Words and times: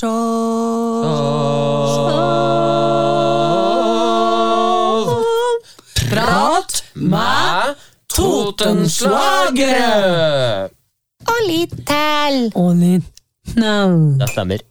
Prat 0.00 0.08
med 6.94 7.74
Totenslagere! 8.08 10.70
Og 11.28 11.36
litt 11.44 11.76
til. 11.84 12.48
Og 12.56 12.72
litt 12.80 13.04
navn. 13.60 14.16
Det 14.22 14.30
stemmer. 14.32 14.64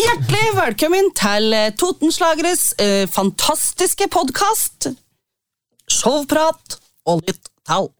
Hjertelig 0.00 0.56
velkommen 0.56 1.12
til 1.20 1.52
Totenslageres 1.76 2.72
eh, 2.80 3.04
fantastiske 3.12 4.08
podkast. 4.08 4.88
Showprat 5.84 6.80
og 7.04 7.20
litt 7.28 7.52
tall. 7.68 7.92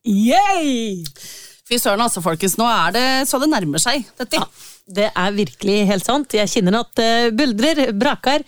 Fy 1.69 1.77
søren, 1.77 2.01
altså, 2.01 2.25
folkens. 2.25 2.57
Nå 2.57 2.65
er 2.65 2.97
det 2.97 3.29
så 3.29 3.37
det 3.45 3.53
nærmer 3.53 3.77
seg, 3.83 4.09
dette. 4.17 4.41
Det 4.91 5.07
er 5.09 5.37
virkelig 5.37 5.77
helt 5.91 6.07
sant. 6.07 6.35
Jeg 6.35 6.51
kjenner 6.51 6.81
at 6.81 6.91
det 6.99 7.13
buldrer, 7.39 7.85
braker, 7.97 8.45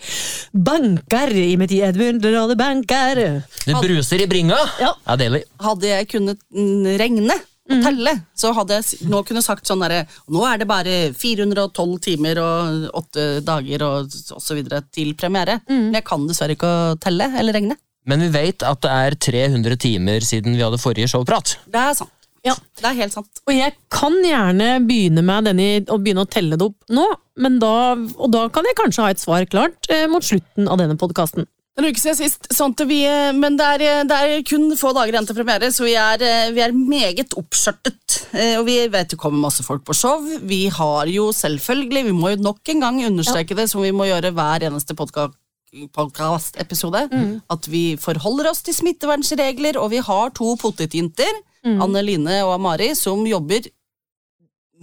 banker 0.51 1.31
i 1.39 1.53
mitt 1.59 1.71
Edmund 1.77 2.25
og 2.33 2.51
det 2.51 2.59
banker. 2.59 3.23
Det 3.63 3.79
bruser 3.79 4.25
i 4.25 4.29
bringa. 4.29 4.59
Ja. 4.81 4.93
Er 5.07 5.19
deilig. 5.21 5.43
Hadde 5.63 5.89
jeg 5.89 6.11
kunnet 6.11 6.43
mm, 6.51 6.93
regne 6.99 7.39
og 7.71 7.79
telle, 7.79 8.11
så 8.35 8.51
hadde 8.57 8.75
jeg 8.75 9.07
nå 9.07 9.21
kunne 9.23 9.41
sagt 9.43 9.69
sånn 9.69 9.79
derre 9.79 10.01
Nå 10.33 10.41
er 10.43 10.59
det 10.59 10.67
bare 10.67 10.95
412 11.15 11.93
timer 12.03 12.41
og 12.43 12.89
8 12.99 13.27
dager 13.47 13.85
og, 13.87 14.11
osv. 14.11 14.41
så 14.43 14.57
videre 14.57 14.81
til 14.91 15.13
premiere. 15.15 15.61
Men 15.69 15.95
jeg 15.95 16.07
kan 16.07 16.27
dessverre 16.27 16.57
ikke 16.57 16.67
å 16.67 16.95
telle 17.01 17.29
eller 17.39 17.55
regne. 17.55 17.79
Men 18.09 18.25
vi 18.25 18.33
vet 18.33 18.65
at 18.67 18.83
det 18.83 18.91
er 18.91 19.15
300 19.31 19.79
timer 19.79 20.27
siden 20.27 20.57
vi 20.57 20.65
hadde 20.65 20.81
forrige 20.81 21.07
showprat. 21.13 21.55
Det 21.71 21.79
er 21.79 21.95
sant. 22.01 22.11
Ja. 22.43 22.55
Det 22.79 22.89
er 22.89 22.97
helt 22.97 23.13
sant. 23.15 23.39
Og 23.47 23.55
jeg 23.55 23.75
kan 23.93 24.15
gjerne 24.19 24.81
begynne 24.83 25.23
med 25.23 25.47
denne, 25.47 25.67
å 25.87 25.95
begynne 26.01 26.25
å 26.25 26.29
telle 26.29 26.57
det 26.59 26.65
opp 26.67 26.75
nå, 26.91 27.05
men 27.39 27.55
da, 27.61 27.93
og 27.95 28.33
da 28.33 28.47
kan 28.53 28.67
jeg 28.67 28.75
kanskje 28.77 29.05
ha 29.05 29.13
et 29.13 29.21
svar 29.21 29.45
klart 29.49 29.87
eh, 29.89 30.09
mot 30.11 30.23
slutten 30.25 30.67
av 30.67 30.77
denne 30.81 30.97
podkasten. 30.99 31.47
En 31.73 31.87
uke 31.89 31.97
siden 31.97 32.19
sist, 32.19 32.43
sånn 32.53 32.75
at 32.75 32.83
vi, 32.85 32.99
eh, 33.09 33.31
men 33.33 33.55
det 33.57 33.65
er, 33.65 33.81
eh, 33.81 34.03
det 34.05 34.13
er 34.13 34.43
kun 34.45 34.69
få 34.77 34.91
dager 34.93 35.09
igjen 35.15 35.25
til 35.25 35.39
premiere, 35.39 35.71
så 35.73 35.81
vi 35.87 35.95
er, 35.97 36.21
eh, 36.21 36.51
vi 36.53 36.61
er 36.61 36.75
meget 36.75 37.33
oppskjørtet. 37.33 38.19
Og 38.59 38.65
vi 38.65 38.87
vet 38.89 39.09
det 39.09 39.17
kommer 39.17 39.39
masse 39.41 39.63
folk 39.65 39.83
på 39.85 39.93
show. 39.93 40.21
Vi 40.41 40.67
har 40.69 41.05
jo 41.09 41.31
selvfølgelig, 41.33 42.05
vi 42.05 42.11
må 42.17 42.29
jo 42.35 42.41
nok 42.41 42.61
en 42.69 42.79
gang 42.79 43.01
understreke 43.05 43.55
det, 43.55 43.69
som 43.69 43.81
vi 43.81 43.91
må 43.93 44.05
gjøre 44.09 44.33
hver 44.33 44.59
eneste 44.69 44.93
podkast-episode, 44.97 47.09
at 47.49 47.67
vi 47.69 47.95
forholder 47.97 48.49
oss 48.49 48.61
til 48.65 48.73
smittevernregler, 48.73 49.77
og 49.77 49.89
vi 49.91 49.97
har 49.97 50.29
to 50.33 50.55
potetjenter, 50.57 51.29
Anne 51.63 52.01
Line 52.03 52.43
og 52.43 52.53
Amari, 52.57 52.93
som 52.95 53.25
jobber 53.25 53.69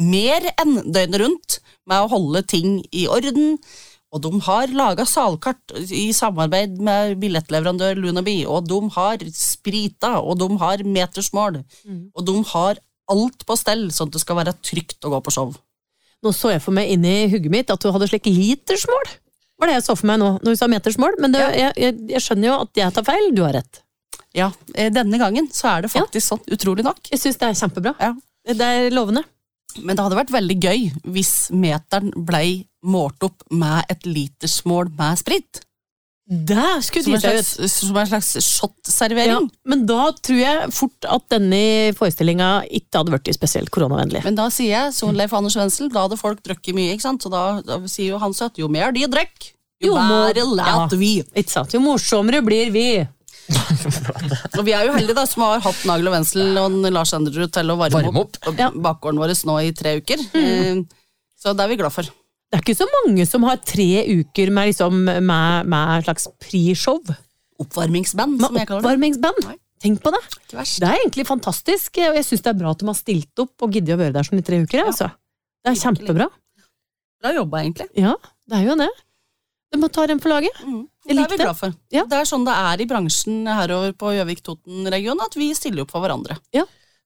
mer 0.01 0.47
enn 0.61 0.93
døgnet 0.93 1.21
rundt 1.21 1.59
med 1.87 2.05
å 2.05 2.09
holde 2.09 2.43
ting 2.49 2.81
i 2.93 3.07
orden. 3.09 3.59
Og 4.11 4.23
de 4.25 4.41
har 4.43 4.73
laga 4.75 5.05
salkart 5.07 5.71
i 5.95 6.11
samarbeid 6.13 6.81
med 6.83 7.19
billettleverandør 7.23 7.95
Lunaby, 8.01 8.45
og 8.47 8.67
de 8.67 8.81
har 8.97 9.19
sprita, 9.31 10.17
og 10.19 10.39
de 10.41 10.49
har 10.59 10.83
metersmål, 10.83 11.61
og 12.15 12.25
de 12.27 12.35
har 12.55 12.81
alt 13.11 13.45
på 13.47 13.57
stell, 13.59 13.91
sånn 13.95 14.09
at 14.11 14.17
det 14.17 14.23
skal 14.25 14.37
være 14.41 14.57
trygt 14.63 15.05
å 15.05 15.11
gå 15.11 15.21
på 15.21 15.31
show. 15.35 15.53
Nå 16.23 16.33
så 16.37 16.51
jeg 16.53 16.63
for 16.63 16.75
meg 16.75 16.91
inn 16.91 17.05
i 17.05 17.29
hugget 17.31 17.51
mitt 17.51 17.71
at 17.71 17.81
du 17.81 17.91
hadde 17.95 18.09
slik 18.11 18.27
litersmål. 18.27 19.15
Var 19.61 19.69
det 19.71 19.75
jeg 19.79 19.85
så 19.87 19.95
for 19.97 20.07
meg 20.11 20.19
nå, 20.21 20.33
når 20.43 20.57
du 20.57 20.59
sa 20.59 20.67
metersmål? 20.71 21.17
Men 21.21 21.33
det, 21.33 21.41
jeg, 21.61 21.73
jeg, 21.77 21.97
jeg 22.11 22.23
skjønner 22.25 22.49
jo 22.49 22.59
at 22.65 22.83
jeg 22.83 22.97
tar 22.97 23.07
feil, 23.07 23.31
du 23.37 23.43
har 23.45 23.55
rett. 23.61 23.83
Ja, 24.37 24.51
eh, 24.75 24.91
denne 24.95 25.19
gangen 25.19 25.49
så 25.55 25.73
er 25.77 25.83
det 25.87 25.91
faktisk 25.93 26.27
sånn, 26.27 26.43
utrolig 26.55 26.85
nok. 26.87 27.01
Jeg 27.11 27.19
syns 27.23 27.39
det 27.41 27.49
er 27.49 27.59
kjempebra. 27.59 27.95
Ja. 27.99 28.15
Det 28.47 28.67
er 28.67 28.91
lovende. 28.95 29.25
Men 29.79 29.95
det 29.97 30.05
hadde 30.05 30.19
vært 30.19 30.35
veldig 30.35 30.59
gøy 30.63 30.87
hvis 31.15 31.33
meteren 31.55 32.11
blei 32.27 32.65
målt 32.83 33.23
opp 33.27 33.45
med 33.55 33.91
et 33.93 34.07
litersmål 34.09 34.91
med 34.99 35.21
sprit. 35.21 35.61
Der 36.31 36.79
skulle 36.87 37.03
Som 37.03 37.15
en 37.17 37.21
slags, 37.21 37.73
som 37.73 37.97
en 37.99 38.07
slags 38.07 38.35
Ja, 38.37 38.41
shot-servering. 38.47 39.49
men 39.67 39.85
da 39.87 40.13
tror 40.15 40.39
jeg 40.39 40.73
fort 40.73 41.07
at 41.11 41.25
denne 41.33 41.91
forestillinga 41.99 42.69
ikke 42.71 43.01
hadde 43.01 43.15
vært 43.17 43.31
spesielt 43.35 43.71
koronavennlig. 43.75 44.23
Men 44.23 44.39
da 44.39 44.47
sier 44.55 44.71
jeg, 44.71 44.95
som 44.95 45.11
Leif 45.11 45.35
Anders 45.35 45.57
Wenzel, 45.59 45.91
da 45.91 46.05
hadde 46.07 46.21
folk 46.21 46.39
drukket 46.47 46.77
mye, 46.77 46.95
ikke 46.95 47.03
sant? 47.09 47.27
Så 47.27 47.33
da, 47.35 47.61
da 47.67 47.81
sier 47.91 48.15
jo 48.15 48.21
han 48.23 48.37
så 48.37 48.47
at 48.47 48.63
jo 48.63 48.69
mer 48.71 48.95
de 48.95 49.09
drikker, 49.11 49.57
jo, 49.83 49.95
Jo 49.95 49.97
bedre 49.97 50.45
ja. 50.61 50.87
vi. 50.93 51.25
Ikke 51.35 51.51
sant? 51.51 51.75
Jo 51.75 51.81
morsommere 51.83 52.45
blir 52.47 52.71
vi. 52.71 53.09
Og 54.59 54.65
vi 54.67 54.75
er 54.77 54.87
jo 54.87 54.95
heldige 54.95 55.17
da, 55.17 55.25
som 55.29 55.45
har 55.47 55.63
hatt 55.65 55.83
Nagel 55.89 56.11
og 56.11 56.17
Wenzel 56.17 56.59
og 56.61 56.77
Lars 56.93 57.13
Enderud 57.17 57.53
til 57.55 57.73
å 57.73 57.77
varme, 57.81 57.97
Varme 57.97 58.23
opp, 58.25 58.39
opp. 58.45 58.59
Ja. 58.59 58.71
bakgården 58.71 59.21
vår 59.23 59.35
nå 59.49 59.57
i 59.65 59.73
tre 59.77 59.97
uker. 60.01 60.23
Mm. 60.35 60.85
Så 61.41 61.55
det 61.57 61.65
er 61.65 61.73
vi 61.73 61.79
glad 61.81 61.95
for. 61.95 62.09
Det 62.51 62.59
er 62.59 62.65
ikke 62.65 62.79
så 62.81 62.87
mange 62.91 63.25
som 63.31 63.45
har 63.47 63.61
tre 63.63 63.89
uker 64.11 64.51
med, 64.51 64.73
liksom, 64.73 65.05
med, 65.07 65.71
med 65.71 66.07
slags 66.07 66.27
pre-show. 66.43 66.99
Oppvarmingsband, 67.63 68.41
som 68.43 68.57
jeg 68.59 68.67
kaller 68.69 68.83
det. 68.83 68.89
oppvarmingsband. 68.89 69.51
Tenk 69.81 70.03
på 70.05 70.13
det. 70.13 70.21
Det 70.51 70.85
er 70.85 70.99
egentlig 70.99 71.25
fantastisk, 71.29 72.03
og 72.05 72.19
jeg 72.19 72.27
syns 72.27 72.43
det 72.45 72.51
er 72.53 72.59
bra 72.59 72.75
at 72.75 72.83
de 72.83 72.89
har 72.91 72.99
stilt 72.99 73.41
opp 73.41 73.65
og 73.65 73.73
giddet 73.73 73.95
å 73.95 74.01
være 74.01 74.17
der 74.19 74.27
sånn 74.27 74.43
i 74.43 74.45
tre 74.45 74.59
uker. 74.61 74.83
Altså. 74.91 75.09
Det 75.65 75.73
er 75.73 75.79
kjempebra. 75.81 76.27
Bra 77.21 77.33
jobba, 77.37 77.63
egentlig. 77.63 77.87
Ja, 78.01 78.13
det 78.51 78.59
er 78.59 78.67
jo 78.67 78.77
det. 78.81 78.91
De 79.71 79.81
må 79.81 79.89
ta 79.93 80.05
dem 80.11 80.21
for 80.21 80.35
laget. 80.35 80.59
Mm. 80.67 80.83
Jeg 81.09 81.17
Det 81.17 81.25
er 81.25 81.31
vi 81.33 81.37
glad 81.41 81.57
for. 81.57 81.73
Ja. 81.91 82.05
Det 82.05 82.19
er 82.21 82.29
sånn 82.29 82.45
det 82.45 82.53
er 82.55 82.83
i 82.83 82.87
bransjen 82.87 83.47
herover 83.49 83.95
på 83.97 84.13
Gjøvik-Toten-regionen, 84.19 85.23
at 85.25 85.35
vi 85.41 85.49
stiller 85.57 85.83
opp 85.87 85.91
for 85.95 86.05
hverandre. 86.05 86.37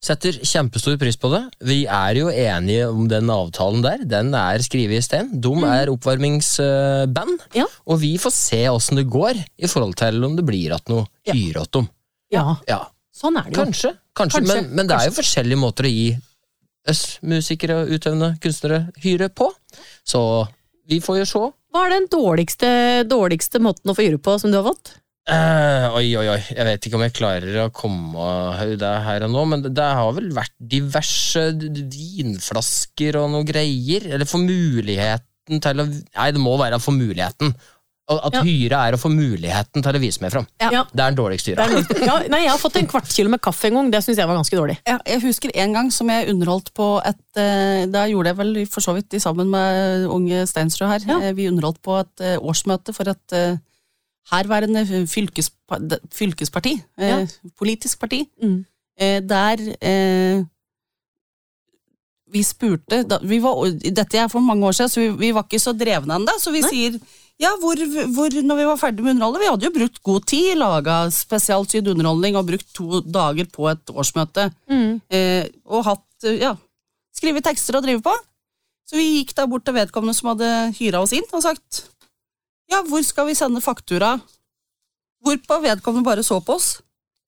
Setter 0.04 0.36
kjempestor 0.44 0.98
pris 1.00 1.16
på 1.16 1.30
det. 1.32 1.40
Vi 1.64 1.86
er 1.88 2.18
jo 2.18 2.26
enige 2.28 2.90
om 2.90 3.06
den 3.08 3.30
avtalen 3.32 3.80
der. 3.86 4.02
Den 4.04 4.34
er 4.36 4.58
skrevet 4.60 4.98
i 4.98 5.04
stein. 5.06 5.30
De 5.40 5.52
er 5.64 5.88
oppvarmingsband. 5.88 7.38
Ja. 7.56 7.64
Og 7.88 8.00
vi 8.02 8.10
får 8.20 8.34
se 8.36 8.60
åssen 8.68 9.00
det 9.00 9.06
går 9.08 9.38
i 9.40 9.70
forhold 9.70 9.96
til 9.96 10.20
om 10.26 10.36
det 10.36 10.44
blir 10.44 10.74
at 10.76 10.90
noe 10.92 11.06
Ja. 11.24 11.32
hyre 11.32 11.62
åt 11.62 11.72
dem. 11.72 11.88
Ja, 12.34 12.56
Ja, 12.68 12.82
sånn 13.14 13.38
er 13.38 13.44
det 13.48 13.56
jo. 13.56 13.62
kanskje. 13.64 13.94
kanskje, 14.14 14.40
Kanskje, 14.44 14.54
Men, 14.62 14.74
men 14.76 14.86
det 14.86 14.96
er 14.96 15.08
jo 15.08 15.16
forskjellige 15.22 15.58
måter 15.58 15.84
å 15.84 15.90
gi 15.94 16.18
oss 16.86 17.18
musikere 17.22 17.82
og 17.82 17.88
utøvende 17.88 18.38
kunstnere 18.40 18.92
hyre 19.00 19.28
på. 19.30 19.50
Så 20.04 20.48
vi 20.86 21.00
får 21.00 21.18
jo 21.20 21.24
se. 21.24 21.52
Hva 21.74 21.88
er 21.88 21.96
den 21.96 22.04
dårligste, 22.06 22.68
dårligste 23.10 23.58
måten 23.58 23.90
å 23.90 23.96
få 23.98 24.04
jure 24.06 24.20
på 24.22 24.36
som 24.38 24.52
du 24.52 24.60
har 24.60 24.68
fått? 24.68 24.92
Uh, 25.26 25.88
oi, 25.96 26.12
oi, 26.20 26.26
oi. 26.30 26.40
Jeg 26.52 26.66
vet 26.68 26.86
ikke 26.86 26.98
om 27.00 27.02
jeg 27.02 27.14
klarer 27.16 27.56
å 27.64 27.70
komme 27.74 28.66
det 28.78 28.92
her 29.06 29.24
og 29.26 29.32
nå, 29.32 29.42
men 29.50 29.64
det, 29.66 29.82
har 29.82 30.12
vel 30.14 30.28
vært 30.36 30.54
diverse 30.60 31.48
vinflasker 31.56 33.18
og 33.18 33.32
noen 33.32 33.48
greier. 33.48 34.06
Eller 34.06 34.28
få 34.28 34.38
muligheten 34.44 35.64
til 35.64 35.82
å 35.82 35.88
Nei, 35.90 36.28
det 36.30 36.44
må 36.44 36.54
være 36.60 36.78
å 36.78 36.84
få 36.84 36.94
muligheten. 36.94 37.56
At 38.06 38.34
Ja. 38.34 38.42
hyre 38.44 38.76
er 38.88 38.92
å 38.92 38.98
få 39.00 39.08
muligheten 39.08 39.80
til 39.82 39.96
å 39.96 40.00
vise 40.02 40.20
meg 40.20 40.30
fram. 40.34 40.46
Ja. 40.60 40.82
Det 40.92 41.00
er 41.00 41.10
den 41.10 41.16
dårligste 41.16 41.54
hyra. 41.54 41.64
ja, 42.04 42.18
nei, 42.28 42.42
jeg 42.44 42.50
har 42.50 42.58
fått 42.60 42.76
en 42.76 42.86
kvart 42.90 43.08
kilo 43.08 43.30
med 43.32 43.40
kaffe 43.40 43.64
en 43.70 43.78
gang. 43.78 43.90
Det 43.90 44.02
syns 44.04 44.18
jeg 44.20 44.28
var 44.28 44.36
ganske 44.36 44.58
dårlig. 44.58 44.76
Ja, 44.86 44.98
jeg 45.08 45.22
husker 45.22 45.50
en 45.54 45.72
gang 45.72 45.88
som 45.90 46.10
jeg 46.12 46.28
underholdt 46.28 46.68
på 46.76 46.88
et 47.00 47.40
eh, 47.40 47.86
Da 47.88 48.04
gjorde 48.10 48.26
jeg 48.34 48.36
vel 48.36 48.66
for 48.68 48.84
så 48.84 48.92
vidt 48.94 49.16
sammen 49.24 49.48
med 49.48 50.04
unge 50.12 50.44
Steinsrud 50.46 50.88
her. 50.92 51.00
Ja. 51.08 51.18
Eh, 51.30 51.32
Vi 51.32 51.48
underholdt 51.48 51.80
på 51.80 51.96
et 52.02 52.20
eh, 52.20 52.36
årsmøte 52.44 52.92
for 52.92 53.08
et 53.08 53.38
herværende 54.32 54.84
fylkesparti. 55.08 56.74
Ja. 56.98 57.24
Politisk 57.58 57.98
parti. 58.00 58.24
Mm. 58.42 58.64
eh, 59.00 59.20
Der 59.20 59.56
eh, 59.80 60.44
vi 62.34 62.42
spurte 62.44 63.02
da, 63.06 63.20
vi 63.22 63.38
var, 63.42 63.60
Dette 63.84 64.18
er 64.18 64.30
for 64.32 64.42
mange 64.44 64.66
år 64.66 64.74
siden, 64.76 64.90
så 64.90 65.02
vi, 65.02 65.10
vi 65.20 65.30
var 65.36 65.46
ikke 65.46 65.62
så 65.62 65.74
drevne 65.76 66.18
ennå. 66.18 66.34
Så 66.42 66.52
vi 66.54 66.64
Nei. 66.64 66.72
sier 66.72 66.98
ja, 67.42 67.50
hvor, 67.58 67.78
hvor, 68.14 68.34
når 68.46 68.60
vi 68.60 68.66
var 68.68 68.78
ferdig 68.78 69.02
med 69.02 69.16
underholdet 69.16 69.42
Vi 69.42 69.48
hadde 69.50 69.66
jo 69.66 69.72
brukt 69.74 70.02
god 70.06 70.26
tid, 70.30 70.52
laga 70.58 70.98
spesialsydd 71.14 71.90
underholdning 71.90 72.38
og 72.38 72.46
brukt 72.50 72.68
to 72.76 73.00
dager 73.02 73.48
på 73.50 73.66
et 73.72 73.90
årsmøte. 73.90 74.48
Mm. 74.70 75.00
Eh, 75.10 75.48
og 75.66 75.86
hatt 75.88 76.28
ja, 76.30 76.54
skrevet 77.14 77.46
tekster 77.46 77.78
og 77.78 77.86
drive 77.86 78.04
på. 78.04 78.14
Så 78.84 78.98
vi 79.00 79.08
gikk 79.16 79.34
da 79.34 79.48
bort 79.50 79.64
til 79.66 79.76
vedkommende 79.76 80.14
som 80.16 80.30
hadde 80.34 80.50
hyra 80.78 81.02
oss 81.02 81.14
inn, 81.16 81.26
og 81.32 81.42
sagt 81.42 81.84
ja, 82.70 82.80
hvor 82.86 83.02
skal 83.04 83.28
vi 83.28 83.36
sende 83.38 83.62
faktura? 83.64 84.14
Hvorpå 85.24 85.60
vedkommende 85.64 86.06
bare 86.06 86.24
så 86.26 86.40
på 86.44 86.56
oss 86.58 86.76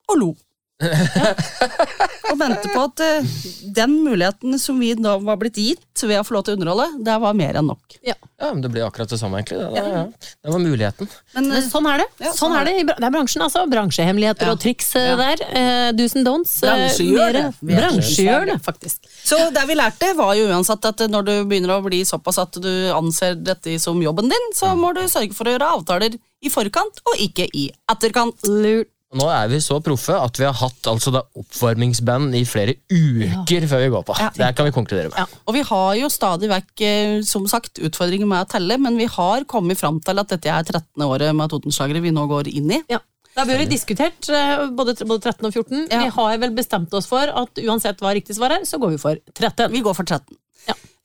og 0.06 0.20
lo. 0.20 0.30
og 2.31 2.37
vente 2.40 2.69
på 2.69 2.82
at 2.84 3.00
eh, 3.05 3.28
den 3.76 3.94
muligheten 4.05 4.58
som 4.61 4.76
vi 4.81 4.90
da 4.99 5.14
var 5.23 5.38
blitt 5.40 5.56
gitt 5.61 6.02
ved 6.05 6.19
å 6.20 6.25
få 6.26 6.37
lov 6.37 6.44
til 6.46 6.52
å 6.55 6.58
underholde, 6.58 6.87
det 7.06 7.14
var 7.23 7.37
mer 7.38 7.56
enn 7.61 7.69
nok. 7.70 7.96
Ja, 8.05 8.14
men 8.52 8.61
Det 8.61 8.69
blir 8.75 8.84
akkurat 8.84 9.08
det 9.08 9.17
samme, 9.20 9.40
egentlig. 9.40 9.58
Det, 9.73 9.84
ja. 9.87 10.02
det 10.44 10.52
var 10.52 10.61
muligheten. 10.61 11.08
Men, 11.34 11.49
Men 11.49 11.56
eh, 11.62 11.69
sånn 11.70 11.88
er 11.88 12.02
det. 12.02 12.08
Ja, 12.26 12.32
sånn 12.37 12.56
er 12.58 12.69
det. 12.69 12.75
i 12.82 12.84
bra- 12.88 12.96
Det 13.00 13.08
er 13.08 13.14
bransjen, 13.14 13.44
altså. 13.46 13.62
Bransjehemmeligheter 13.73 14.50
Ja. 14.50 14.56
og 14.56 14.61
triks 14.62 14.90
eh, 15.00 15.06
Ja. 15.08 15.17
der. 15.23 15.44
Eh, 15.49 15.93
do's 15.96 16.17
and 16.19 16.26
don'ts. 16.28 16.56
eh, 16.62 16.69
Bransjegjør 16.69 18.46
det. 18.46 18.52
Det, 18.52 18.58
faktisk. 18.67 19.08
Så 19.25 19.38
det 19.56 19.64
vi 19.70 19.75
lærte, 19.78 20.12
var 20.19 20.34
jo 20.37 20.50
uansett 20.52 20.84
at 20.93 21.06
når 21.11 21.25
du 21.31 21.34
begynner 21.49 21.78
å 21.78 21.84
bli 21.87 22.02
såpass 22.05 22.38
at 22.43 22.61
du 22.61 22.70
anser 22.93 23.34
dette 23.40 23.78
som 23.81 23.96
jobben 24.02 24.28
din, 24.28 24.50
så 24.55 24.75
må 24.76 24.93
du 24.94 25.00
sørge 25.08 25.32
for 25.34 25.49
å 25.49 25.56
gjøre 25.56 25.73
avtaler 25.78 26.19
i 26.44 26.52
forkant 26.52 27.00
og 27.08 27.17
ikke 27.23 27.49
i 27.56 27.70
etterkant. 27.90 28.44
Lurt. 28.46 28.90
Nå 29.14 29.26
er 29.30 29.46
vi 29.52 29.60
så 29.62 29.78
proffe 29.84 30.16
at 30.18 30.38
vi 30.40 30.46
har 30.48 30.56
hatt 30.58 30.88
altså 30.90 31.12
da 31.14 31.22
oppvarmingsband 31.38 32.34
i 32.34 32.42
flere 32.48 32.74
uker 32.90 33.66
før 33.70 33.84
vi 33.84 33.90
går 33.94 34.06
på. 34.08 34.16
Ja. 34.18 34.30
Det 34.34 34.48
kan 34.58 34.66
vi 34.66 34.74
konkludere 34.74 35.12
med. 35.12 35.36
Og 35.46 35.54
vi 35.54 35.62
har 35.68 35.90
jo 36.00 36.10
stadig 36.10 36.50
vekk, 36.50 36.72
eh, 36.82 37.18
som 37.26 37.46
sagt, 37.50 37.78
utfordringer 37.78 38.26
med 38.26 38.42
å 38.42 38.50
telle, 38.50 38.78
men 38.82 38.98
vi 38.98 39.06
har 39.10 39.46
kommet 39.46 39.78
fram 39.78 40.00
til 40.02 40.18
at 40.22 40.34
dette 40.34 40.50
er 40.50 40.66
13. 40.66 41.06
året 41.06 41.30
med 41.38 41.52
Totenslagere 41.52 42.02
vi 42.02 42.14
nå 42.14 42.26
går 42.30 42.50
inn 42.50 42.72
i. 42.80 42.82
Ja. 42.90 42.98
Da 43.36 43.44
har 43.44 43.50
vi 43.52 43.58
jo 43.60 43.68
diskutert 43.68 44.30
eh, 44.32 44.66
både, 44.74 44.96
både 45.04 45.20
13 45.28 45.44
og 45.44 45.52
14. 45.52 45.86
Ja. 45.92 46.02
Vi 46.02 46.12
har 46.16 46.38
vel 46.42 46.56
bestemt 46.56 46.94
oss 46.96 47.06
for 47.10 47.30
at 47.30 47.62
uansett 47.62 48.00
hva 48.02 48.14
riktig 48.16 48.34
svar 48.38 48.56
er, 48.56 48.66
så 48.66 48.80
går 48.82 48.96
vi 48.96 49.00
for 49.02 49.22
13. 49.36 49.70
Vi 49.74 49.84
går 49.84 49.94
for 49.98 50.08
13. 50.08 50.34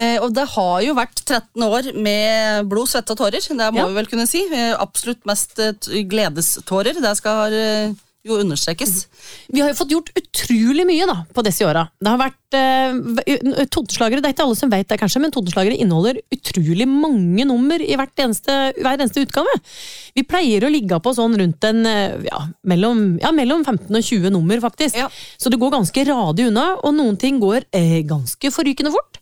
Eh, 0.01 0.17
og 0.17 0.31
det 0.33 0.47
har 0.55 0.77
jo 0.81 0.95
vært 0.97 1.19
13 1.21 1.61
år 1.67 1.91
med 1.93 2.69
blod, 2.71 2.89
svette 2.89 3.13
og 3.13 3.19
tårer. 3.21 3.41
Det 3.45 3.67
må 3.73 3.83
Ja. 3.83 3.87
vi 3.87 3.99
vel 3.99 4.07
kunne 4.09 4.27
si. 4.27 4.41
Eh, 4.49 4.73
absolutt 4.73 5.23
mest 5.29 5.59
eh, 5.59 5.73
gledestårer. 6.09 6.97
Det 6.97 7.17
skal 7.17 7.53
jo 8.23 8.37
understrekes. 8.37 9.07
Vi 9.49 9.61
har 9.61 9.71
jo 9.71 9.77
fått 9.79 9.93
gjort 9.93 10.11
utrolig 10.17 10.85
mye 10.85 11.07
da, 11.09 11.23
på 11.33 11.41
disse 11.45 11.65
åra. 11.65 11.87
Det 11.97 12.09
har 12.11 12.19
vært 12.21 12.57
eh, 12.57 13.65
Totenslagere, 13.65 14.21
det 14.21 14.29
er 14.29 14.35
ikke 14.35 14.45
alle 14.45 14.57
som 14.59 14.69
vet 14.69 14.87
det, 14.89 14.99
kanskje, 15.01 15.21
men 15.23 15.33
Totenslagere 15.33 15.77
inneholder 15.77 16.19
utrolig 16.33 16.85
mange 16.89 17.45
nummer 17.49 17.81
i 17.81 17.95
eneste, 17.97 18.73
hver 18.77 18.99
eneste 18.99 19.25
utgave. 19.25 19.49
Vi 20.13 20.21
pleier 20.23 20.65
å 20.65 20.69
ligge 20.69 20.99
på 21.01 21.15
sånn 21.17 21.37
rundt 21.37 21.63
en 21.65 21.81
ja, 22.25 22.43
mellom, 22.63 23.17
ja, 23.21 23.31
mellom 23.33 23.65
15 23.65 23.89
og 23.89 24.03
20 24.03 24.29
nummer, 24.37 24.61
faktisk. 24.61 24.97
Ja. 25.01 25.09
Så 25.37 25.49
det 25.49 25.57
går 25.61 25.73
ganske 25.79 26.05
radig 26.05 26.49
unna, 26.51 26.75
og 26.83 26.93
noen 26.93 27.17
ting 27.17 27.39
går 27.41 27.65
eh, 27.73 28.01
ganske 28.05 28.53
forrykende 28.53 28.93
fort. 28.93 29.20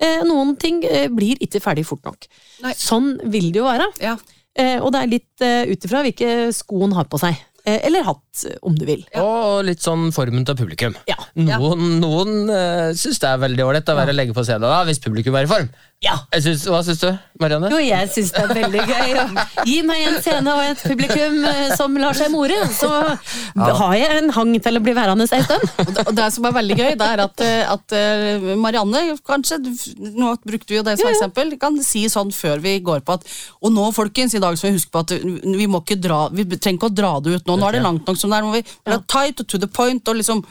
Eh, 0.00 0.22
noen 0.24 0.54
ting 0.60 0.80
eh, 0.88 1.08
blir 1.12 1.40
ikke 1.44 1.60
ferdig 1.60 1.84
fort 1.88 2.06
nok. 2.08 2.28
Nei. 2.64 2.72
Sånn 2.78 3.14
vil 3.32 3.50
det 3.52 3.60
jo 3.60 3.68
være. 3.68 3.90
Ja. 4.00 4.16
Eh, 4.56 4.78
og 4.80 4.94
det 4.94 5.02
er 5.02 5.12
litt 5.12 5.44
eh, 5.44 5.70
ut 5.70 5.84
ifra 5.86 6.02
hvilke 6.06 6.30
sko 6.56 6.84
en 6.86 6.96
har 6.96 7.08
på 7.10 7.20
seg. 7.20 7.38
Eller 7.70 8.06
hatt, 8.06 8.24
om 8.62 8.76
du 8.78 8.86
vil. 8.88 9.04
Og 9.20 9.64
litt 9.66 9.82
sånn 9.84 10.10
formen 10.14 10.46
til 10.48 10.58
publikum. 10.58 10.96
Ja. 11.10 11.18
Noen, 11.34 11.98
noen 12.02 12.50
uh, 12.50 12.90
syns 12.96 13.20
det 13.22 13.30
er 13.30 13.42
veldig 13.42 13.66
ålreit 13.66 13.92
å 13.92 13.98
være 13.98 14.16
legge 14.16 14.36
på 14.36 14.44
scenen 14.46 14.68
da, 14.68 14.82
hvis 14.88 15.02
publikum 15.02 15.38
er 15.38 15.48
i 15.48 15.50
form. 15.50 15.70
Ja. 16.00 16.14
Jeg 16.32 16.46
synes, 16.46 16.62
hva 16.64 16.78
syns 16.80 17.02
du, 17.02 17.08
Marianne? 17.42 17.68
Jo, 17.68 17.76
jeg 17.84 18.08
syns 18.08 18.30
det 18.32 18.40
er 18.40 18.52
veldig 18.56 18.84
gøy. 18.88 19.10
Gi 19.68 19.74
meg 19.84 20.06
en 20.08 20.14
scene 20.24 20.54
og 20.54 20.62
et 20.64 20.84
publikum 20.88 21.42
eh, 21.44 21.74
som 21.76 21.98
lar 22.00 22.16
seg 22.16 22.30
more, 22.32 22.56
så 22.72 22.88
har 23.82 23.96
jeg 23.98 24.22
en 24.22 24.30
hang 24.32 24.54
til 24.64 24.80
å 24.80 24.82
bli 24.86 24.94
værende 24.96 25.26
en 25.26 25.44
stund. 25.44 25.66
Og 25.84 25.92
det, 25.98 26.06
det 26.16 26.28
som 26.32 26.48
er 26.48 26.54
veldig 26.56 26.78
gøy, 26.78 26.88
det 27.02 27.08
er 27.12 27.22
at, 27.26 27.44
eh, 27.44 27.72
at 27.74 27.96
eh, 27.96 28.48
Marianne, 28.56 29.02
kanskje, 29.28 29.58
nå 30.00 30.32
brukte 30.40 30.72
vi 30.72 30.78
jo 30.78 30.86
det 30.86 30.96
som 30.96 31.04
Ja, 31.04 31.12
ja. 31.12 31.18
eksempel, 31.18 31.52
kan 31.60 31.76
si 31.84 32.06
sånn 32.08 32.32
før 32.32 32.64
vi 32.64 32.78
går 32.84 33.04
på 33.04 33.18
at 33.18 33.26
Og 33.60 33.72
nå, 33.74 33.84
folkens, 33.92 34.32
i 34.38 34.40
dag 34.40 34.56
skal 34.56 34.70
vi 34.70 34.78
huske 34.78 34.92
på 34.94 35.04
at 35.04 35.12
vi 35.20 35.68
må 35.68 35.82
ikke 35.82 35.98
dra 36.00 36.22
Vi 36.32 36.46
trenger 36.54 36.78
ikke 36.78 36.90
å 36.90 36.96
dra 36.96 37.12
det 37.20 37.36
ut 37.36 37.50
nå. 37.50 37.58
Nå 37.60 37.68
er 37.68 37.76
det 37.76 37.84
langt 37.84 38.08
nok 38.08 38.19
som 38.20 38.30
det 38.32 38.38
er. 38.40 38.46
Må 38.46 38.52
vi 38.58 38.62
være 38.86 39.02
tight 39.10 39.40
og 39.42 39.48
to 39.50 39.58
the 39.62 39.68
point 39.70 40.08
og 40.12 40.18
liksom 40.20 40.42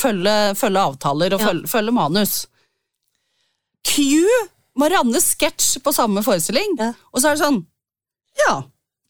følge, 0.00 0.36
følge 0.58 0.82
avtaler 0.84 1.36
og 1.36 1.40
Ja. 1.42 1.50
følge, 1.50 1.68
følge 1.70 1.94
manus. 1.96 2.34
Cue 3.88 4.38
Mariannes 4.78 5.32
sketsj 5.34 5.78
på 5.82 5.92
samme 5.94 6.22
forestilling, 6.22 6.76
Ja. 6.78 6.92
og 7.12 7.20
så 7.22 7.30
er 7.30 7.36
det 7.38 7.42
sånn 7.44 7.62
Ja, 8.38 8.62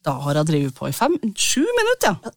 da 0.05 0.13
har 0.23 0.35
hun 0.39 0.45
drevet 0.49 0.73
på 0.73 0.87
i 0.89 0.95
fem, 0.95 1.17
sju 1.37 1.61
minutter, 1.77 2.15
ja. 2.23 2.31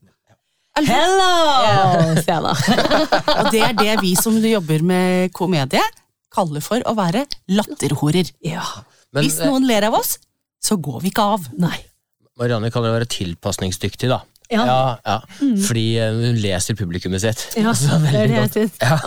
Hello! 0.75 2.15
sier 2.25 2.47
og 3.39 3.51
det 3.53 3.61
er 3.61 3.75
det 3.77 3.95
vi 4.01 4.15
som 4.17 4.37
jobber 4.41 4.83
med 4.83 5.33
komedie, 5.37 5.83
kaller 6.33 6.65
for 6.65 6.81
å 6.89 6.95
være 6.97 7.27
latterhorer. 7.53 8.31
Ja. 8.41 8.65
Men 9.13 9.27
Hvis 9.27 9.37
noen 9.45 9.67
ler 9.69 9.85
av 9.91 9.99
oss, 9.99 10.15
så 10.65 10.79
går 10.81 11.03
vi 11.05 11.11
ikke 11.13 11.27
av. 11.35 11.45
Nei. 11.61 11.77
Marianne 12.41 12.71
kaller 12.73 12.89
det 12.89 12.95
å 12.95 12.99
være 13.03 13.11
tilpasningsdyktig, 13.13 14.09
da. 14.09 14.23
Ja. 14.53 14.65
Ja, 14.69 14.81
ja. 15.07 15.17
Fordi 15.67 15.85
eh, 16.03 16.13
hun 16.13 16.41
leser 16.43 16.77
publikummet 16.79 17.25
sitt. 17.25 17.45
Ja, 17.57 17.69
altså, 17.73 17.99
det 18.05 18.13
er 18.25 18.31
det 18.31 18.39
jeg 18.41 18.53
syns. 18.57 18.77
Ja. 18.83 18.99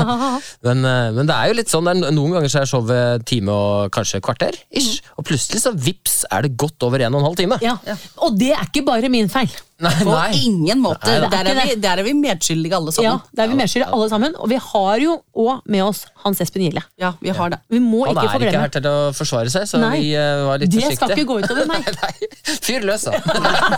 Men, 0.65 0.81
eh, 0.89 1.11
men 1.15 1.29
det 1.29 1.37
er 1.37 1.51
jo 1.51 1.57
litt 1.59 1.71
sånn, 1.71 1.89
det 1.89 2.09
er 2.09 2.15
noen 2.17 2.37
ganger 2.37 2.51
så 2.51 2.63
er 2.63 2.71
showet 2.71 3.27
time 3.29 3.53
og 3.53 3.93
kanskje 3.95 4.21
kvarter, 4.25 4.57
ish. 4.73 5.03
og 5.19 5.27
plutselig 5.29 5.61
så 5.63 5.73
vips 5.75 6.23
er 6.33 6.47
det 6.47 6.55
godt 6.59 6.87
over 6.87 7.05
en 7.05 7.13
og 7.13 7.21
en 7.21 7.29
halv 7.29 7.39
time. 7.39 7.59
Ja. 7.63 7.77
Og 8.25 8.37
det 8.39 8.51
er 8.55 8.65
ikke 8.67 8.85
bare 8.87 9.11
min 9.13 9.29
feil. 9.31 9.53
Nei, 9.83 9.91
På 9.99 10.13
nei. 10.13 10.37
ingen 10.47 10.79
måte. 10.79 11.03
Nei, 11.09 11.15
er 11.19 11.31
der, 11.33 11.49
er 11.51 11.57
vi, 11.67 11.73
der 11.83 11.99
er 11.99 12.07
vi 12.07 12.13
medskyldige 12.15 12.77
alle 12.77 12.93
sammen. 12.95 13.09
Ja, 13.09 13.33
der 13.35 13.43
er 13.43 13.51
vi 13.51 13.57
medskyldige 13.59 13.89
alle 13.97 14.07
sammen. 14.11 14.37
Og 14.39 14.47
vi 14.47 14.59
har 14.63 15.01
jo 15.03 15.15
òg 15.35 15.65
med 15.73 15.83
oss 15.83 16.05
Hans 16.23 16.39
Espen 16.45 16.63
Gille. 16.63 16.83
Ja, 17.01 17.11
vi 17.19 17.33
har 17.35 17.51
det. 17.51 17.59
Vi 17.73 17.81
må 17.83 18.05
Han 18.05 18.15
ikke 18.15 18.37
er 18.39 18.45
ikke 18.47 18.61
her 18.63 18.73
til 18.77 18.87
å 18.87 18.95
forsvare 19.17 19.51
seg, 19.51 19.67
så 19.67 19.81
Nei. 19.83 19.91
vi 19.99 20.13
uh, 20.15 20.45
var 20.47 20.63
litt 20.63 20.71
Det 20.71 20.79
forsiktige. 20.79 20.99
skal 21.01 21.15
ikke 21.17 21.27
gå 21.33 21.39
utover 21.43 21.67
meg. 21.73 21.89
Nei, 22.01 22.59
fyr 22.63 22.87
løs, 22.87 23.07
da. 23.09 23.19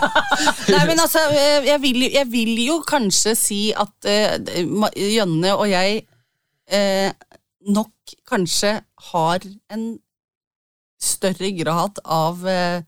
Nei, 0.76 0.84
men 0.92 1.02
altså, 1.02 1.24
eh, 1.34 1.66
jeg 1.72 1.82
vil, 1.82 2.06
jeg 2.14 2.30
vil 2.30 2.54
jo 2.62 2.78
kanskje 2.86 3.34
si 3.38 3.62
at 3.74 4.10
uh, 4.12 4.86
Jønne 4.94 5.56
og 5.58 5.66
jeg 5.72 6.04
uh, 6.06 7.10
nok 7.74 8.18
kanskje 8.28 8.78
har 9.10 9.42
en 9.74 9.88
større 10.98 11.50
grad 11.54 12.00
av 12.04 12.46
eh, 12.48 12.82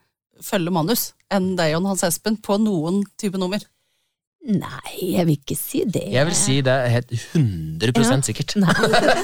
følge 0.45 0.73
manus 0.75 1.11
enn 1.31 1.53
deg 1.59 1.77
og 1.79 1.87
Hans 1.91 2.07
Espen 2.07 2.39
på 2.43 2.59
noen 2.63 3.03
type 3.21 3.39
nummer. 3.41 3.63
Nei, 4.41 4.95
jeg 5.13 5.27
vil 5.29 5.35
ikke 5.37 5.55
si 5.59 5.83
det. 5.85 6.07
Jeg 6.15 6.25
vil 6.25 6.37
si 6.37 6.55
det 6.65 6.73
er 6.73 6.93
helt 6.95 7.11
100 7.13 7.91
Ja. 8.01 8.21
sikkert. 8.25 8.55
Nei. 8.57 8.73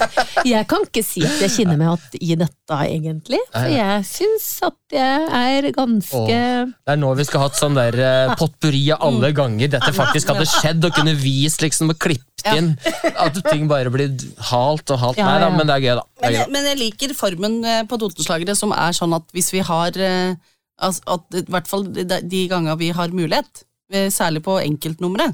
Jeg 0.52 0.66
kan 0.68 0.82
ikke 0.84 1.00
si 1.02 1.22
at 1.24 1.40
jeg 1.40 1.50
kjenner 1.54 1.78
meg 1.80 2.02
igjen 2.20 2.20
i 2.20 2.36
dette, 2.44 2.76
egentlig. 2.84 3.38
For 3.50 3.72
jeg 3.72 4.04
syns 4.06 4.44
at 4.62 4.94
jeg 4.94 5.24
er 5.40 5.66
ganske 5.74 6.26
Det 6.28 6.92
er 6.92 7.00
nå 7.00 7.08
vi 7.18 7.24
skal 7.26 7.40
ha 7.40 7.48
hatt 7.48 7.58
sånn 7.58 7.74
der 7.74 7.96
eh, 7.98 8.34
potpurri 8.38 8.84
av 8.94 9.02
alle 9.08 9.32
ganger 9.34 9.72
dette 9.72 9.90
faktisk 9.96 10.30
hadde 10.30 10.46
skjedd, 10.52 10.84
og 10.86 10.94
kunne 10.94 11.16
vist 11.18 11.64
liksom 11.64 11.90
og 11.96 11.98
klippet 11.98 12.46
inn 12.52 12.74
at 13.16 13.40
ting 13.48 13.64
bare 13.72 13.90
blir 13.90 14.12
halt 14.52 14.92
og 14.94 15.00
halt. 15.02 15.18
Nei 15.18 15.38
da, 15.42 15.48
men 15.56 15.66
det 15.66 15.78
er 15.78 15.86
gøy, 15.86 15.94
da. 15.98 16.04
Men 16.20 16.28
er 16.28 16.36
gøy, 16.36 16.38
jeg, 16.42 16.52
men 16.58 16.68
jeg 16.70 16.80
liker 16.84 17.16
formen 17.18 17.58
eh, 17.64 17.80
på 17.88 17.98
Totenslagere 18.04 18.54
som 18.58 18.76
er 18.76 18.94
sånn 18.94 19.16
at 19.16 19.26
hvis 19.34 19.50
vi 19.56 19.64
har 19.66 19.96
eh, 19.96 20.36
altså, 20.78 21.02
at, 21.16 21.40
I 21.40 21.50
hvert 21.52 21.70
fall 21.70 21.88
de, 21.94 22.44
ganger 22.50 22.78
vi 22.80 22.92
har 22.96 23.14
mulighet, 23.14 23.64
eh, 23.92 24.08
særlig 24.12 24.44
på 24.46 24.58
enkeltnumre, 24.62 25.32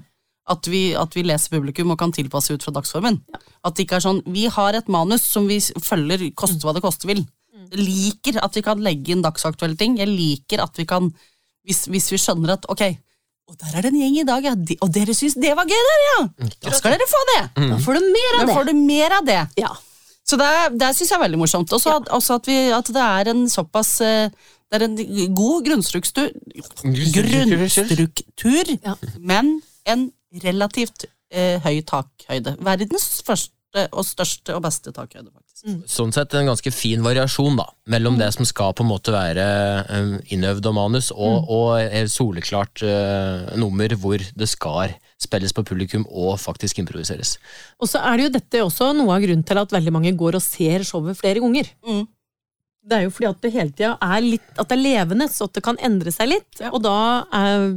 at 0.53 0.67
vi, 0.67 0.91
at 0.99 1.15
vi 1.15 1.23
leser 1.27 1.55
publikum 1.55 1.93
og 1.95 2.01
kan 2.01 2.13
tilpasse 2.15 2.55
ut 2.55 2.65
fra 2.65 2.75
dagsformen. 2.75 3.21
At 3.63 3.77
det 3.77 3.87
ikke 3.87 4.01
er 4.01 4.05
sånn 4.09 4.25
Vi 4.27 4.49
har 4.51 4.75
et 4.75 4.89
manus 4.91 5.23
som 5.23 5.47
vi 5.47 5.61
følger, 5.61 6.25
koste 6.35 6.67
hva 6.67 6.75
det 6.75 6.83
koste 6.83 7.07
vil. 7.07 7.23
Jeg 7.73 7.79
liker 7.79 8.41
at 8.43 8.57
vi 8.59 8.65
kan 8.67 8.83
legge 8.83 9.15
inn 9.15 9.23
dagsaktuelle 9.23 9.79
ting. 9.79 9.95
Jeg 10.01 10.11
liker 10.11 10.65
at 10.65 10.77
vi 10.77 10.85
kan 10.89 11.13
Hvis, 11.63 11.87
hvis 11.87 12.11
vi 12.11 12.19
skjønner 12.19 12.57
at 12.57 12.65
ok, 12.67 12.81
og 13.47 13.59
der 13.61 13.77
er 13.77 13.85
det 13.85 13.93
en 13.93 14.01
gjeng 14.01 14.17
i 14.19 14.27
dag, 14.27 14.47
ja. 14.49 14.53
De, 14.57 14.75
og 14.83 14.91
dere 14.95 15.15
syns 15.15 15.37
det 15.39 15.53
var 15.55 15.69
gøy, 15.69 15.79
der, 15.89 16.03
ja! 16.09 16.19
Da 16.65 16.73
skal 16.75 16.97
dere 16.97 17.07
få 17.07 17.21
det! 17.29 17.43
Da 17.59 17.79
får 17.85 17.99
du 17.99 18.09
mer 18.09 18.39
av 18.39 18.43
det. 18.43 18.57
får 18.57 18.67
du 18.67 18.73
mer 18.79 19.15
av 19.19 19.29
det. 19.29 19.41
Ja. 19.61 19.71
Så 20.27 20.39
det, 20.41 20.49
det 20.81 20.89
syns 20.97 21.11
jeg 21.11 21.19
er 21.19 21.25
veldig 21.25 21.41
morsomt. 21.43 21.75
Også 21.77 21.95
at, 22.01 22.11
også 22.17 22.39
at, 22.41 22.51
vi, 22.51 22.57
at 22.75 22.91
det 22.95 23.05
er 23.05 23.31
en 23.35 23.45
såpass 23.51 23.93
eh, 24.07 24.51
Det 24.73 24.79
er 24.81 24.87
en 24.89 25.35
god 25.37 25.67
grunnstruktur, 25.67 26.31
grunnstruktur 26.83 28.71
Ja. 28.81 28.95
men 29.21 29.59
en 29.85 30.07
relativt 30.43 31.05
eh, 31.29 31.61
høy 31.61 31.83
takhøyde. 31.85 32.57
Verdens 32.65 33.21
første 33.27 33.89
og 33.93 34.05
største 34.05 34.55
og 34.57 34.63
beste 34.65 34.93
takhøyde, 34.97 35.29
faktisk. 35.29 35.89
Sånn 35.93 36.13
sett 36.13 36.33
en 36.35 36.49
ganske 36.49 36.73
fin 36.75 37.05
variasjon 37.05 37.57
da, 37.61 37.69
mellom 37.93 38.17
det 38.21 38.31
som 38.35 38.49
skal 38.49 38.73
på 38.77 38.85
en 38.85 38.91
måte 38.91 39.13
være 39.15 39.45
um, 39.93 40.15
innøvd 40.35 40.69
og 40.73 40.75
manus, 40.77 41.11
og, 41.13 41.53
og 41.53 41.69
et 41.85 42.11
soleklart 42.13 42.83
uh, 42.85 43.53
nummer 43.61 43.93
hvor 44.01 44.19
det 44.21 44.49
skal 44.51 44.97
spilles 45.23 45.55
på 45.55 45.65
publikum 45.69 46.05
og 46.09 46.35
faktisk 46.43 46.81
improviseres. 46.83 47.37
Og 47.79 47.93
så 47.93 48.03
er 48.03 48.19
det 48.19 48.27
jo 48.27 48.35
dette 48.41 48.65
også 48.65 48.91
noe 48.97 49.15
av 49.15 49.23
grunnen 49.23 49.47
til 49.47 49.61
at 49.63 49.77
veldig 49.77 49.95
mange 49.95 50.17
går 50.19 50.41
og 50.41 50.45
ser 50.45 50.85
showet 50.89 51.21
flere 51.21 51.45
ganger. 51.45 51.71
Mm. 51.87 52.05
Det 52.83 52.97
er 52.99 53.05
jo 53.07 53.13
fordi 53.15 53.29
at 53.31 53.43
det 53.45 53.53
hele 53.55 53.71
tida 53.71 53.93
er 54.03 54.25
litt 54.25 54.57
At 54.59 54.71
det 54.73 54.75
er 54.75 54.83
levende, 54.83 55.29
så 55.31 55.47
at 55.47 55.55
det 55.55 55.63
kan 55.65 55.79
endre 55.87 56.11
seg 56.15 56.33
litt. 56.33 56.51
Ja. 56.59 56.73
Og 56.75 56.83
da 56.83 56.95
er, 57.39 57.69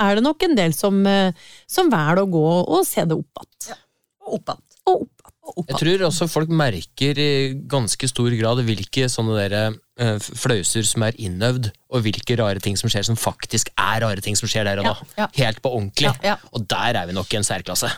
er 0.00 0.16
det 0.16 0.24
nok 0.24 0.44
en 0.46 0.56
del 0.56 0.76
som, 0.76 1.02
eh, 1.08 1.34
som 1.68 1.90
velger 1.92 2.22
å 2.22 2.30
gå 2.32 2.46
og 2.62 2.86
se 2.88 3.04
det 3.04 3.18
opp 3.18 3.44
igjen. 3.44 3.82
Og 4.24 4.38
opp 4.38 4.54
igjen. 4.54 4.62
Og 4.88 5.02
opp 5.02 5.10
igjen. 5.10 5.68
Jeg 5.68 5.80
tror 5.82 6.04
også 6.08 6.28
folk 6.32 6.52
merker 6.56 7.20
i 7.20 7.32
ganske 7.70 8.08
stor 8.08 8.36
grad 8.38 8.62
hvilke 8.64 9.08
sånne 9.12 9.36
der, 9.42 9.76
eh, 10.00 10.30
flauser 10.40 10.88
som 10.88 11.04
er 11.04 11.18
innøvd, 11.20 11.68
og 11.92 12.06
hvilke 12.06 12.38
rare 12.40 12.62
ting 12.64 12.78
som 12.80 12.88
skjer 12.92 13.04
som 13.10 13.20
faktisk 13.20 13.68
er 13.76 14.00
rare 14.06 14.24
ting 14.24 14.38
som 14.40 14.48
skjer 14.48 14.64
der 14.70 14.80
og 14.80 14.88
da. 14.88 14.94
Ja, 14.94 15.26
ja. 15.26 15.28
Helt 15.44 15.60
på 15.60 15.74
ordentlig. 15.76 16.08
Ja, 16.08 16.34
ja. 16.34 16.54
Og 16.56 16.64
der 16.72 17.02
er 17.02 17.10
vi 17.10 17.16
nok 17.16 17.28
i 17.36 17.40
en 17.42 17.44
særklasse. 17.44 17.92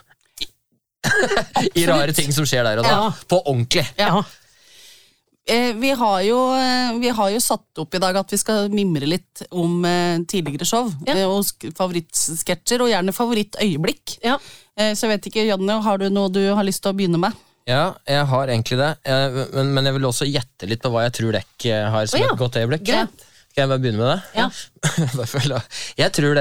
I 1.79 1.87
rare 1.87 2.11
ting 2.17 2.35
som 2.35 2.43
skjer 2.49 2.67
der 2.67 2.83
og 2.83 2.89
da. 2.89 2.97
Ja. 2.97 3.07
På 3.31 3.39
ordentlig. 3.45 3.87
Ja. 4.03 4.25
Eh, 5.47 5.75
vi, 5.79 5.91
har 5.91 6.21
jo, 6.27 6.39
eh, 6.59 6.99
vi 6.99 7.11
har 7.15 7.31
jo 7.31 7.41
satt 7.41 7.79
opp 7.79 7.95
i 7.95 8.01
dag 8.03 8.17
at 8.19 8.33
vi 8.35 8.39
skal 8.41 8.67
mimre 8.73 9.07
litt 9.07 9.45
om 9.55 9.85
eh, 9.87 10.19
tidligere 10.27 10.67
show. 10.67 10.91
Ja. 11.07 11.15
Og 11.31 11.71
favorittsketsjer, 11.79 12.83
og 12.83 12.91
gjerne 12.91 13.15
favorittøyeblikk. 13.15 14.17
Ja. 14.27 14.41
Eh, 14.75 14.91
så 14.99 15.07
jeg 15.07 15.15
vet 15.15 15.29
ikke, 15.31 15.47
Janne, 15.47 15.79
har 15.85 16.03
du 16.03 16.09
noe 16.11 16.33
du 16.35 16.43
har 16.51 16.67
lyst 16.67 16.83
til 16.83 16.91
å 16.91 16.99
begynne 16.99 17.23
med? 17.23 17.39
Ja, 17.67 17.95
jeg 18.07 18.27
har 18.31 18.51
egentlig 18.51 18.79
det. 18.79 18.91
Men, 19.55 19.73
men 19.75 19.89
jeg 19.89 19.97
vil 19.97 20.05
også 20.07 20.27
gjette 20.29 20.69
litt 20.71 20.85
på 20.85 20.91
hva 20.95 21.09
jeg 21.09 21.17
tror 21.17 21.35
dekk 21.35 21.65
har 21.91 22.07
som 22.07 22.21
oh, 22.21 22.23
ja, 22.23 22.29
et 22.31 22.39
godt 22.39 22.59
øyeblikk. 22.61 22.85
greit. 22.87 23.25
Skal 23.57 23.65
jeg 23.65 23.71
bare 23.73 23.83
begynne 23.83 24.03
med 24.03 24.13
det? 24.13 24.21
Ja. 24.37 24.51
Jeg 26.03 26.13
tror 26.13 26.37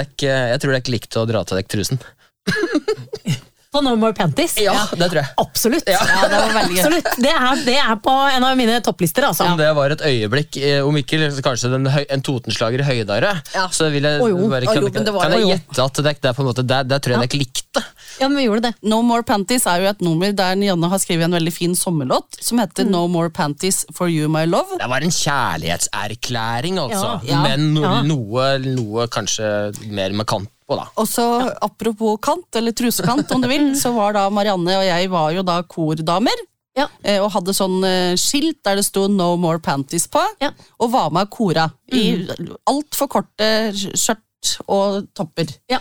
tror 0.62 0.75
likte 0.91 1.21
å 1.21 1.29
dra 1.29 1.41
til 1.47 1.62
deg 1.62 1.69
trusen. 1.71 2.01
På 3.75 3.82
No 3.84 3.96
More 4.00 4.15
Panties? 4.15 4.55
Ja, 4.63 4.75
det 4.96 5.10
tror 5.12 5.20
jeg. 5.22 5.34
Absolutt. 5.44 5.89
Ja, 5.91 6.00
det 6.32 6.39
var 6.39 6.70
gøy. 6.70 6.77
Absolutt. 6.79 7.10
Det 7.25 7.32
er, 7.34 7.63
det 7.67 7.75
er 7.82 7.96
på 8.05 8.13
en 8.32 8.48
av 8.48 8.55
mine 8.60 8.79
topplister, 8.86 9.27
altså. 9.27 9.48
Om 9.51 9.60
det 9.60 9.67
var 9.75 9.96
et 9.98 10.03
øyeblikk, 10.08 10.58
eh, 10.63 10.79
om 10.86 10.96
ikke 11.00 11.20
kanskje 11.44 11.72
den 11.75 11.89
høy, 11.91 12.03
en 12.10 12.24
Totenslager 12.25 12.86
høydere, 12.88 13.34
Ja. 13.55 13.67
så 13.75 13.89
vil 13.94 14.08
jeg 14.08 14.22
oh, 14.24 14.29
jo. 14.32 14.48
bare, 14.51 14.65
kan, 14.70 14.79
jo, 14.82 14.89
det 14.96 15.13
var 15.13 15.27
kan 15.27 15.36
jeg 15.38 15.51
gjette 15.51 15.84
at 15.86 16.01
det, 16.08 16.15
det 16.24 16.32
er 16.32 16.38
på 16.38 16.44
en 16.46 16.50
måte 16.50 16.63
det, 16.65 16.79
det 16.89 17.01
tror 17.03 17.15
jeg 17.17 17.27
dere 17.29 17.41
likte. 17.44 17.84
Ja, 18.22 18.29
men 18.29 18.38
vi 18.39 18.46
gjorde 18.48 18.70
det. 18.70 18.74
No 18.88 19.01
More 19.03 19.25
Panties 19.27 19.65
er 19.67 19.84
jo 19.84 19.89
et 19.91 20.01
nummer 20.05 20.32
der 20.32 20.55
Janne 20.63 20.89
har 20.89 21.01
skrevet 21.03 21.27
en 21.27 21.36
veldig 21.36 21.51
fin 21.53 21.75
sommerlåt 21.75 22.39
som 22.39 22.62
heter 22.63 22.88
No 22.88 23.05
More 23.12 23.29
Panties 23.29 23.84
For 23.94 24.08
You 24.08 24.29
My 24.32 24.46
Love. 24.48 24.79
Det 24.79 24.88
var 24.89 25.03
en 25.03 25.12
kjærlighetserklæring, 25.12 26.79
altså. 26.79 27.20
Ja. 27.27 27.36
Ja. 27.36 27.44
Men 27.44 27.74
no, 27.75 27.82
Ja. 27.84 28.01
noe, 28.08 28.46
noe 28.63 29.08
kanskje 29.12 29.48
mer 29.91 30.12
med 30.15 30.25
kant 30.27 30.48
på, 30.48 30.50
da. 30.50 30.54
Og 30.98 31.05
så 31.07 31.24
apropos 31.62 32.17
kant, 32.25 32.48
eller 32.57 32.72
trusekant 32.74 33.29
om 33.36 33.41
du 33.43 33.48
vil, 33.51 33.67
så 33.81 33.91
var 33.93 34.13
da 34.17 34.24
Marianne 34.34 34.77
og 34.79 34.86
jeg 34.88 35.10
var 35.13 35.31
jo 35.36 35.43
da 35.45 35.60
kordamer. 35.69 36.45
Ja. 36.75 36.89
eh, 37.07 37.22
Og 37.24 37.29
hadde 37.31 37.53
sånn 37.55 37.77
eh, 37.88 38.15
skilt 38.19 38.57
der 38.67 38.75
det 38.81 38.84
sto 38.84 39.05
No 39.07 39.36
More 39.39 39.62
Panties 39.63 40.07
på, 40.12 40.19
Ja. 40.43 40.50
og 40.81 40.91
var 40.91 41.10
med 41.15 41.29
kora 41.31 41.69
i 41.93 42.25
altfor 42.67 43.07
korte 43.07 43.48
skjørt 43.95 44.57
og 44.67 45.05
topper. 45.15 45.48
Ja. 45.72 45.79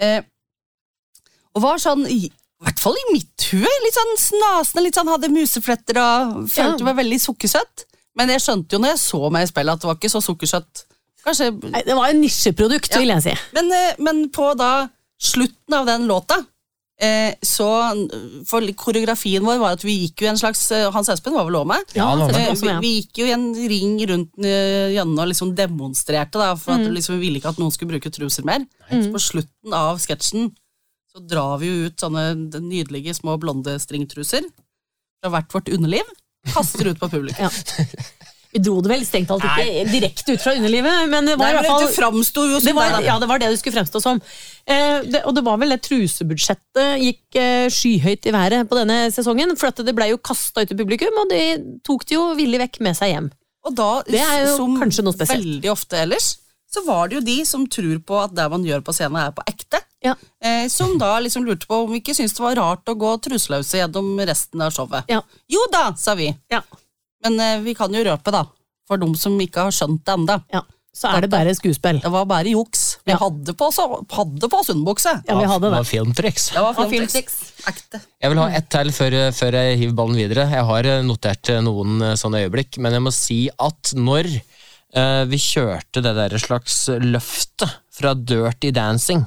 Eh, 0.00 0.22
og 1.54 1.62
var 1.66 1.76
sånn, 1.82 2.06
i, 2.08 2.30
i 2.30 2.64
hvert 2.64 2.80
fall 2.80 2.96
i 2.96 3.04
mitt 3.12 3.48
hue, 3.50 3.68
litt 3.84 3.96
sånn 3.98 4.16
snasende, 4.22 4.86
litt 4.86 4.96
sånn 4.96 5.10
hadde 5.12 5.28
musefletter 5.34 5.98
og 6.00 6.34
følte 6.48 6.80
Ja. 6.80 6.88
meg 6.88 6.96
veldig 7.02 7.20
sukkersøtt. 7.20 7.84
Men 8.16 8.32
jeg 8.32 8.40
skjønte 8.46 8.72
jo 8.74 8.80
når 8.82 8.94
jeg 8.94 9.02
så 9.04 9.20
meg 9.32 9.44
i 9.44 9.50
spillet 9.52 9.76
at 9.76 9.82
det 9.84 9.88
var 9.90 9.98
ikke 10.00 10.12
så 10.14 10.22
sukkersøtt. 10.24 10.84
Kanskje 11.24 11.50
Nei, 11.70 11.82
det 11.86 11.94
var 11.98 12.08
en 12.12 12.20
nisjeprodukt, 12.22 12.94
vil 12.96 13.12
jeg 13.12 13.22
si. 13.26 13.34
men, 13.56 13.72
eh, 13.76 13.92
men 13.98 14.24
på 14.32 14.54
da 14.56 14.88
slutten 15.20 15.74
av 15.76 15.84
den 15.86 16.06
låta 16.08 16.38
eh, 17.00 17.34
så 17.44 17.66
For 18.48 18.64
koreografien 18.76 19.44
vår 19.44 19.58
var 19.60 19.74
at 19.76 19.84
vi 19.84 19.98
gikk 20.06 20.22
jo 20.24 20.30
en 20.30 20.38
slags 20.40 20.62
eh, 20.72 20.86
Hans 20.94 21.10
Espen 21.12 21.34
var 21.36 21.44
vel 21.48 21.58
òg 21.60 21.66
med? 21.68 21.92
Ja, 21.96 22.06
han 22.12 22.22
var 22.24 22.32
med. 22.32 22.48
Eh, 22.48 22.54
vi, 22.60 22.72
vi 22.86 22.92
gikk 23.00 23.20
jo 23.20 23.26
i 23.28 23.34
en 23.36 23.46
ring 23.74 23.98
rundt 24.08 24.40
eh, 24.44 24.94
Janne 24.96 25.20
og 25.20 25.28
liksom 25.28 25.52
demonstrerte, 25.58 26.40
da, 26.40 26.54
for 26.56 26.72
at 26.78 26.86
Mm. 26.86 26.94
liksom, 26.96 27.18
vi 27.18 27.26
ville 27.26 27.40
ikke 27.42 27.52
at 27.52 27.60
noen 27.60 27.72
skulle 27.74 27.92
bruke 27.92 28.12
truser 28.12 28.44
mer. 28.48 28.64
Så 28.90 29.12
på 29.12 29.20
slutten 29.22 29.76
av 29.76 30.00
sketsjen 30.00 30.50
så 31.12 31.20
drar 31.26 31.58
vi 31.60 31.66
jo 31.68 31.88
ut 31.90 32.00
sånne 32.00 32.24
nydelige 32.62 33.12
små 33.18 33.36
blonde 33.42 33.76
stringtruser 33.82 34.44
fra 35.20 35.30
hvert 35.34 35.52
vårt 35.52 35.68
underliv. 35.74 36.06
Kaster 36.54 36.88
ut 36.92 37.00
på 37.00 37.08
publikum. 37.12 37.44
Ja. 37.44 37.50
Vi 38.50 38.58
dro 38.58 38.80
det 38.82 38.90
vel 38.90 39.04
strengt 39.06 39.28
talt 39.30 39.44
ikke 39.46 39.84
direkte 39.92 40.34
ut 40.34 40.42
fra 40.42 40.52
underlivet, 40.58 41.04
men 41.12 41.28
det 41.28 41.36
var 41.38 41.46
Nei, 41.46 41.50
i 41.52 41.56
hvert 41.60 41.68
fall 41.70 41.84
Du 41.86 41.92
framsto 41.94 42.42
jo 42.48 42.56
det 42.58 42.64
som 42.64 42.78
var, 42.80 42.96
det. 42.96 43.04
ja, 43.06 43.14
det 43.22 43.28
var 43.30 43.38
det 43.38 43.50
du 43.52 43.56
skulle 43.60 43.76
fremstå 43.78 44.00
som. 44.02 44.18
Eh, 44.66 44.96
det, 45.06 45.20
og 45.24 45.36
det 45.36 45.44
var 45.46 45.60
vel 45.62 45.70
det 45.70 45.78
trusebudsjettet 45.86 46.98
gikk 47.04 47.38
eh, 47.38 47.66
skyhøyt 47.70 48.26
i 48.26 48.34
været 48.34 48.66
på 48.70 48.78
denne 48.80 48.98
sesongen. 49.14 49.54
For 49.60 49.70
det 49.86 49.94
ble 49.94 50.10
jo 50.12 50.18
kasta 50.18 50.64
ut 50.64 50.72
til 50.72 50.78
publikum, 50.82 51.14
og 51.22 51.30
det 51.30 51.44
tok 51.86 52.06
det 52.10 52.16
jo 52.18 52.24
villig 52.38 52.60
vekk 52.64 52.80
med 52.86 52.98
seg 52.98 53.14
hjem. 53.14 53.30
Og 53.68 53.74
da, 53.76 53.90
Det 54.08 54.20
er 54.24 54.46
jo 54.48 54.56
som 54.56 54.76
kanskje 54.80 55.04
noe 55.06 55.14
spesielt. 55.14 55.44
veldig 55.44 55.70
ofte 55.70 55.98
ellers, 56.02 56.28
så 56.70 56.82
var 56.86 57.08
det 57.10 57.18
jo 57.18 57.22
de 57.26 57.38
som 57.46 57.64
tror 57.66 57.98
på 58.06 58.18
at 58.22 58.34
det 58.34 58.44
man 58.50 58.62
gjør 58.66 58.82
på 58.86 58.94
scenen, 58.94 59.18
er 59.20 59.32
på 59.36 59.42
ekte. 59.50 59.80
Ja. 60.02 60.14
Eh, 60.42 60.66
som 60.72 60.94
da 60.98 61.18
liksom 61.20 61.44
lurte 61.44 61.66
på 61.68 61.82
om 61.84 61.90
vi 61.92 61.98
ikke 62.00 62.14
syntes 62.16 62.34
det 62.38 62.44
var 62.44 62.56
rart 62.56 62.88
å 62.88 62.94
gå 62.96 63.10
truseløse 63.26 63.78
gjennom 63.82 64.14
resten 64.26 64.62
av 64.64 64.72
showet. 64.74 65.06
Ja. 65.10 65.22
Jo 65.50 65.64
da, 65.74 65.90
sa 65.98 66.14
vi. 66.18 66.30
Ja. 66.50 66.62
Men 67.24 67.40
eh, 67.40 67.60
vi 67.64 67.74
kan 67.74 67.92
jo 67.92 68.04
røpe, 68.06 68.32
da. 68.32 68.44
For 68.88 68.96
de 68.98 69.08
som 69.20 69.36
ikke 69.40 69.66
har 69.68 69.74
skjønt 69.74 70.04
det 70.04 70.14
enda. 70.18 70.38
Ja. 70.52 70.62
Så 70.92 71.06
er 71.06 71.20
det 71.22 71.28
bare 71.30 71.52
skuespill. 71.54 72.00
Det 72.02 72.10
var 72.10 72.24
bare 72.26 72.50
juks. 72.50 72.96
Vi 73.06 73.12
Ja. 73.12 73.18
hadde 73.20 73.52
på, 73.54 73.68
så, 73.72 73.84
hadde 74.10 74.48
på 74.50 74.58
sundbukse. 74.66 75.12
Ja, 75.28 75.36
vi 75.38 75.46
hadde 75.46 75.60
Det 75.62 75.70
det. 75.70 75.76
var 75.78 75.84
filmtriks. 75.86 76.48
Det 76.50 76.60
var 76.64 76.74
Det 76.74 76.88
filmtriks. 76.90 77.36
Ekte. 77.70 78.00
Jeg 78.20 78.30
vil 78.32 78.38
ha 78.42 78.48
ett 78.58 78.68
til 78.74 78.90
før, 78.90 79.14
før 79.32 79.52
jeg 79.54 79.78
hiver 79.78 79.94
ballen 79.94 80.16
videre. 80.18 80.48
Jeg 80.50 80.64
har 80.66 80.84
eh, 80.90 81.02
notert 81.06 81.48
eh, 81.54 81.60
noen 81.62 82.02
eh, 82.02 82.14
sånne 82.18 82.42
øyeblikk, 82.42 82.78
men 82.82 82.92
jeg 82.98 83.02
må 83.06 83.12
si 83.14 83.38
at 83.54 83.92
når 83.94 84.26
eh, 84.34 85.24
vi 85.30 85.38
kjørte 85.38 86.02
det 86.02 86.16
der 86.18 86.36
slags 86.42 86.88
løftet 86.98 87.70
fra 87.94 88.14
Dirty 88.14 88.72
Dancing, 88.74 89.22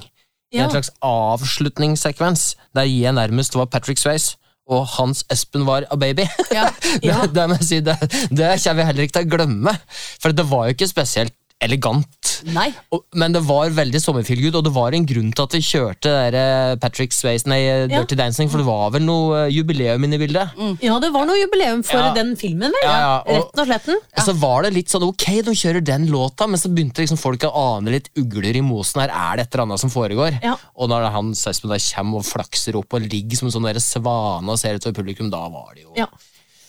i 0.52 0.58
Ja. 0.58 0.64
en 0.68 0.70
slags 0.70 0.90
avslutningssekvens, 1.02 2.54
der 2.74 2.82
jeg 2.86 3.12
nærmest 3.16 3.54
var 3.56 3.66
Patrick 3.66 3.98
Swayze, 3.98 4.36
og 4.70 4.86
Hans 4.94 5.24
Espen 5.32 5.66
var 5.68 5.84
a 5.92 5.96
baby. 6.00 6.24
Ja. 6.54 6.68
det, 7.02 7.16
det, 7.34 7.46
må 7.50 7.58
jeg 7.60 7.68
si, 7.68 7.80
det, 7.84 7.96
det 8.30 8.54
kommer 8.64 8.82
jeg 8.82 8.90
heller 8.90 9.06
ikke 9.06 9.18
til 9.18 9.26
å 9.26 9.32
glemme, 9.36 9.74
for 10.22 10.36
det 10.36 10.46
var 10.50 10.68
jo 10.68 10.76
ikke 10.76 10.90
spesielt 10.90 11.36
elegant. 11.64 12.30
Nei. 12.52 12.66
Og, 12.92 13.04
men 13.16 13.32
det 13.32 13.40
var 13.46 13.70
veldig 13.72 14.00
sommerfeelgood, 14.02 14.58
og 14.58 14.64
det 14.66 14.72
var 14.74 14.92
en 14.96 15.06
grunn 15.08 15.30
til 15.32 15.44
at 15.46 15.54
vi 15.56 15.60
kjørte 15.64 16.10
der, 16.12 16.36
eh, 16.36 16.74
Patrick 16.82 17.14
Swayze, 17.16 17.46
nei, 17.48 17.60
Dirty 17.88 18.16
Ja. 18.18 18.20
Dancing, 18.24 18.50
for 18.52 18.60
det 18.60 18.66
var 18.68 18.90
vel 18.94 19.04
noe 19.06 19.44
eh, 19.46 19.52
jubileum 19.54 20.04
inne 20.04 20.18
i 20.18 20.20
bildet. 20.20 20.52
Ja, 20.84 20.98
det 21.00 21.10
var 21.14 21.24
noe 21.28 21.38
jubileum 21.40 21.82
for 21.86 21.96
Ja. 22.02 22.12
den 22.16 22.34
filmen, 22.36 22.74
vel? 22.74 22.84
Ja, 22.84 23.22
og- 23.24 23.32
Rett 23.54 23.62
og 23.62 23.66
sletten. 23.70 23.96
Og 24.18 24.22
så 24.28 24.34
var 24.38 24.62
det 24.66 24.74
litt 24.74 24.88
sånn 24.92 25.06
ok, 25.08 25.24
de 25.48 25.56
kjører 25.56 25.84
den 25.84 26.06
låta, 26.12 26.46
men 26.48 26.58
så 26.60 26.68
begynte 26.68 27.00
liksom 27.04 27.18
folk 27.18 27.40
å 27.48 27.52
ane 27.78 27.90
litt 27.96 28.10
ugler 28.18 28.54
i 28.56 28.60
mosen 28.60 29.00
her. 29.00 29.08
Er 29.14 29.36
det 29.36 29.46
et 29.48 29.54
eller 29.54 29.64
annet 29.66 29.80
som 29.80 29.90
foregår? 29.90 30.38
Og 30.76 30.88
når 30.90 31.10
han 31.10 31.32
Espen 31.32 31.70
der 31.70 31.78
kommer 31.94 32.18
og 32.20 32.24
flakser 32.28 32.76
opp 32.76 32.92
og 32.94 33.02
ligger 33.08 33.36
som 33.36 33.48
en 33.48 33.52
sånn 33.56 33.80
svane 33.80 34.48
og 34.48 34.58
ser 34.58 34.74
utover 34.76 35.00
publikum, 35.02 35.30
da 35.30 35.48
var 35.48 35.72
det 35.74 35.82
jo 35.84 35.92
Ja. 35.96 36.06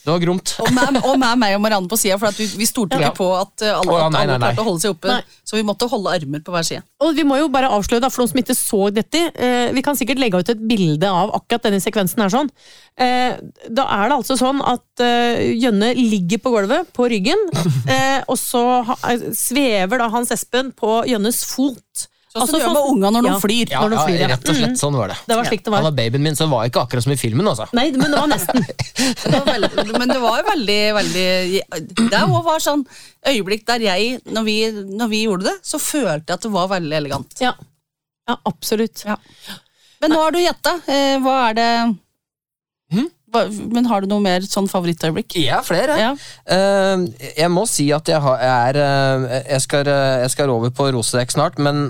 Det 0.06 0.12
var 0.14 0.20
gromt. 0.22 0.52
Og 0.62 0.68
med, 0.70 1.00
og 1.02 1.16
med 1.18 1.40
meg 1.42 1.56
og 1.58 1.62
Marianne 1.64 1.90
på 1.90 1.98
sida, 1.98 2.20
for 2.22 2.30
at 2.30 2.38
vi, 2.38 2.46
vi 2.60 2.68
stolte 2.70 3.00
ikke 3.00 3.08
Ja. 3.08 3.14
på 3.18 3.26
at 3.34 3.64
uh, 3.66 3.72
alle, 3.80 3.90
oh, 3.90 3.98
ja, 4.04 4.10
nei, 4.14 4.22
nei, 4.30 4.36
nei. 4.38 4.52
klarte 4.52 4.62
å 4.62 4.68
holde 4.68 4.84
seg 4.84 4.94
oppe. 4.94 5.10
Nei. 5.10 5.40
Så 5.50 5.58
vi 5.58 5.64
måtte 5.66 5.88
holde 5.90 6.14
armer 6.14 6.44
på 6.46 6.54
hver 6.54 6.68
side. 6.68 6.84
Og 7.02 7.18
vi 7.18 7.26
må 7.26 7.40
jo 7.40 7.48
bare 7.50 7.72
avsløre, 7.74 8.04
da, 8.06 8.12
for 8.14 8.22
noen 8.22 8.32
som 8.36 8.42
ikke 8.44 8.56
så 8.58 8.80
dette 8.94 9.24
eh, 9.34 9.74
Vi 9.74 9.82
kan 9.86 9.98
sikkert 9.98 10.22
legge 10.22 10.40
ut 10.42 10.52
et 10.54 10.62
bilde 10.70 11.10
av 11.10 11.34
akkurat 11.40 11.66
denne 11.66 11.82
sekvensen 11.82 12.22
her 12.22 12.30
sånn. 12.34 12.54
Eh, 13.02 13.36
da 13.68 13.88
er 13.98 14.12
det 14.14 14.20
altså 14.22 14.38
sånn 14.40 14.62
at 14.62 15.04
eh, 15.04 15.42
Jønne 15.58 15.92
ligger 15.98 16.44
på 16.46 16.54
gulvet, 16.54 16.94
på 16.96 17.10
ryggen, 17.12 17.42
eh, 17.92 18.22
og 18.30 18.38
så 18.40 18.64
ha, 18.88 19.00
svever 19.36 20.02
da 20.06 20.12
Hans 20.14 20.32
Espen 20.38 20.70
på 20.78 21.02
Jønnes 21.10 21.42
fot. 21.50 22.06
Sånn 22.36 22.42
Altså, 22.44 22.52
som 22.52 22.60
du 22.60 22.66
gjør 22.66 22.68
sånn- 22.68 22.76
med 22.76 22.92
unga 22.92 23.10
når 23.16 23.22
de 23.24 23.30
Ja. 23.30 23.40
flyr. 23.40 23.70
Ja, 23.72 23.80
Når 23.82 23.90
de 23.90 23.98
flyr, 24.04 24.20
ja. 24.20 24.28
rett 24.28 24.50
og 24.50 24.56
slett 24.56 24.78
sånn 24.82 24.96
var 25.00 25.08
det. 25.08 25.18
Det 25.26 25.36
var 25.38 25.46
slik 25.46 25.64
det 25.64 25.72
var. 25.72 25.78
Han 25.82 25.86
var. 25.88 25.92
babyen 25.96 26.22
min, 26.22 26.36
så 26.36 26.44
det 26.44 26.52
var 26.52 26.66
ikke 26.68 26.82
akkurat 26.84 27.04
som 27.04 27.12
i 27.14 27.16
filmen. 27.16 27.48
altså. 27.48 27.68
Nei, 27.74 27.92
men 27.92 28.12
det 28.12 28.20
var 28.20 28.28
nesten. 28.28 28.66
Det 29.26 29.32
var 29.32 29.46
veldig, 29.54 29.98
men 30.00 30.08
det 30.10 30.20
var 30.20 30.44
veldig, 30.44 30.82
veldig 31.00 32.10
Det 32.12 32.20
òg 32.20 32.44
var 32.44 32.60
sånn 32.60 32.86
øyeblikk 33.26 33.66
der 33.66 33.80
jeg, 33.80 34.20
når 34.26 34.44
vi, 34.44 34.58
når 34.72 35.10
vi 35.10 35.24
gjorde 35.26 35.44
det, 35.48 35.56
så 35.64 35.80
følte 35.80 36.28
jeg 36.28 36.34
at 36.36 36.42
det 36.42 36.52
var 36.52 36.68
veldig 36.68 36.94
elegant. 37.00 37.40
Ja, 37.40 37.54
ja 38.28 38.36
absolutt. 38.46 39.06
Ja. 39.06 39.16
Men 40.02 40.12
nå 40.12 40.18
har 40.22 40.32
du 40.32 40.40
gjetta. 40.40 40.76
Eh, 40.92 41.18
hva 41.24 41.50
er 41.50 41.54
det 41.54 41.98
Men 43.76 43.90
har 43.92 44.04
du 44.04 44.10
noe 44.12 44.24
mer 44.24 44.46
sånn 44.48 44.70
favorittøyeblikk? 44.72 45.36
Ja, 45.44 45.62
flere. 45.66 45.98
Ja. 46.00 46.14
Uh, 46.50 47.06
jeg 47.36 47.52
må 47.54 47.66
si 47.70 47.90
at 47.96 48.10
jeg, 48.12 48.22
har, 48.24 48.40
jeg 48.42 48.72
er 48.72 48.82
eh, 48.86 49.38
jeg, 49.54 49.62
skal, 49.68 49.92
eh, 49.92 50.16
jeg 50.26 50.34
skal 50.36 50.54
over 50.56 50.74
på 50.76 50.90
rosedekk 50.96 51.36
snart, 51.36 51.60
men 51.62 51.88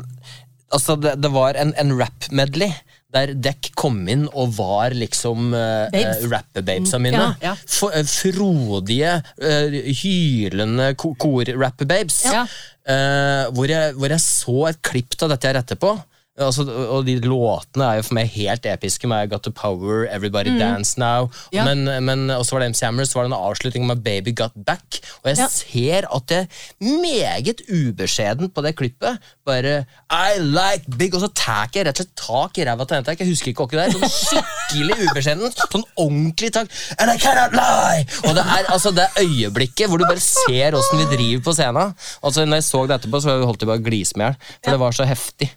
altså, 0.73 0.97
det, 0.99 1.17
det 1.23 1.31
var 1.35 1.59
en, 1.61 1.73
en 1.81 1.95
rap-medley. 1.99 2.73
Der 3.15 3.31
dekk 3.31 3.69
kom 3.79 4.01
inn 4.11 4.25
og 4.35 4.57
var 4.57 4.91
liksom 4.91 5.53
uh, 5.55 5.85
Babes. 5.93 6.25
rappebabesa 6.27 6.97
mine. 6.99 7.21
Ja, 7.39 7.51
ja. 7.51 7.53
For, 7.71 7.93
uh, 7.95 8.03
frodige, 8.03 9.13
uh, 9.39 9.77
hylende 10.01 10.89
ko- 10.99 11.13
kor-rappebabes. 11.21 12.25
Ja. 12.27 12.43
Eh, 12.85 13.45
hvor, 13.55 13.65
jeg, 13.65 13.95
hvor 13.97 14.11
jeg 14.13 14.21
så 14.21 14.57
et 14.69 14.81
klipp 14.85 15.15
av 15.25 15.31
dette 15.31 15.49
her 15.49 15.57
etterpå. 15.57 15.95
Altså, 16.35 16.65
og 16.67 17.05
de 17.07 17.13
låtene 17.23 17.85
er 17.87 17.99
jo 18.01 18.03
for 18.09 18.17
meg 18.17 18.27
helt 18.33 18.65
episke. 18.67 19.07
Med 19.07 19.23
I 19.23 19.29
Got 19.31 19.45
The 19.47 19.53
Power, 19.55 20.01
Everybody 20.11 20.51
Dance 20.59 20.99
Now. 20.99 21.29
Mm. 21.29 21.37
Ja. 21.55 21.63
Men, 21.63 21.85
men 22.03 22.25
også 22.35 22.57
var 22.57 22.65
det 22.65 22.73
MC 22.73 22.81
Hammer, 22.83 23.07
så 23.07 23.15
var 23.21 23.23
det 23.23 23.31
en 23.31 23.37
avslutning 23.39 23.85
med 23.87 24.01
Baby 24.03 24.33
Got 24.35 24.51
Back. 24.67 24.99
Og 25.23 25.29
jeg 25.31 25.37
Ja. 25.39 25.47
ser 25.47 26.07
at 26.11 26.27
det 26.27 26.41
meget 26.81 27.61
ubeskjedent 27.71 28.51
på 28.53 28.63
det 28.65 28.75
klippet 28.75 29.17
bare 29.45 29.85
I 30.11 30.39
like 30.41 30.91
big 30.97 31.13
Og 31.15 31.21
så 31.21 31.29
tar 31.37 31.69
jeg 31.73 31.85
rett 31.87 31.99
og 31.99 32.03
slett 32.03 32.15
tak 32.19 32.57
i 32.59 32.65
ræva 32.67 32.83
til 32.89 32.97
jenta. 32.99 33.15
Jeg 33.15 33.31
husker 33.31 33.53
ikke 33.53 33.67
hva 33.69 33.71
det 33.71 33.85
er. 33.87 33.95
Sånn 33.95 34.15
skikkelig 34.19 34.99
ubeskjedent. 35.07 35.63
Sånn 35.71 35.87
ordentlig 35.95 36.51
tak. 36.55 36.67
And 36.99 37.15
I 37.15 37.17
cannot 37.21 37.55
lie! 37.55 38.03
Og 38.27 38.35
det 38.35 38.43
er 38.43 38.71
altså 38.75 38.91
det 38.91 39.07
øyeblikket 39.23 39.87
hvor 39.87 40.03
du 40.03 40.07
bare 40.09 40.19
ser 40.19 40.75
åssen 40.75 40.99
vi 41.05 41.07
driver 41.15 41.47
på 41.47 41.55
scenen. 41.55 41.95
Altså 42.21 42.43
når 42.43 42.59
jeg 42.59 42.67
så 42.73 42.83
det 42.91 42.99
etterpå, 42.99 43.23
så 43.23 43.39
holdt 43.45 43.63
jeg 43.63 43.71
bare 43.71 43.79
å 43.79 43.87
glise 43.87 44.17
med 44.19 44.33
hjel. 44.33 44.57
For 44.65 44.75
det 44.75 44.83
var 44.83 44.91
så 44.99 45.07
heftig. 45.07 45.51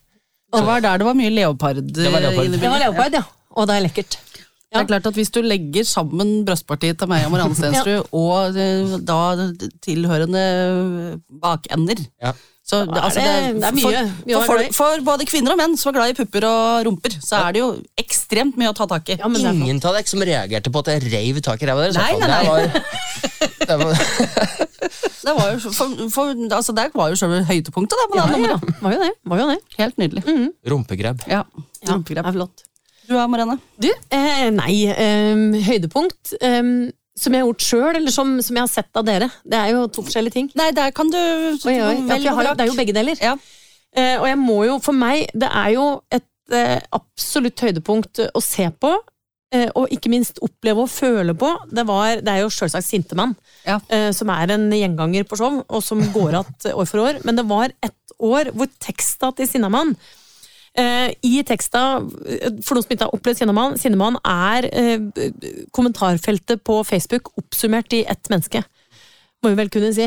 Det 0.55 0.65
var 0.65 0.81
der 0.81 1.01
det 1.01 1.07
var 1.07 1.17
mye 1.19 1.31
leopard. 1.35 1.83
Det 1.85 2.13
var 2.13 2.25
leopard. 2.25 2.55
Det 2.57 2.71
var 2.73 2.81
leopard, 2.85 3.13
ja. 3.19 3.23
Og 3.59 3.69
det 3.69 3.77
er 3.77 3.85
lekkert. 3.85 4.19
Det 4.69 4.77
er 4.77 4.85
klart 4.85 5.07
at 5.09 5.17
Hvis 5.17 5.31
du 5.33 5.41
legger 5.41 5.85
sammen 5.89 6.45
brystpartiet 6.45 6.99
til 7.01 7.09
meg 7.09 7.25
og 7.27 7.33
Marianne 7.33 7.57
Stensrud 7.61 8.09
og 8.13 8.57
eh, 8.61 8.99
da 9.09 9.19
tilhørende 9.85 10.43
bakender 11.43 12.05
Ja. 12.23 12.33
Så 12.69 12.83
det, 12.85 12.99
er 12.99 13.05
altså, 13.07 13.21
det- 13.25 13.29
det, 13.33 13.61
det 13.63 13.69
er 13.69 13.77
mye 13.79 14.41
for, 14.45 14.45
for, 14.53 14.73
for, 14.77 15.05
både 15.07 15.25
kvinner 15.29 15.55
og 15.55 15.61
menn 15.61 15.77
som 15.81 15.89
er 15.89 15.97
glad 15.97 16.13
i 16.13 16.17
pupper 16.19 16.45
og 16.45 16.85
rumper, 16.89 17.15
så 17.25 17.41
er 17.47 17.57
det 17.57 17.63
jo 17.63 17.69
ekstremt 17.97 18.59
mye 18.61 18.75
å 18.75 18.77
ta 18.77 18.85
tak 18.91 19.09
i. 19.09 19.17
Ja, 19.17 19.31
det. 19.33 19.41
Ingen 19.55 19.81
av 19.81 19.97
dere 19.97 20.11
som 20.11 20.21
reagerte 20.21 20.73
på 20.75 20.83
at 20.85 20.93
jeg 20.93 21.09
reiv 21.09 21.41
tak 21.47 21.65
i 21.65 21.71
ræva 21.71 21.87
deres. 21.87 21.97
Nei, 21.97 22.13
nei, 22.21 22.29
nei. 22.29 22.43
Det 23.65 23.79
var, 23.79 23.79
det 23.79 23.79
var, 23.81 24.67
Det 25.29 25.35
var 25.37 25.49
jo, 25.53 25.73
for, 25.73 25.97
for, 26.13 26.31
altså, 26.57 26.73
det 26.77 26.87
var 26.95 27.11
jo 27.13 27.19
selve 27.19 27.43
høydepunktet 27.49 28.01
da, 28.01 28.07
på 28.09 28.17
det 28.17 28.23
Ja, 28.45 28.53
ja, 28.55 28.77
var 28.85 28.95
jo 28.95 29.01
det. 29.03 29.11
Var 29.33 29.41
jo 29.43 29.49
det. 29.51 29.59
Helt 29.81 29.99
nydelig. 30.01 30.23
Mm 30.27 30.39
-hmm. 30.39 30.51
Rumpegrab. 30.71 31.25
Ja, 31.29 31.43
rumpegrab. 31.89 32.25
Ja, 32.25 32.29
er 32.29 32.33
flott. 32.33 32.65
Du 33.09 33.17
er 33.17 33.27
Marianne? 33.27 33.59
Du, 33.81 33.89
eh, 34.11 34.51
nei, 34.51 34.85
eh, 34.85 35.65
høydepunkt 35.65 36.35
eh, 36.41 36.63
som 37.19 37.35
jeg 37.35 37.43
har 37.43 37.49
gjort 37.51 37.67
sjøl, 37.67 37.97
eller 37.99 38.15
som, 38.15 38.37
som 38.45 38.57
jeg 38.59 38.63
har 38.65 38.71
sett 38.73 38.99
av 39.01 39.05
dere. 39.09 39.29
Det 39.45 39.59
er 39.59 39.75
jo 39.75 39.85
to 39.93 40.05
forskjellige 40.07 40.37
ting. 40.39 40.49
Nei, 40.59 40.71
der 40.77 40.91
kan 40.97 41.11
du 41.13 41.19
Oi, 41.19 41.75
oi. 41.75 41.95
Ja, 42.23 42.33
har, 42.39 42.53
det 42.55 42.65
er 42.67 42.71
jo 42.73 42.79
begge 42.79 42.95
deler. 42.97 43.19
Ja. 43.23 43.35
Eh, 43.97 44.17
og 44.21 44.27
jeg 44.31 44.39
må 44.41 44.59
jo, 44.69 44.79
for 44.85 44.97
meg, 44.97 45.27
det 45.35 45.49
er 45.51 45.71
jo 45.75 45.87
et 46.15 46.27
eh, 46.55 46.79
absolutt 46.97 47.61
høydepunkt 47.67 48.23
å 48.33 48.43
se 48.45 48.69
på. 48.81 48.95
eh, 49.55 49.71
og 49.81 49.89
ikke 49.95 50.11
minst 50.13 50.39
oppleve 50.45 50.83
og 50.85 50.91
føle 50.93 51.33
på. 51.41 51.49
Det, 51.73 51.85
var, 51.89 52.19
det 52.21 52.33
er 52.35 52.43
jo 52.45 52.51
selvsagt 52.53 52.85
Sintemann, 52.85 53.35
Ja. 53.65 53.79
eh, 53.89 54.11
som 54.13 54.29
er 54.35 54.53
en 54.53 54.67
gjenganger 54.77 55.25
på 55.25 55.39
show, 55.41 55.63
og 55.69 55.83
som 55.83 56.03
går 56.13 56.35
att 56.43 56.67
år 56.75 56.85
for 56.85 56.99
år. 57.01 57.21
Men 57.25 57.37
det 57.37 57.47
var 57.49 57.73
ett 57.83 58.13
år 58.21 58.51
hvor 58.53 58.69
teksta 58.79 59.33
til 59.37 59.49
Sinnamann 59.49 59.95
I 60.79 61.43
teksta, 61.47 61.81
eh, 62.29 62.59
for 62.63 62.77
noen 62.77 62.85
som 62.85 62.93
ikke 62.95 63.07
har 63.07 63.15
opplevd 63.17 63.41
Sinnemann, 63.41 63.79
Sinnemann 63.81 64.19
er 64.23 64.69
eh, 64.71 65.31
kommentarfeltet 65.75 66.63
på 66.67 66.81
Facebook 66.87 67.33
oppsummert 67.41 67.97
i 67.97 68.05
ett 68.07 68.31
menneske. 68.31 68.63
Må 69.43 69.53
vi 69.53 69.59
vel 69.59 69.73
kunne 69.75 69.91
si. 69.95 70.07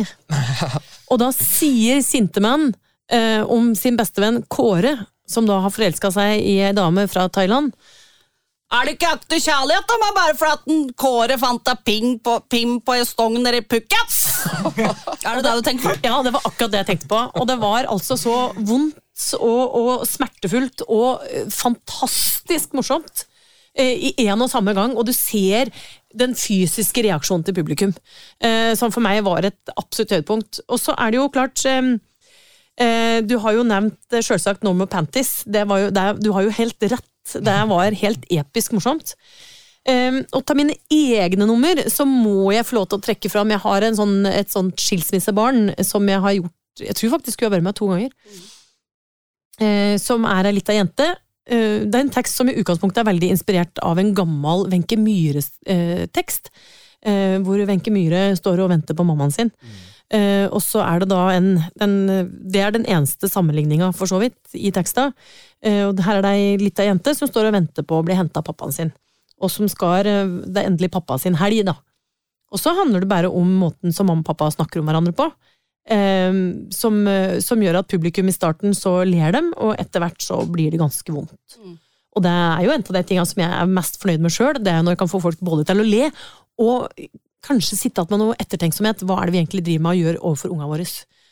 Og 1.11 1.19
da 1.19 1.31
sier 1.35 1.99
Sintemann 2.05 2.69
eh, 3.11 3.41
om 3.43 3.73
sin 3.75 3.99
bestevenn 3.99 4.43
Kåre, 4.51 4.95
som 5.27 5.47
da 5.47 5.61
har 5.63 5.73
forelska 5.73 6.11
seg 6.11 6.39
i 6.43 6.59
ei 6.63 6.75
dame 6.75 7.07
fra 7.11 7.27
Thailand. 7.31 7.75
Er 8.71 8.87
det 8.87 8.95
ikke 8.95 9.09
ekte 9.17 9.37
kjærlighet, 9.43 9.83
da, 9.87 9.95
men 9.99 10.13
bare 10.15 10.35
fordi 10.39 10.75
Kåre 10.99 11.35
fant 11.39 11.63
deg 11.67 11.79
ping 11.87 12.13
på, 12.23 12.37
ping 12.47 12.77
på 12.79 12.95
en 12.95 13.07
stong 13.07 13.35
nede 13.41 13.59
i 13.59 13.65
Phuket? 13.67 14.19
er 15.27 15.35
det 15.35 15.43
det 15.43 15.55
du 15.57 15.65
tenker 15.65 15.89
på? 15.89 15.95
Ja, 16.07 16.21
det 16.23 16.31
var 16.31 16.45
akkurat 16.47 16.71
det 16.71 16.83
jeg 16.85 16.89
tenkte 16.93 17.09
på. 17.11 17.19
Og 17.35 17.47
det 17.49 17.57
var 17.59 17.89
altså 17.91 18.15
så 18.19 18.35
vondt 18.55 19.00
og, 19.37 19.75
og 19.77 20.05
smertefullt 20.09 20.85
og 20.87 21.25
eh, 21.27 21.49
fantastisk 21.51 22.75
morsomt 22.77 23.25
eh, 23.77 24.11
i 24.11 24.27
en 24.27 24.45
og 24.45 24.51
samme 24.51 24.73
gang. 24.77 24.95
Og 24.97 25.07
du 25.07 25.13
ser 25.15 25.71
den 26.17 26.35
fysiske 26.35 27.05
reaksjonen 27.05 27.45
til 27.47 27.55
publikum, 27.55 27.93
eh, 28.43 28.73
som 28.79 28.93
for 28.93 29.03
meg 29.05 29.23
var 29.27 29.47
et 29.47 29.75
absolutt 29.77 30.15
høydepunkt. 30.15 30.63
Og 30.67 30.81
så 30.81 30.95
er 30.97 31.13
det 31.13 31.21
jo 31.21 31.33
klart 31.33 31.67
Du 32.81 33.33
har 33.43 33.53
jo 33.53 33.63
nevnt 33.67 34.15
selvsagt 34.25 34.63
Normal 34.63 34.87
Panties. 34.89 35.43
Det 35.45 35.67
var 35.69 35.83
jo, 35.83 35.89
det, 35.93 36.05
du 36.23 36.31
har 36.33 36.47
jo 36.47 36.53
helt 36.55 36.85
rett. 36.89 37.33
Det 37.35 37.57
var 37.69 37.97
helt 37.99 38.23
episk 38.31 38.73
morsomt. 38.73 39.11
Og 39.85 40.41
ta 40.47 40.55
mine 40.57 40.73
egne 40.89 41.45
nummer, 41.45 41.77
så 41.93 42.07
må 42.09 42.49
jeg 42.55 42.65
få 42.65 42.79
lov 42.79 42.87
til 42.89 42.97
å 42.97 43.03
trekke 43.05 43.29
fram 43.29 43.53
Jeg 43.53 43.61
har 43.67 43.85
sånn, 43.99 44.25
et 44.25 44.49
sånt 44.49 44.81
skilsmissebarn 44.81 45.75
som 45.85 46.09
jeg 46.09 46.23
har 46.25 46.35
gjort 46.39 46.83
Jeg 46.87 46.97
tror 46.97 47.13
faktisk 47.19 47.43
hun 47.43 47.49
har 47.49 47.55
vært 47.57 47.67
med 47.67 47.77
to 47.77 47.91
ganger. 47.91 48.17
Eh, 49.61 49.95
som 50.01 50.25
er 50.25 50.49
ei 50.49 50.55
lita 50.57 50.75
jente. 50.75 51.07
Eh, 51.45 51.85
det 51.85 51.97
er 51.97 52.05
en 52.05 52.13
tekst 52.13 52.39
som 52.39 52.49
i 52.49 52.57
utgangspunktet 52.57 53.03
er 53.03 53.11
veldig 53.11 53.31
inspirert 53.35 53.81
av 53.85 53.99
en 54.01 54.13
gammel 54.17 54.65
Wenche 54.71 54.97
Myhre-tekst. 54.97 56.51
Eh, 57.01 57.37
hvor 57.45 57.61
Wenche 57.69 57.93
Myhre 57.93 58.31
står 58.37 58.63
og 58.63 58.71
venter 58.73 58.97
på 58.97 59.05
mammaen 59.07 59.33
sin. 59.33 59.53
Mm. 59.61 59.79
og 60.51 60.59
så 60.59 60.81
er 60.83 60.99
det 60.99 61.05
da 61.07 61.29
en, 61.31 61.53
en 61.79 61.93
Det 62.51 62.59
er 62.59 62.73
den 62.75 62.83
eneste 62.83 63.29
sammenligninga, 63.31 63.93
for 63.95 64.11
så 64.11 64.17
vidt, 64.19 64.35
i 64.53 64.67
teksta. 64.69 65.13
Og 65.63 66.01
her 66.03 66.17
er 66.17 66.25
det 66.25 66.31
ei 66.35 66.57
lita 66.59 66.83
jente 66.83 67.13
som 67.15 67.29
står 67.29 67.47
og 67.47 67.53
venter 67.55 67.85
på 67.87 67.95
å 67.95 68.03
bli 68.03 68.17
henta 68.19 68.41
av 68.41 68.43
pappaen 68.49 68.75
sin. 68.75 68.91
Og 69.39 69.47
som 69.49 69.69
skal 69.71 70.03
Det 70.03 70.59
er 70.59 70.67
endelig 70.67 70.91
pappa 70.91 71.15
sin 71.17 71.39
helg, 71.39 71.63
da. 71.63 71.77
Og 72.51 72.59
så 72.59 72.75
handler 72.75 72.99
det 73.05 73.07
bare 73.07 73.31
om 73.31 73.55
måten 73.61 73.95
som 73.95 74.11
mamma 74.11 74.19
og 74.19 74.27
pappa 74.27 74.51
snakker 74.51 74.81
om 74.81 74.91
hverandre 74.91 75.15
på. 75.15 75.31
Eh, 75.89 76.33
som, 76.75 76.99
eh, 77.07 77.39
som 77.41 77.61
gjør 77.61 77.79
at 77.81 77.89
publikum 77.89 78.29
i 78.29 78.35
starten 78.35 78.75
så 78.77 78.99
ler 79.07 79.33
dem, 79.33 79.53
og 79.57 79.73
etter 79.81 80.03
hvert 80.03 80.21
så 80.21 80.41
blir 80.45 80.71
det 80.71 80.81
ganske 80.81 81.15
vondt. 81.15 81.57
Mm. 81.57 81.79
Og 82.11 82.23
det 82.25 82.31
er 82.31 82.63
jo 82.65 82.73
en 82.75 82.83
av 82.83 82.95
de 82.97 83.03
tingene 83.07 83.27
som 83.27 83.41
jeg 83.41 83.51
er 83.55 83.75
mest 83.79 83.97
fornøyd 84.01 84.23
med 84.23 84.33
sjøl, 84.35 84.59
det 84.59 84.71
er 84.71 84.83
når 84.83 84.97
jeg 84.97 85.01
kan 85.03 85.11
få 85.11 85.21
folk 85.23 85.39
både 85.39 85.65
til 85.69 85.81
å 85.81 85.87
le, 85.87 86.09
og 86.61 87.05
kanskje 87.41 87.77
sitte 87.79 88.03
igjen 88.03 88.11
med 88.13 88.21
noe 88.21 88.37
ettertenksomhet. 88.41 89.01
Hva 89.07 89.21
er 89.21 89.29
det 89.29 89.35
vi 89.35 89.41
egentlig 89.41 89.63
driver 89.65 89.85
med 89.87 89.95
og 89.95 90.03
gjør 90.03 90.19
overfor 90.19 90.53
ungene 90.53 90.69
våre? 90.69 90.87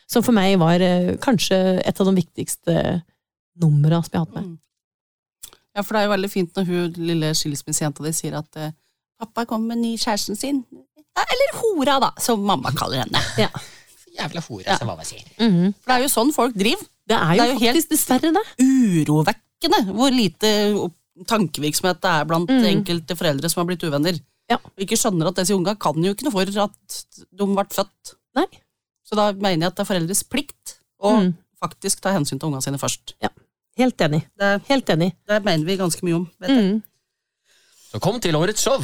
Som 0.10 0.26
for 0.26 0.34
meg 0.34 0.56
var 0.62 0.82
eh, 0.82 1.14
kanskje 1.22 1.60
et 1.86 2.02
av 2.02 2.10
de 2.10 2.16
viktigste 2.18 2.76
numrene 3.62 4.02
som 4.02 4.16
jeg 4.16 4.22
har 4.22 4.26
hatt 4.26 4.38
med. 4.40 4.48
Mm. 4.48 5.56
Ja, 5.78 5.84
for 5.84 5.94
det 5.94 6.00
er 6.00 6.08
jo 6.08 6.14
veldig 6.16 6.32
fint 6.34 6.56
når 6.58 6.70
hun 6.70 7.02
lille 7.12 7.34
skilsmissejenta 7.38 8.04
di 8.04 8.14
sier 8.16 8.40
at 8.40 8.58
eh, 8.58 8.74
pappa 9.22 9.46
kommer 9.50 9.76
med 9.76 9.84
ny 9.84 9.98
kjæresten 10.00 10.40
sin. 10.40 10.64
Eller 11.20 11.60
hora, 11.60 12.00
da, 12.02 12.14
som 12.22 12.42
mamma 12.48 12.72
kaller 12.74 13.04
henne. 13.04 13.22
Ja. 13.38 13.52
Jævla 14.20 14.42
hore, 14.48 14.64
Ja. 14.66 14.78
som 14.78 14.88
mamma 14.88 15.04
sier. 15.08 15.24
Mhm. 15.40 15.74
For 15.80 15.88
det 15.94 15.96
er 15.98 16.02
jo 16.08 16.14
sånn 16.14 16.34
folk 16.36 16.54
driver. 16.56 16.86
Det 17.10 17.18
er 17.18 17.36
jo, 17.36 17.38
Det 17.38 17.40
er 17.40 17.54
jo 17.54 17.60
helt- 17.60 17.76
faktisk 17.76 17.90
dessverre 17.90 18.34
det. 18.34 18.46
Urovekkende 18.62 19.80
hvor 19.96 20.12
lite 20.14 20.50
tankevirksomhet 21.28 22.00
det 22.02 22.10
er 22.12 22.26
blant 22.26 22.50
Mm. 22.50 22.66
enkelte 22.66 23.16
foreldre 23.18 23.50
som 23.50 23.62
har 23.66 23.76
blitt 23.76 23.84
uvenner. 23.84 24.20
Ja. 24.50 24.58
Og 24.64 24.78
ikke 24.80 24.98
skjønner 24.98 25.28
at 25.28 25.36
disse 25.36 25.54
unga 25.56 25.76
kan 25.76 25.96
jo 26.04 26.14
ikke 26.14 26.24
noe 26.24 26.32
for 26.32 26.42
at 26.42 27.06
de 27.36 27.46
ble 27.46 27.66
født. 27.70 28.16
Nei. 28.36 28.46
Så 29.06 29.16
da 29.16 29.32
mener 29.34 29.60
jeg 29.66 29.68
at 29.68 29.76
det 29.76 29.90
er 29.90 29.94
foreldres 29.94 30.24
plikt 30.24 30.78
å 31.02 31.20
Mm. 31.20 31.34
faktisk 31.62 32.00
ta 32.02 32.10
hensyn 32.14 32.40
til 32.40 32.48
ungene 32.50 32.62
sine 32.64 32.78
først. 32.78 33.14
Helt 33.78 33.98
enig. 33.98 34.26
Det, 34.38 34.62
Helt 34.68 34.86
enig. 34.88 35.14
det 35.28 35.44
mener 35.46 35.64
vi 35.66 35.78
ganske 35.78 36.02
mye 36.04 36.16
om. 36.16 36.30
Vet 36.42 36.50
jeg. 36.50 36.74
Mm. 36.74 36.84
Så 37.90 37.98
kom 38.04 38.20
til 38.22 38.36
årets 38.38 38.62
show! 38.62 38.78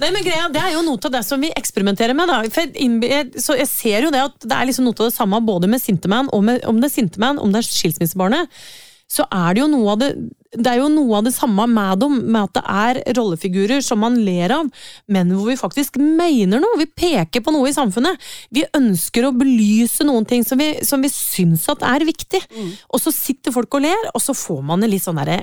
Nei, 0.00 0.08
men 0.10 0.24
greia, 0.26 0.48
Det 0.50 0.62
er 0.62 0.72
jo 0.74 0.82
noe 0.86 0.98
av 0.98 1.12
det 1.14 1.22
som 1.26 1.42
vi 1.42 1.52
eksperimenterer 1.54 2.14
med. 2.18 2.26
da. 2.26 2.40
For 2.50 2.66
jeg, 2.66 3.30
så 3.42 3.54
jeg 3.60 3.68
ser 3.70 4.08
jo 4.08 4.14
det 4.14 4.24
at 4.26 4.34
det 4.42 4.56
er 4.56 4.66
liksom 4.66 4.88
noe 4.88 4.98
av 4.98 5.12
det 5.12 5.14
samme 5.14 5.38
både 5.46 5.70
med 5.70 5.82
Sinteman 5.82 6.26
og 6.34 6.42
med, 6.48 6.66
om 6.66 6.80
det 6.82 6.90
er 6.90 6.96
Sinteman, 6.96 7.38
om 7.38 7.54
det 7.54 7.62
er 7.62 7.68
skilsmissebarnet. 7.68 8.50
Så 9.06 9.22
er 9.30 9.54
det 9.54 9.62
jo 9.62 9.68
noe 9.70 9.94
av 9.94 10.02
det 10.02 10.10
det 10.56 10.70
er 10.70 10.78
jo 10.80 10.86
noe 10.88 11.18
av 11.18 11.26
det 11.26 11.34
samme 11.36 11.66
med 11.68 11.98
dem, 12.00 12.14
med 12.32 12.46
at 12.46 12.54
det 12.56 12.62
er 12.64 12.98
rollefigurer 13.18 13.82
som 13.84 14.00
man 14.00 14.14
ler 14.24 14.54
av, 14.56 14.70
men 15.12 15.28
hvor 15.34 15.50
vi 15.50 15.56
faktisk 15.60 15.98
mener 16.00 16.62
noe. 16.62 16.78
Vi 16.80 16.86
peker 16.88 17.42
på 17.44 17.52
noe 17.52 17.68
i 17.68 17.74
samfunnet. 17.76 18.16
Vi 18.56 18.64
ønsker 18.78 19.26
å 19.28 19.34
belyse 19.36 20.06
noen 20.08 20.24
ting 20.24 20.46
som 20.48 20.56
vi, 20.62 20.70
som 20.86 21.04
vi 21.04 21.10
syns 21.12 21.66
at 21.68 21.84
er 21.84 22.06
viktig. 22.08 22.40
Og 22.88 23.02
så 23.04 23.12
sitter 23.12 23.52
folk 23.52 23.76
og 23.76 23.84
ler, 23.84 24.08
og 24.14 24.24
så 24.24 24.32
får 24.38 24.64
man 24.64 24.80
en 24.86 24.94
litt 24.94 25.04
sånn 25.04 25.20
derre 25.20 25.42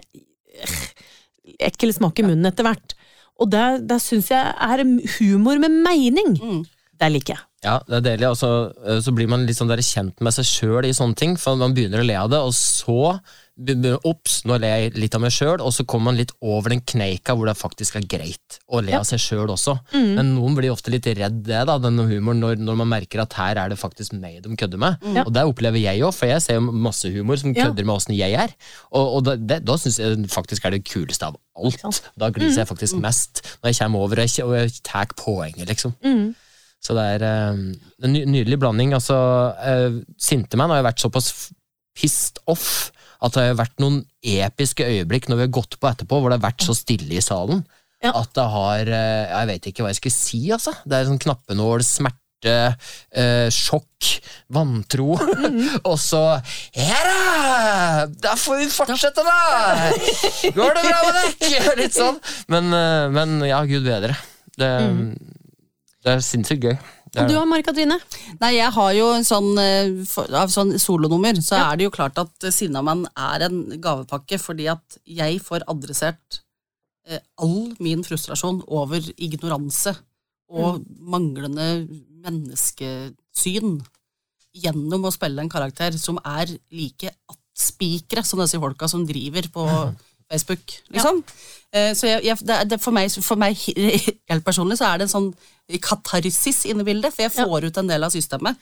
ekkel 1.59 1.93
smak 1.95 2.19
i 2.19 2.27
munnen 2.27 2.49
etter 2.49 2.67
hvert. 2.67 2.95
Og 3.41 3.49
det, 3.51 3.63
det 3.89 3.99
syns 4.03 4.29
jeg 4.31 4.41
er 4.41 4.83
humor 5.17 5.59
med 5.61 5.81
mening. 5.83 6.35
Mm. 6.37 6.61
Det 7.01 7.09
liker 7.11 7.35
jeg. 7.35 7.45
Ja, 7.63 7.77
det 7.87 7.99
er 7.99 8.05
deilig. 8.09 8.29
Og 8.29 8.37
så, 8.39 8.51
eh, 8.85 8.99
så 9.03 9.13
blir 9.15 9.29
man 9.31 9.45
litt 9.47 9.57
sånn 9.57 9.71
der 9.71 9.81
kjent 9.83 10.19
med 10.23 10.35
seg 10.35 10.47
sjøl 10.47 10.87
i 10.87 10.95
sånne 10.95 11.17
ting. 11.19 11.37
For 11.39 11.59
man 11.59 11.75
begynner 11.75 12.03
å 12.03 12.07
le 12.07 12.17
av 12.19 12.31
det, 12.33 12.41
og 12.43 12.53
så 12.55 13.15
Ops, 13.53 14.39
nå 14.49 14.55
ler 14.57 14.79
jeg 14.81 14.93
litt 14.97 15.13
av 15.13 15.21
meg 15.21 15.33
sjøl, 15.33 15.61
og 15.61 15.69
så 15.75 15.83
kommer 15.85 16.09
man 16.09 16.17
litt 16.17 16.31
over 16.41 16.73
den 16.73 16.79
kneika 16.89 17.35
hvor 17.37 17.45
det 17.45 17.53
faktisk 17.59 17.99
er 17.99 18.07
greit 18.09 18.57
å 18.65 18.81
le 18.81 18.95
av 18.97 19.05
seg 19.05 19.21
sjøl 19.21 19.51
også. 19.53 19.75
Men 19.93 20.31
noen 20.33 20.57
blir 20.57 20.73
ofte 20.73 20.89
litt 20.89 21.05
redd 21.05 21.43
det, 21.45 21.59
da, 21.69 21.75
denne 21.81 22.07
humoren, 22.09 22.41
når, 22.41 22.57
når 22.65 22.79
man 22.81 22.89
merker 22.95 23.21
at 23.21 23.37
her 23.37 23.61
er 23.61 23.69
det 23.69 23.77
faktisk 23.77 24.15
meg 24.17 24.41
de 24.41 24.57
kødder 24.57 24.81
med. 24.81 24.97
Mm. 25.05 25.21
Og 25.27 25.29
det 25.37 25.45
opplever 25.51 25.83
jeg 25.83 26.01
òg, 26.01 26.15
for 26.17 26.31
jeg 26.31 26.41
ser 26.41 26.57
jo 26.57 26.73
masse 26.73 27.13
humor 27.13 27.37
som 27.37 27.53
kødder 27.53 27.85
med 27.85 27.93
åssen 27.93 28.17
jeg 28.17 28.33
er. 28.41 28.55
Og, 28.89 29.19
og 29.19 29.29
det, 29.29 29.61
da 29.67 29.77
syns 29.77 30.01
jeg 30.01 30.33
faktisk 30.33 30.65
er 30.65 30.73
det 30.73 30.83
kuleste 30.89 31.29
av 31.29 31.37
alt. 31.53 32.01
Da 32.17 32.33
gliser 32.33 32.63
jeg 32.63 32.71
faktisk 32.73 32.97
mest 33.03 33.43
når 33.61 33.69
jeg 33.69 33.83
kommer 33.83 34.07
over 34.07 34.23
og 34.23 34.25
jeg, 34.25 34.47
og 34.47 34.57
jeg 34.57 34.73
tar 34.81 35.13
poenget, 35.19 35.67
liksom. 35.69 35.93
Mm. 36.01 36.31
Så 36.83 36.97
det 36.97 37.03
er 37.15 37.27
eh, 37.29 37.59
en 38.03 38.17
nydelig 38.17 38.57
blanding. 38.59 38.97
Altså, 38.97 39.15
uh, 39.55 40.01
Sintemann 40.19 40.73
har 40.73 40.81
jo 40.81 40.89
vært 40.89 41.05
såpass 41.05 41.29
pissed 41.93 42.41
off 42.49 42.89
at 43.23 43.37
det 43.37 43.45
har 43.47 43.61
vært 43.61 43.79
noen 43.79 44.01
episke 44.23 44.83
øyeblikk 44.83 45.29
når 45.29 45.39
vi 45.39 45.45
har 45.47 45.55
gått 45.55 45.77
på 45.79 45.89
etterpå, 45.89 46.19
hvor 46.19 46.31
det 46.31 46.39
har 46.41 46.49
vært 46.49 46.65
så 46.65 46.75
stille 46.75 47.15
i 47.15 47.23
salen. 47.23 47.63
Ja. 48.03 48.11
At 48.19 48.33
det 48.35 48.43
har 48.51 48.89
eh, 48.91 49.29
Jeg 49.31 49.47
vet 49.47 49.67
ikke 49.69 49.85
hva 49.85 49.93
jeg 49.93 50.01
skal 50.01 50.13
si, 50.15 50.41
altså. 50.51 50.73
Det 50.83 50.97
er 50.97 51.07
sånn 51.07 51.21
knappenål, 51.23 51.85
smerte, 51.87 52.55
eh, 53.15 53.47
sjokk, 53.47 54.09
vantro. 54.51 55.13
Og 55.89 55.95
så 56.03 56.23
Ja 56.75 56.99
da! 57.07 58.09
Da 58.27 58.35
får 58.39 58.59
vi 58.59 58.67
fortsette, 58.73 59.23
da! 59.23 59.93
Går 60.57 60.75
det 60.75 60.83
bra 60.89 60.99
med 61.07 61.21
deg? 61.21 61.55
Litt 61.85 61.95
sånn. 61.95 62.19
Men, 62.51 62.67
eh, 62.75 63.07
men 63.15 63.39
ja, 63.47 63.63
gud 63.69 63.87
bedre. 63.87 64.19
Det, 64.59 64.73
det 66.03 66.17
er 66.17 66.27
sinnssykt 66.27 66.67
gøy. 66.67 66.75
Og 67.15 67.27
du 67.27 67.33
det. 67.33 67.37
har 67.37 67.45
Mari 67.45 67.63
Katrine? 67.65 67.97
Nei, 68.41 68.55
jeg 68.55 68.71
har 68.73 68.93
jo 68.97 69.09
en 69.13 69.23
sånn, 69.27 69.51
eh, 69.61 70.37
av 70.39 70.49
sånn 70.49 70.73
solonummer, 70.81 71.33
så 71.45 71.57
Ja. 71.59 71.71
er 71.71 71.77
det 71.77 71.83
jo 71.85 71.91
klart 71.91 72.17
at 72.17 72.53
Sinnamann 72.53 73.05
er 73.15 73.43
en 73.45 73.79
gavepakke, 73.79 74.39
fordi 74.41 74.69
at 74.71 74.97
jeg 75.05 75.39
får 75.41 75.61
adressert 75.67 76.39
eh, 77.05 77.19
all 77.37 77.75
min 77.79 78.01
frustrasjon 78.01 78.63
over 78.67 78.99
ignoranse 79.17 79.97
og 80.49 80.85
manglende 81.01 81.85
menneskesyn 82.23 83.81
gjennom 84.55 85.07
å 85.07 85.11
spille 85.13 85.41
en 85.43 85.49
karakter 85.51 85.97
som 85.99 86.19
er 86.23 86.47
like 86.71 87.11
attspikere 87.29 88.23
som 88.25 88.39
disse 88.39 88.59
folka 88.61 88.87
som 88.89 89.05
driver 89.05 89.49
på 89.53 89.65
Facebook, 90.33 90.79
liksom. 90.93 91.23
Ja. 91.23 91.49
Så 91.97 92.05
jeg, 92.05 92.21
jeg, 92.21 92.37
det, 92.45 92.57
det, 92.69 92.77
for, 92.77 92.93
meg, 92.93 93.09
for 93.25 93.39
meg 93.41 93.57
helt 94.29 94.43
personlig 94.45 94.75
så 94.77 94.91
er 94.91 94.99
det 95.01 95.07
en 95.07 95.13
sånn 95.15 95.29
katarsis 95.81 96.67
inne 96.69 96.83
i 96.83 96.89
bildet, 96.91 97.15
for 97.15 97.25
jeg 97.25 97.33
får 97.33 97.65
ut 97.65 97.79
en 97.81 97.89
del 97.89 98.05
av 98.05 98.13
systemet. 98.13 98.59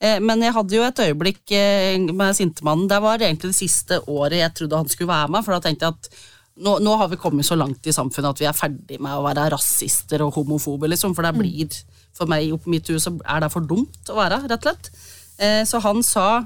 Eh, 0.00 0.20
men 0.22 0.42
jeg 0.42 0.54
hadde 0.54 0.76
jo 0.76 0.84
et 0.86 1.02
øyeblikk 1.06 1.54
eh, 1.54 1.98
med 2.08 2.36
Sintemannen. 2.36 2.88
Det 2.90 3.00
var 3.04 3.20
egentlig 3.20 3.52
det 3.52 3.58
siste 3.58 4.00
året 4.10 4.40
jeg 4.40 4.54
trodde 4.58 4.80
han 4.80 4.90
skulle 4.90 5.12
være 5.12 5.34
med, 5.34 5.44
for 5.46 5.56
da 5.56 5.60
tenkte 5.66 5.90
jeg 5.90 5.98
at 5.98 6.24
nå, 6.64 6.76
nå 6.86 6.96
har 7.00 7.10
vi 7.10 7.18
kommet 7.18 7.46
så 7.46 7.58
langt 7.58 7.86
i 7.86 7.94
samfunnet 7.94 8.30
at 8.30 8.42
vi 8.42 8.48
er 8.48 8.56
ferdig 8.56 9.00
med 9.02 9.16
å 9.16 9.24
være 9.26 9.48
rasister 9.56 10.22
og 10.22 10.36
homofobe, 10.38 10.90
liksom, 10.90 11.16
for 11.16 11.26
det 11.26 11.34
blir 11.38 11.78
for 12.14 12.30
meg 12.30 12.52
oppi 12.54 12.70
mitt 12.70 12.90
hus 12.92 13.08
så 13.08 13.14
er 13.26 13.42
det 13.42 13.50
for 13.50 13.66
dumt 13.66 14.10
å 14.12 14.18
være, 14.18 14.44
rett 14.46 14.60
og 14.60 14.68
slett. 14.68 14.92
Eh, 15.42 15.62
så 15.66 15.82
han 15.82 16.04
sa 16.06 16.44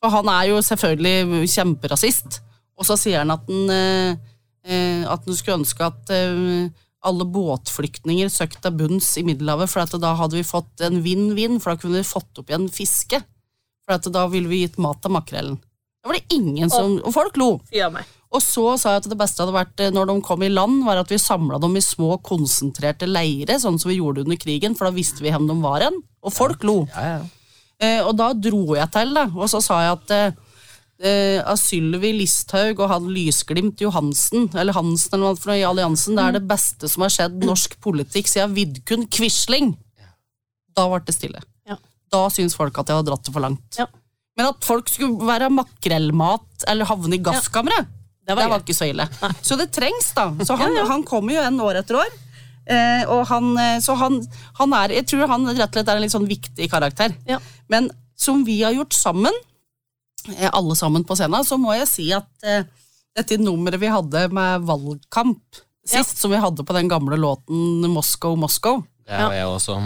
Og 0.00 0.08
han 0.14 0.28
er 0.32 0.46
jo 0.48 0.62
selvfølgelig 0.64 1.44
kjemperasist, 1.52 2.38
og 2.80 2.86
så 2.88 2.96
sier 2.96 3.20
han 3.22 3.32
at 3.34 3.48
han, 3.48 3.72
eh, 3.74 4.14
eh, 4.64 5.02
at 5.04 5.26
han 5.26 5.36
skulle 5.36 5.60
ønske 5.60 5.84
at 5.84 6.12
eh, 6.16 6.70
alle 7.04 7.26
båtflyktninger 7.32 8.28
søkte 8.32 8.62
til 8.64 8.76
bunns 8.76 9.10
i 9.20 9.24
Middelhavet, 9.24 9.70
for 9.72 10.00
da 10.00 10.14
hadde 10.18 10.36
vi 10.36 10.44
fått 10.44 10.84
en 10.84 11.00
vinn-vinn, 11.04 11.60
for 11.60 11.72
da 11.74 11.80
kunne 11.80 12.00
vi 12.00 12.08
fått 12.08 12.40
opp 12.40 12.52
igjen 12.52 12.68
fiske. 12.72 13.22
For 13.84 14.12
da 14.12 14.26
ville 14.32 14.50
vi 14.50 14.62
gitt 14.64 14.78
mat 14.80 15.00
til 15.02 15.12
makrellen. 15.16 15.58
Da 16.00 16.08
var 16.08 16.16
det 16.16 16.36
ingen 16.36 16.70
som 16.72 16.98
Og 17.04 17.12
folk 17.12 17.36
lo. 17.40 17.54
Og 18.30 18.44
så 18.44 18.76
sa 18.78 18.94
jeg 18.94 19.02
at 19.02 19.08
det 19.10 19.18
beste 19.18 19.42
hadde 19.42 19.56
vært 19.56 19.80
når 19.92 20.06
de 20.06 20.14
kom 20.24 20.44
i 20.46 20.52
land, 20.52 20.84
var 20.86 21.00
at 21.00 21.10
vi 21.10 21.18
samla 21.18 21.58
dem 21.60 21.74
i 21.76 21.82
små, 21.82 22.14
konsentrerte 22.22 23.08
leire, 23.08 23.58
sånn 23.60 23.80
som 23.80 23.90
vi 23.90 23.98
gjorde 23.98 24.22
under 24.22 24.38
krigen, 24.40 24.76
for 24.78 24.86
da 24.86 24.94
visste 24.94 25.24
vi 25.24 25.32
hvem 25.34 25.48
de 25.50 25.56
var 25.64 25.82
hen. 25.88 25.98
Og 26.22 26.36
folk 26.36 26.64
lo. 26.68 26.84
Ja, 26.94 27.16
ja. 27.16 27.20
Eh, 27.80 28.00
og 28.04 28.12
da 28.20 28.30
dro 28.36 28.76
jeg 28.76 28.92
til, 28.92 29.14
da, 29.16 29.24
og 29.32 29.48
så 29.50 29.62
sa 29.64 29.80
jeg 29.86 29.96
at 29.96 30.14
eh, 30.14 30.38
eh, 31.02 31.40
av 31.42 31.56
Sylvi 31.60 32.12
Listhaug 32.18 32.80
og 32.80 32.90
han 32.92 33.08
Lysglimt 33.12 33.80
Johansen, 33.82 34.48
eller 34.54 34.76
Hansen 34.76 35.16
eller 35.16 35.30
noe 35.30 35.38
for 35.40 35.52
noe 35.52 35.60
i 35.60 35.66
alliansen, 35.66 36.16
det 36.18 36.26
er 36.26 36.38
det 36.38 36.44
beste 36.50 36.90
som 36.90 37.04
har 37.06 37.14
skjedd 37.14 37.38
norsk 37.46 37.78
politikk 37.84 38.30
siden 38.30 38.54
Vidkun 38.56 39.06
Quisling. 39.12 39.72
Da 40.76 40.86
ble 40.90 41.00
det 41.06 41.16
stille. 41.16 41.42
Ja. 41.68 41.78
Da 42.12 42.26
syns 42.32 42.56
folk 42.58 42.76
at 42.78 42.90
jeg 42.90 43.00
har 43.00 43.06
dratt 43.06 43.26
det 43.26 43.34
for 43.34 43.44
langt. 43.44 43.80
Ja. 43.80 43.88
Men 44.38 44.52
at 44.52 44.64
folk 44.64 44.88
skulle 44.88 45.26
være 45.26 45.50
makrellmat 45.52 46.64
eller 46.70 46.88
havne 46.88 47.18
i 47.18 47.22
gasskammeret, 47.24 47.88
Det 48.24 48.30
det 48.30 48.36
var 48.38 48.50
var, 48.52 48.62
ikke 48.62 48.76
så 48.76 48.86
ille. 48.88 49.08
Så 49.42 49.56
det 49.58 49.72
trengs, 49.74 50.12
da. 50.14 50.30
Så 50.46 50.56
han, 50.56 50.76
Ja, 50.76 50.84
han 50.86 51.02
kommer 51.02 51.34
jo 51.34 51.42
en 51.42 51.60
år 51.60 51.80
etter 51.82 51.98
år. 51.98 52.12
Eh, 52.70 53.02
og 53.10 53.24
han, 53.26 53.50
eh, 53.58 53.78
så 53.82 53.96
han, 53.98 54.20
han 54.60 54.74
er 54.76 54.92
Jeg 55.00 55.06
tror 55.10 55.26
han 55.32 55.48
rett 55.48 55.64
og 55.64 55.72
slett 55.72 55.88
er 55.88 55.98
en 55.98 56.04
litt 56.04 56.14
sånn 56.14 56.28
viktig 56.28 56.68
karakter. 56.70 57.16
Ja. 57.26 57.40
Men 57.72 57.90
som 58.14 58.44
vi 58.46 58.60
har 58.62 58.76
gjort 58.76 58.94
sammen, 58.94 59.34
alle 60.52 60.76
sammen 60.78 61.04
på 61.04 61.16
scenen, 61.18 61.44
så 61.46 61.58
må 61.60 61.74
jeg 61.76 61.88
si 61.90 62.06
at 62.16 62.28
eh, 62.46 62.64
dette 63.16 63.38
nummeret 63.40 63.80
vi 63.82 63.90
hadde 63.90 64.26
med 64.34 64.64
valgkamp 64.68 65.60
sist, 65.86 66.18
som 66.20 66.30
vi 66.30 66.38
hadde 66.38 66.62
på 66.66 66.76
den 66.76 66.88
gamle 66.88 67.16
låten 67.18 67.86
Moscow, 67.90 68.36
Moscow, 68.38 68.82
Det 69.08 69.18
var 69.18 69.34
jeg 69.34 69.46
også. 69.48 69.76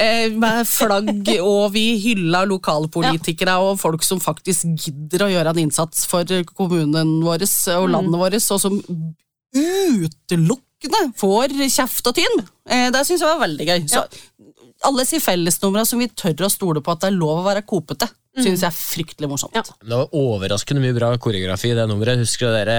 eh, 0.00 0.32
med 0.32 0.66
flagg, 0.66 1.28
og 1.52 1.72
vi 1.76 1.84
hylla 2.02 2.44
lokalpolitikere 2.48 3.58
og 3.62 3.78
folk 3.78 4.02
som 4.02 4.18
faktisk 4.20 4.66
gidder 4.82 5.26
å 5.26 5.30
gjøre 5.30 5.52
en 5.54 5.62
innsats 5.66 6.06
for 6.10 6.24
kommunen 6.56 7.20
vår 7.22 7.46
og 7.76 7.88
landet 7.92 8.18
vårt, 8.24 8.40
og 8.56 8.60
som 8.64 8.80
utelukkende 9.56 11.02
får 11.18 11.54
kjeft 11.72 12.10
og 12.10 12.16
tyn. 12.18 12.42
Eh, 12.68 12.88
det 12.92 13.04
syns 13.06 13.22
jeg 13.22 13.30
var 13.30 13.42
veldig 13.46 13.66
gøy. 13.70 13.86
Så 13.90 14.04
alle 14.84 15.06
sier 15.08 15.22
fellesnumra 15.24 15.86
som 15.88 16.00
vi 16.02 16.08
tør 16.12 16.46
å 16.46 16.52
stole 16.52 16.82
på 16.84 16.92
at 16.92 17.04
det 17.04 17.12
er 17.12 17.16
lov 17.20 17.40
å 17.40 17.46
være 17.46 17.64
kopete, 17.66 18.08
syns 18.36 18.60
jeg 18.62 18.68
er 18.68 18.74
fryktelig 18.76 19.28
morsomt. 19.30 19.54
Ja. 19.56 19.62
Det 19.64 19.96
var 19.96 20.10
overraskende 20.16 20.82
mye 20.82 20.94
bra 20.96 21.08
koreografi 21.22 21.70
i 21.72 21.76
det 21.78 21.86
nummeret. 21.88 22.20
Husker 22.20 22.52
dere 22.52 22.76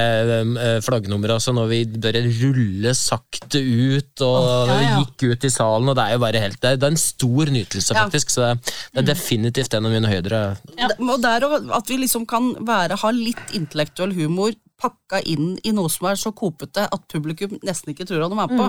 eh, 0.62 0.78
flaggnummeret 0.86 1.38
altså, 1.40 1.54
når 1.58 1.68
vi 1.72 1.80
bare 2.04 2.22
ruller 2.28 2.94
sakte 2.98 3.62
ut, 3.64 4.22
og 4.26 4.70
ja, 4.70 4.78
ja. 4.84 5.00
gikk 5.02 5.28
ut 5.34 5.48
i 5.50 5.52
salen, 5.54 5.90
og 5.90 5.98
det 5.98 6.06
er 6.06 6.14
jo 6.18 6.22
bare 6.26 6.44
helt 6.46 6.62
Det 6.62 6.70
er, 6.76 6.78
det 6.82 6.88
er 6.90 6.94
en 6.96 7.02
stor 7.02 7.52
nytelse, 7.58 7.94
Ja. 7.96 8.04
faktisk. 8.06 8.30
Så 8.36 8.46
det, 8.46 8.76
det 8.94 9.02
er 9.04 9.10
definitivt 9.14 9.74
en 9.74 9.86
av 9.90 9.96
mine 9.98 10.12
høydere. 10.14 10.44
Ja. 10.78 10.92
Og 11.00 11.22
der 11.26 11.48
at 11.80 11.90
vi 11.90 11.98
liksom 12.04 12.26
kan 12.30 12.54
være, 12.68 12.98
ha 13.02 13.12
litt 13.16 13.56
intellektuell 13.58 14.14
humor 14.18 14.54
pakka 14.78 15.24
inn 15.26 15.56
i 15.66 15.72
noe 15.74 15.90
som 15.90 16.06
er 16.12 16.20
så 16.22 16.30
kopete 16.38 16.84
at 16.86 17.08
publikum 17.10 17.56
nesten 17.66 17.96
ikke 17.96 18.06
tror 18.06 18.28
at 18.28 18.34
de 18.36 18.44
er 18.44 18.52
på, 18.60 18.68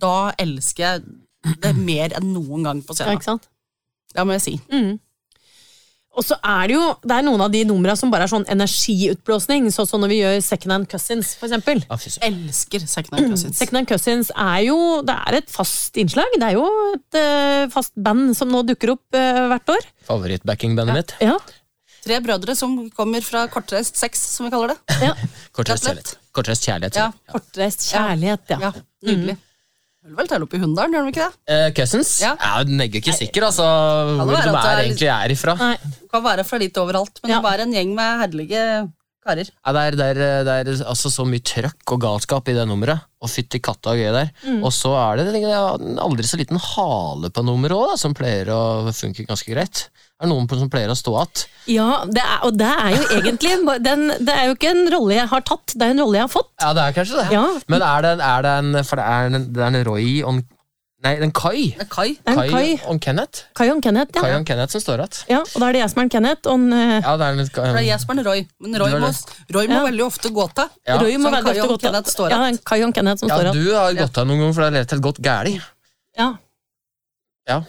da 0.00 0.14
elsker 0.40 0.86
jeg 0.86 1.56
det 1.60 1.74
mer 1.76 2.14
enn 2.16 2.32
noen 2.32 2.64
gang 2.64 2.80
på 2.80 2.94
Ja, 2.96 3.02
scenen. 3.02 3.18
ikke 3.20 3.28
sant? 3.28 3.48
Det 4.16 4.24
må 4.24 4.32
jeg 4.38 4.44
si. 4.46 4.54
Og 6.18 6.24
så 6.26 6.34
er 6.42 6.66
det 6.66 6.74
jo 6.74 6.86
det 7.06 7.14
er 7.16 7.22
noen 7.22 7.42
av 7.44 7.52
de 7.54 7.60
numra 7.68 7.94
som 7.96 8.10
bare 8.10 8.26
er 8.26 8.32
sånn 8.32 8.46
energiutblåsning, 8.50 9.68
sånn 9.70 9.86
som 9.86 10.02
når 10.02 10.10
vi 10.10 10.18
gjør 10.18 10.40
Second 10.42 10.74
Hand 10.74 10.88
Cousins, 10.90 11.36
for 11.38 11.46
eksempel. 11.46 11.84
Ja. 11.86 11.98
Elsker 12.26 12.82
Second 12.90 13.14
Hand 13.16 13.30
Cousins. 13.34 13.60
Second 13.60 13.78
Hand 13.80 13.90
Cousins 13.92 14.32
er 14.34 14.64
jo 14.66 14.78
det 15.06 15.14
er 15.14 15.38
et 15.38 15.52
fast 15.54 16.00
innslag. 16.02 16.34
Det 16.34 16.48
er 16.50 16.58
jo 16.58 16.66
et 16.96 17.20
uh, 17.20 17.70
fast 17.72 17.94
band 17.94 18.34
som 18.38 18.50
nå 18.50 18.64
dukker 18.72 18.96
opp 18.96 19.16
uh, 19.16 19.46
hvert 19.52 19.74
år. 19.76 19.88
Favorittbackingbandet 20.10 20.98
mitt. 20.98 21.16
Ja, 21.22 21.38
Tre 22.00 22.16
brødre 22.24 22.54
som 22.56 22.78
kommer 22.96 23.20
fra 23.20 23.42
kortreist 23.52 23.98
sex, 24.00 24.22
som 24.32 24.46
vi 24.46 24.50
kaller 24.54 24.72
det. 24.72 24.98
ja. 25.04 25.12
Kortreist 25.52 25.84
kjærlighet. 25.84 26.14
Kortreist 26.32 26.64
kjærlighet. 26.64 26.96
Ja. 26.96 27.10
Kortreist 27.28 27.84
kjærlighet, 27.90 28.44
ja. 28.54 28.58
Ja, 28.62 28.70
Nydelig. 29.04 29.34
Hører 29.36 29.49
vel 30.16 30.28
telle 30.30 30.46
opp 30.46 30.54
i 30.56 30.60
Hunndalen, 30.62 30.94
gjør 30.96 31.06
de 31.08 31.12
ikke 31.12 31.26
det? 31.26 31.54
Eh, 31.54 31.66
Cousins? 31.76 32.12
Ja. 32.24 32.32
Ja. 32.40 32.52
den 32.64 32.80
er 32.80 32.88
ikke 32.88 33.12
sikker, 33.16 33.44
altså, 33.50 33.66
hvor 34.20 34.32
de 34.32 34.38
er, 34.40 34.56
er 34.56 34.84
egentlig 34.86 35.10
er 35.12 35.34
ifra. 35.36 35.54
Nei, 35.60 35.76
Kan 36.10 36.24
være 36.24 36.44
fra 36.48 36.58
litt 36.58 36.78
overalt, 36.80 37.20
men 37.22 37.30
Ja. 37.34 37.40
det 37.44 37.52
er 37.52 37.62
en 37.66 37.72
gjeng 37.76 37.92
med 37.94 38.18
herlige 38.24 38.62
karer. 39.24 39.48
Det, 39.50 39.84
er, 39.84 39.96
det, 39.98 40.08
er, 40.10 40.44
det 40.46 40.56
er 40.62 40.70
altså 40.88 41.12
så 41.12 41.26
mye 41.28 41.42
trøkk 41.44 41.94
og 41.94 42.02
galskap 42.02 42.50
i 42.50 42.56
det 42.56 42.66
nummeret. 42.68 43.06
Og 43.20 43.28
fytti 43.28 43.60
katta 43.60 43.92
og 43.92 44.00
gøy 44.00 44.12
der. 44.14 44.30
Mm. 44.46 44.62
Og 44.64 44.72
så 44.72 44.94
er 44.96 45.20
det 45.20 45.40
en 45.40 45.98
aldri 46.00 46.24
så 46.28 46.38
liten 46.40 46.60
hale 46.60 47.28
på 47.34 47.44
nummeret 47.44 47.76
òg, 47.76 47.96
som 48.00 48.16
pleier 48.16 48.48
å 48.54 48.60
funke 48.96 49.26
ganske 49.28 49.52
greit. 49.52 49.88
Det 50.20 50.28
er 50.28 50.32
noen 50.32 50.48
som 50.52 50.68
pleier 50.72 50.92
å 50.92 50.96
stå 50.96 51.12
igjen. 51.16 51.44
Ja, 51.72 51.88
det 52.04 52.20
er, 52.20 52.38
og 52.44 52.56
det 52.60 52.68
er 52.68 52.90
jo 52.92 53.04
egentlig 53.20 53.52
den, 53.84 54.08
Det 54.20 54.34
er 54.34 54.48
jo 54.48 54.56
ikke 54.56 54.72
en 54.72 54.88
rolle 54.92 55.16
jeg 55.16 55.30
har 55.32 55.44
tatt, 55.48 55.72
det 55.72 55.86
er 55.86 55.94
en 55.94 56.02
rolle 56.04 56.18
jeg 56.18 56.26
har 56.26 56.32
fått. 56.32 56.50
Ja, 56.60 56.72
det 56.76 56.86
er 56.86 56.96
kanskje 56.96 57.20
det. 57.20 57.28
Ja. 57.36 57.44
Men 57.72 57.84
er 57.84 58.04
det, 58.04 58.14
er 58.24 58.44
det 58.44 58.56
en 58.62 58.80
For 58.84 59.00
det 59.00 59.06
er 59.06 59.30
en, 59.30 59.46
det 59.48 59.64
er 59.64 59.70
en 59.70 59.86
Roy 59.88 60.08
og 60.24 60.42
Nei, 61.00 61.14
en 61.24 61.30
Kai. 61.32 61.70
Det 61.78 61.80
er 61.86 61.88
Kai. 61.88 62.08
Det 62.12 62.28
er 62.28 62.32
en 62.34 62.38
Kai, 62.38 62.48
Kai. 62.76 62.88
om 62.92 62.98
Kenneth. 63.00 63.44
Kai 63.56 63.68
og 63.72 63.78
Kenneth, 63.82 64.12
Kai 64.12 64.28
ja. 64.28 64.38
og 64.38 64.44
Kenneth 64.44 64.74
som 64.74 64.82
står 64.84 65.00
igjen. 65.00 65.20
ja. 65.30 65.38
Og 65.40 65.62
da 65.62 65.68
er 65.70 65.72
det 65.72 65.80
jeg 65.80 65.90
som 65.94 66.00
er 66.02 66.04
en 66.04 66.10
Kenneth, 66.12 66.42
og 66.50 66.58
en, 66.58 66.72
eh, 66.76 67.00
Ja, 67.00 67.14
det 67.16 67.24
er 67.26 67.30
en, 67.30 67.38
Det 67.38 67.64
er 67.80 67.86
Jesper 67.86 68.12
og 68.12 68.20
er 68.20 68.28
Roy, 68.28 68.42
men 68.60 68.76
Roy 68.82 68.90
er 68.90 69.00
må, 69.00 69.08
det. 69.08 69.54
Roy 69.56 69.66
må 69.72 69.80
veldig 69.86 70.04
ofte 70.04 70.28
gå 70.36 70.44
til. 70.60 70.68
Ja. 70.86 70.98
Roy 71.00 71.16
må 71.16 71.22
Som 71.30 71.32
være 71.32 71.42
Kai 71.48 71.54
ofte 71.56 71.62
og 71.64 71.68
godt 71.72 71.82
Kenneth 71.88 72.10
står 72.12 72.30
Ja, 72.30 72.36
igjen. 72.36 72.48
en 72.52 72.58
Kai 72.68 72.82
og 72.84 72.94
Kenneth 72.94 73.20
som 73.24 73.28
ja, 73.32 73.38
står 73.38 73.48
igjen. 73.48 73.64
du 73.64 73.74
har 73.74 73.94
gått 74.02 74.18
av 74.20 74.26
noen 74.28 74.38
ganger, 74.44 74.54
for 74.54 74.60
det 74.60 74.68
har 74.68 74.76
rett 74.80 74.92
og 74.92 74.96
slett 74.98 75.06
gått 75.08 75.22
gæli. 75.24 75.54
Ja. 76.20 76.28
Ja. 77.50 77.60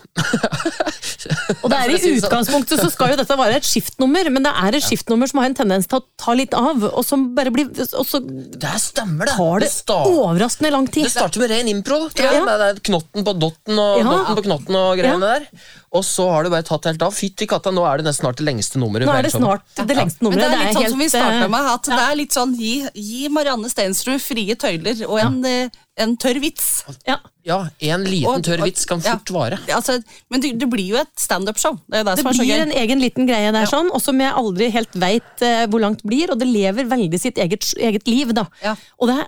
Og 1.62 1.68
det 1.72 1.78
er 1.78 1.92
I 1.92 1.98
sånn. 2.02 2.18
utgangspunktet 2.22 2.82
så 2.82 2.90
skal 2.94 3.12
jo 3.14 3.18
dette 3.20 3.36
være 3.38 3.58
et 3.60 3.68
skiftnummer, 3.68 4.30
men 4.34 4.46
det 4.46 4.52
er 4.64 4.78
et 4.78 4.86
skiftnummer 4.86 5.30
som 5.30 5.42
har 5.42 5.50
en 5.52 5.58
tendens 5.58 5.88
til 5.90 6.00
å 6.00 6.04
ta 6.22 6.34
litt 6.38 6.54
av, 6.58 6.84
og 6.92 7.04
som 7.06 7.28
bare 7.38 7.52
blir 7.54 7.70
Og 7.72 8.06
så 8.08 8.22
Det 8.22 8.72
stemmer, 8.82 9.26
det. 9.30 9.36
tar 9.36 9.60
det 9.64 9.70
overraskende 10.12 10.72
lang 10.74 10.88
tid. 10.88 11.06
Det 11.10 11.14
starter 11.14 11.44
med 11.44 11.52
ren 11.54 11.68
impro. 11.74 12.00
tror 12.10 12.26
jeg. 12.30 12.40
Ja. 12.42 12.58
Det 12.62 12.70
er 12.70 12.82
knotten 12.92 13.26
på 13.28 13.34
dotten 13.42 13.80
og, 13.82 14.00
Ja. 14.02 14.08
dotten 14.10 14.40
på 14.40 14.46
knotten 14.48 14.76
og 14.82 14.98
greiene 15.02 15.20
der. 15.22 15.48
Og 15.92 16.04
så 16.08 16.30
har 16.32 16.44
du 16.44 16.50
bare 16.50 16.64
tatt 16.64 16.86
helt 16.88 17.02
av. 17.04 17.12
Fytti 17.14 17.48
katta, 17.48 17.72
nå 17.76 17.84
er 17.86 17.98
det 18.00 18.06
nesten 18.08 18.26
snart 18.26 18.38
det 18.40 18.46
lengste 18.48 18.80
nummeret. 18.80 19.06
Nå 19.10 19.14
er 19.18 19.24
det 19.28 19.34
snart 19.34 19.62
det 19.76 19.98
lengste 19.98 20.22
nummeret. 20.24 20.40
Men 20.40 20.52
det 20.52 20.60
er 20.60 20.66
litt 20.66 20.78
sånn 20.78 20.90
som 20.96 21.00
vi 21.00 21.10
starta 21.12 21.44
eh, 21.44 21.48
med, 21.52 21.72
at 21.76 21.84
det 21.92 22.00
er 22.08 22.16
litt 22.16 22.32
sånn 22.38 22.54
gi, 22.58 22.74
gi 22.96 23.28
Marianne 23.30 23.70
Stensrud 23.72 24.22
frie 24.24 24.56
tøyler 24.56 25.04
og 25.10 25.20
en, 25.20 25.44
eh, 25.46 25.70
en 26.00 26.14
tørr 26.18 26.40
vits. 26.40 26.84
Ja. 27.06 27.18
Ja, 27.44 27.58
en 27.82 28.04
liten 28.08 28.30
Og- 28.32 28.44
tørr 28.46 28.64
vits 28.64 28.86
kan 28.86 29.02
ja. 29.04 29.18
fort 29.18 29.30
vare. 29.36 29.58
Altså, 29.76 29.98
men 30.32 30.40
det, 30.42 30.54
det 30.60 30.70
blir 30.72 30.88
jo 30.94 30.96
et 31.02 31.12
standup-show. 31.20 31.76
Det 31.90 32.00
er 32.00 32.04
det, 32.08 32.16
Det 32.16 32.24
som 32.24 32.30
er 32.32 32.34
så 32.38 32.46
blir 32.46 32.54
gøy. 32.56 32.62
en 32.62 32.72
egen 32.84 33.00
liten 33.04 33.28
greie 33.28 33.52
der, 33.52 33.66
sånn, 33.68 33.92
og 33.92 34.02
som 34.02 34.20
jeg 34.20 34.32
aldri 34.34 34.70
helt 34.72 34.94
veit 34.96 35.44
uh, 35.44 35.66
hvor 35.68 35.82
langt 35.84 36.02
blir, 36.08 36.32
og 36.32 36.40
det 36.40 36.48
lever 36.48 36.86
veldig 36.88 37.20
sitt 37.20 37.38
eget, 37.38 37.68
eget 37.78 38.08
liv, 38.08 38.34
da. 38.34 38.48
Ja. 38.64 38.76
Og 39.00 39.08
det 39.12 39.20
er 39.20 39.28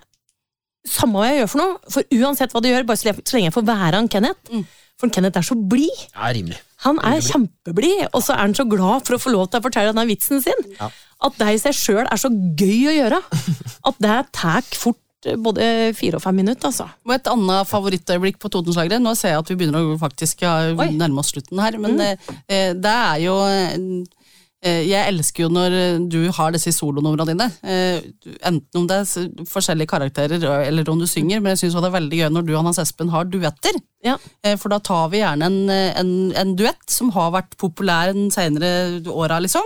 samme 0.87 1.19
hva 1.19 1.29
jeg 1.31 1.41
gjør 1.43 1.51
for 1.53 1.61
noe, 1.63 1.77
for 1.93 2.03
uansett 2.11 2.51
hva 2.55 2.61
du 2.63 2.69
gjør, 2.71 2.85
bare 2.87 2.97
så 2.99 3.11
lenge 3.11 3.47
jeg 3.49 3.53
får 3.55 3.67
være 3.69 3.93
han 3.99 4.09
Kenneth, 4.11 4.49
Mm. 4.51 4.65
for 4.99 5.09
Kenneth 5.09 5.37
er 5.37 5.41
så 5.47 5.55
blid. 5.55 6.01
Ja, 6.15 6.31
rimelig. 6.35 6.57
Han 6.83 6.97
er 6.99 7.21
kjempeblid, 7.23 8.09
og 8.13 8.21
så 8.23 8.33
er 8.35 8.41
han 8.47 8.53
så 8.55 8.65
glad 8.67 9.05
for 9.07 9.15
å 9.15 9.21
få 9.21 9.31
lov 9.31 9.49
til 9.51 9.59
å 9.61 9.63
fortelle 9.63 9.93
denne 9.93 10.07
vitsen 10.09 10.41
sin. 10.43 10.65
Ja. 10.79 10.89
At 11.23 11.37
det 11.39 11.47
i 11.53 11.57
seg 11.57 11.73
sjøl 11.77 12.03
er 12.11 12.17
så 12.19 12.27
gøy 12.29 12.87
å 12.91 12.95
gjøre. 12.97 13.21
At 13.87 13.95
det 14.03 14.17
tar 14.35 14.61
fort 14.75 14.97
eh, 14.99 15.12
både 15.39 15.65
fire 15.97 16.19
og 16.19 16.23
fem 16.23 16.35
minutter, 16.41 16.69
altså. 16.69 16.87
Og 17.07 17.13
et 17.15 17.29
annet 17.31 17.69
favorittøyeblikk 17.69 18.39
på 18.41 18.51
Totenslageret, 18.53 19.01
Nå 19.03 19.15
ser 19.19 19.33
jeg 19.35 19.43
at 19.43 19.51
vi 19.51 19.57
begynner 19.59 19.93
å 19.93 19.99
faktisk 20.01 20.43
Oi. 20.47 20.89
nærme 20.97 21.23
oss 21.23 21.31
slutten 21.33 21.61
her, 21.63 21.77
men 21.81 21.95
mm. 21.99 22.35
eh, 22.47 22.71
det 22.75 22.93
er 22.93 23.21
jo 23.23 23.37
eh, 23.43 24.81
Jeg 24.87 25.11
elsker 25.11 25.45
jo 25.45 25.51
når 25.53 25.77
eh, 25.77 26.01
du 26.11 26.19
har 26.35 26.53
disse 26.55 26.73
solonumrene 26.75 27.33
dine. 27.33 27.49
Eh, 27.63 28.03
enten 28.47 28.81
om 28.81 28.87
det 28.89 29.01
er 29.01 29.45
forskjellige 29.49 29.91
karakterer 29.91 30.43
eller 30.63 30.91
om 30.91 30.99
du 31.01 31.07
synger, 31.09 31.43
men 31.43 31.53
jeg 31.53 31.65
syns 31.65 31.79
det 31.79 31.89
er 31.89 31.97
veldig 31.97 32.21
gøy 32.23 32.29
når 32.31 32.47
du 32.47 32.53
og 32.55 32.67
Hans 32.69 32.81
Espen 32.83 33.13
har 33.13 33.29
duetter. 33.29 33.79
Ja. 34.03 34.17
Eh, 34.43 34.57
For 34.59 34.73
da 34.73 34.81
tar 34.83 35.07
vi 35.13 35.23
gjerne 35.23 35.49
en, 35.51 35.61
eh, 35.71 35.93
en, 35.99 36.11
en 36.39 36.57
duett 36.59 36.83
som 36.91 37.11
har 37.15 37.31
vært 37.35 37.57
populær 37.61 38.13
den 38.15 38.29
senere 38.33 39.01
åra, 39.11 39.39
liksom. 39.43 39.63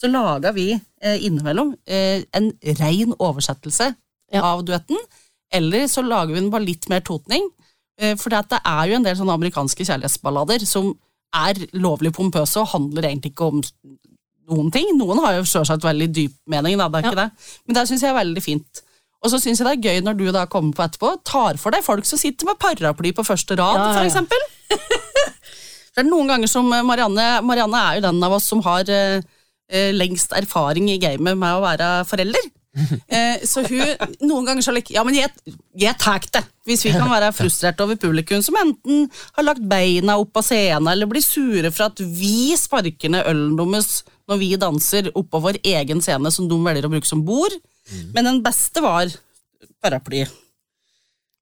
Så 0.00 0.10
laga 0.10 0.50
vi 0.52 0.72
eh, 0.74 1.18
innimellom 1.24 1.74
eh, 1.86 2.24
en 2.34 2.50
rein 2.80 3.14
oversettelse 3.22 3.92
Ja. 4.34 4.42
av 4.54 4.64
duetten. 4.66 4.98
Eller 5.54 5.86
så 5.90 6.02
lager 6.02 6.34
vi 6.34 6.40
den 6.40 6.50
bare 6.52 6.66
litt 6.66 6.88
mer 6.90 7.00
totning. 7.06 7.46
Eh, 8.00 8.16
for 8.18 8.30
det 8.34 8.60
er 8.60 8.88
jo 8.90 8.96
en 8.98 9.06
del 9.06 9.16
sånne 9.16 9.36
amerikanske 9.38 9.86
kjærlighetsballader 9.86 10.64
som 10.66 10.92
er 11.34 11.54
lovlig 11.78 12.12
pompøse 12.14 12.58
og 12.62 12.68
handler 12.74 13.08
egentlig 13.08 13.32
ikke 13.34 13.46
om 13.52 13.62
noen 14.50 14.72
ting. 14.74 14.90
Noen 14.98 15.22
har 15.24 15.38
jo 15.38 15.46
selvsagt 15.48 15.84
veldig 15.86 16.08
dyp 16.14 16.34
mening, 16.50 16.76
da, 16.78 16.88
det 16.88 17.00
er 17.00 17.06
Ja. 17.06 17.10
ikke 17.10 17.22
det. 17.22 17.30
Men 17.66 17.74
det 17.78 17.88
syns 17.88 18.02
jeg 18.02 18.10
er 18.10 18.18
veldig 18.24 18.42
fint. 18.42 18.82
Og 19.24 19.30
så 19.32 19.38
syns 19.40 19.58
jeg 19.58 19.66
det 19.66 19.72
er 19.78 19.86
gøy 19.88 20.02
når 20.04 20.18
du 20.18 20.26
da 20.32 20.44
kommer 20.46 20.74
på 20.76 20.84
etterpå, 20.84 21.14
tar 21.24 21.56
for 21.56 21.70
deg 21.72 21.82
folk 21.82 22.04
som 22.04 22.18
sitter 22.20 22.44
med 22.46 22.58
paraply 22.60 23.12
på 23.16 23.24
første 23.24 23.56
rad, 23.56 23.78
Ja, 23.80 24.02
ja, 24.02 24.04
eksempel. 24.04 24.38
Det 25.94 26.02
er 26.02 26.08
noen 26.10 26.26
ganger 26.26 26.50
som 26.50 26.66
eh, 26.74 26.82
Marianne 26.82 27.40
Marianne 27.46 27.78
er 27.78 27.94
jo 28.00 28.04
den 28.08 28.22
av 28.26 28.32
oss 28.34 28.48
som 28.50 28.60
har 28.66 28.88
eh, 28.90 29.22
eh, 29.70 29.92
lengst 29.94 30.32
erfaring 30.34 30.88
i 30.90 30.98
gamet 30.98 31.38
med 31.38 31.54
å 31.54 31.62
være 31.62 31.90
forelder. 32.08 32.48
Eh, 32.74 33.44
så 33.46 33.62
hun 33.68 33.82
noen 34.26 34.48
ganger 34.48 34.74
like, 34.74 34.90
Ja, 34.94 35.04
men 35.06 35.14
jeg, 35.14 35.30
jeg 35.78 35.94
tar 36.02 36.24
det! 36.34 36.42
Hvis 36.66 36.82
vi 36.86 36.90
kan 36.94 37.06
være 37.10 37.28
frustrert 37.36 37.80
over 37.84 37.98
publikum 38.00 38.42
som 38.42 38.56
enten 38.58 39.04
har 39.36 39.46
lagt 39.46 39.62
beina 39.68 40.16
opp 40.18 40.40
av 40.40 40.46
scenen, 40.46 40.88
eller 40.90 41.06
blir 41.10 41.22
sure 41.22 41.70
for 41.70 41.86
at 41.90 42.00
vi 42.00 42.54
sparker 42.58 43.12
ned 43.12 43.28
ølen 43.30 43.54
deres 43.60 44.00
når 44.30 44.40
vi 44.40 44.48
danser 44.56 45.10
oppå 45.14 45.40
vår 45.44 45.58
egen 45.62 46.00
scene 46.02 46.32
som 46.32 46.48
de 46.48 46.56
velger 46.64 46.88
å 46.88 46.92
bruke 46.94 47.06
som 47.08 47.22
bord. 47.26 47.52
Men 48.16 48.24
den 48.30 48.40
beste 48.42 48.80
var 48.82 49.12
paraply. 49.84 50.24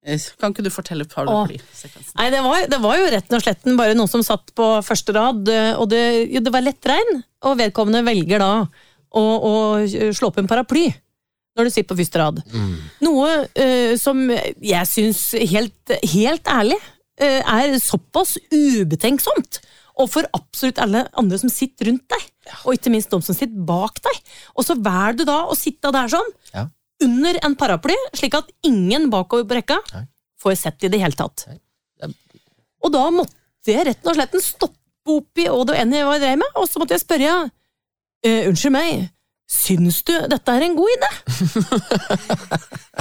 Eh, 0.02 0.18
Kan 0.42 0.50
ikke 0.50 0.64
du 0.66 0.70
fortelle 0.74 1.06
paraplysekvensen? 1.06 2.16
Nei, 2.18 2.26
det 2.34 2.40
var, 2.42 2.64
det 2.66 2.80
var 2.82 2.98
jo 2.98 3.10
retten 3.14 3.38
og 3.38 3.44
sletten 3.44 3.78
bare 3.78 3.94
noen 3.94 4.10
som 4.10 4.24
satt 4.26 4.50
på 4.58 4.66
første 4.82 5.14
rad, 5.14 5.46
eh, 5.48 5.76
og 5.78 5.86
det, 5.94 6.02
jo, 6.34 6.42
det 6.42 6.52
var 6.52 6.66
lettregn, 6.66 7.22
og 7.46 7.60
vedkommende 7.62 8.02
velger 8.10 8.42
da 8.42 8.50
å, 9.14 9.22
å 9.22 9.52
slå 9.86 10.32
opp 10.32 10.42
en 10.42 10.50
paraply 10.50 10.88
når 11.56 11.68
du 11.68 11.70
sitter 11.74 11.90
på 11.92 11.98
første 12.00 12.20
rad. 12.22 12.40
Noe 13.04 13.30
uh, 13.44 13.94
som 14.00 14.22
jeg 14.32 14.88
syns 14.88 15.20
helt, 15.52 15.94
helt 16.14 16.48
ærlig 16.48 16.78
uh, 16.80 17.40
er 17.58 17.76
såpass 17.82 18.38
ubetenksomt. 18.52 19.60
Og 20.00 20.08
for 20.08 20.24
absolutt 20.32 20.78
alle 20.80 21.02
andre 21.20 21.36
som 21.42 21.50
sitter 21.52 21.90
rundt 21.90 22.06
deg, 22.08 22.22
og 22.64 22.72
ikke 22.78 22.90
minst 22.94 23.12
de 23.12 23.18
som 23.22 23.36
sitter 23.36 23.66
bak 23.68 23.98
deg. 24.06 24.22
Og 24.56 24.64
så 24.64 24.76
velger 24.80 25.18
du 25.20 25.26
da 25.28 25.42
å 25.52 25.56
sitte 25.58 25.92
der 25.92 26.08
sånn, 26.08 26.30
Ja. 26.54 26.66
under 27.04 27.36
en 27.44 27.56
paraply, 27.60 27.96
slik 28.16 28.34
at 28.38 28.48
ingen 28.64 29.10
bakover 29.12 29.44
på 29.44 29.58
rekka 29.58 29.76
Nei. 29.92 30.06
får 30.42 30.56
sett 30.56 30.84
i 30.84 30.88
det 30.88 31.00
hele 31.02 31.12
tatt. 31.18 31.44
Det- 32.00 32.14
Og 32.82 32.90
da 32.92 33.10
måtte 33.10 33.34
jeg 33.66 33.84
rett 33.86 34.06
og 34.06 34.16
slett 34.16 34.32
stoppe 34.42 34.78
opp 35.12 35.38
i 35.38 35.44
hva 35.50 35.66
det 35.66 35.76
enn 35.82 35.92
jeg 35.92 36.20
drev 36.22 36.38
med, 36.38 36.48
og 36.56 36.66
så 36.70 36.78
måtte 36.80 36.94
jeg 36.96 37.04
spørre 37.04 37.50
uh, 38.24 38.48
Unnskyld 38.48 38.72
meg, 38.72 39.10
syns 39.52 40.00
du 40.08 40.14
dette 40.32 40.54
er 40.56 40.66
en 40.66 40.78
god 40.78 40.96
idé? 40.96 41.12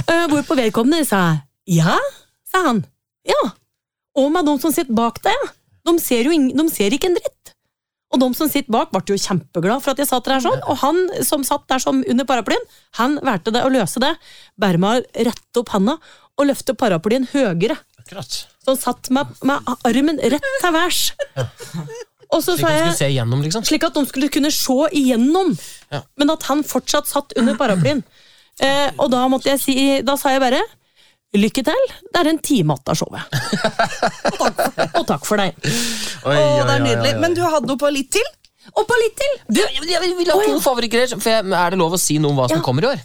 Eh, 0.02 0.24
Hvorpå 0.28 0.56
vedkommende 0.58 1.04
sa 1.06 1.18
ja, 1.68 1.94
sa 2.48 2.64
han. 2.66 2.80
Ja. 3.28 3.38
Og 4.18 4.32
med 4.34 4.48
de 4.48 4.54
som 4.60 4.72
sitter 4.74 4.96
bak 4.96 5.20
deg, 5.24 5.36
ja. 5.36 5.50
De 5.86 5.92
ser 6.02 6.26
jo 6.26 6.34
de 6.34 6.64
ser 6.70 6.94
ikke 6.94 7.08
en 7.10 7.16
dritt. 7.18 7.52
Og 8.12 8.20
de 8.20 8.28
som 8.36 8.50
sitter 8.50 8.72
bak, 8.74 8.90
ble 8.92 9.00
jo 9.08 9.18
kjempeglad 9.18 9.82
for 9.84 9.94
at 9.94 10.02
jeg 10.02 10.10
satt 10.10 10.26
der 10.28 10.42
sånn. 10.44 10.60
Og 10.68 10.80
han 10.82 10.98
som 11.24 11.46
satt 11.46 11.64
der 11.70 11.80
som 11.82 12.02
under 12.02 12.26
paraplyen, 12.28 12.66
han 12.98 13.16
valgte 13.24 13.54
det 13.54 13.62
å 13.64 13.70
løse 13.72 14.02
det 14.02 14.12
bare 14.60 14.80
med 14.82 14.90
å 14.90 15.24
rette 15.30 15.62
opp 15.62 15.72
handa 15.74 15.96
og 16.36 16.48
løfte 16.50 16.76
paraplyen 16.78 17.28
høyere. 17.32 17.78
Akkurat. 18.02 18.42
Så 18.62 18.74
han 18.74 18.80
satt 18.82 19.10
med, 19.14 19.32
med 19.46 19.72
armen 19.88 20.20
rett 20.20 20.50
til 20.60 20.76
værs. 20.76 21.02
Og 22.32 22.40
så 22.42 22.54
Slik 22.56 22.64
sa 22.96 23.04
jeg 23.04 23.12
igjennom, 23.16 23.42
liksom. 23.44 23.64
slik 23.68 23.84
at 23.84 23.94
de 23.94 24.06
skulle 24.08 24.28
kunne 24.32 24.50
se 24.50 24.76
igjennom, 24.96 25.50
Ja. 25.92 26.00
men 26.16 26.30
at 26.32 26.42
han 26.48 26.62
fortsatt 26.64 27.06
satt 27.10 27.34
under 27.36 27.54
paraplyen. 27.60 28.02
Eh, 28.62 28.90
og 29.00 29.08
da 29.10 29.22
måtte 29.32 29.48
jeg 29.48 29.58
si 29.62 29.74
Da 30.04 30.12
sa 30.20 30.28
jeg 30.28 30.40
bare 30.42 30.58
Lykke 31.34 31.62
til, 31.64 31.86
det 32.12 32.20
er 32.20 32.28
en 32.28 32.38
time 32.44 32.74
igjen 32.76 32.90
av 32.92 32.98
showet. 33.00 33.22
og 34.92 35.06
takk 35.08 35.24
for 35.24 35.40
deg. 35.40 35.56
Oi, 36.28 36.34
Å, 36.36 36.66
det 36.68 36.74
er 36.74 36.82
nydelig. 36.84 37.12
Men 37.22 37.32
du 37.36 37.40
hadde 37.46 37.70
noe 37.70 37.80
på 37.80 37.88
litt 37.94 38.10
til? 38.12 38.28
Og 38.76 38.84
på 38.86 38.98
litt 39.00 39.16
til! 39.18 39.32
Du, 39.56 39.60
jeg, 39.64 39.88
jeg 39.88 40.12
vil 40.20 40.28
ha 40.34 40.36
to 40.44 40.60
favorittgreier. 40.62 41.16
Er 41.16 41.72
det 41.74 41.80
lov 41.80 41.96
å 41.96 42.00
si 42.00 42.18
noe 42.22 42.34
om 42.34 42.42
hva 42.42 42.50
som 42.52 42.60
Ja. 42.60 42.66
kommer 42.68 42.84
i 42.84 42.90
år? 42.92 43.00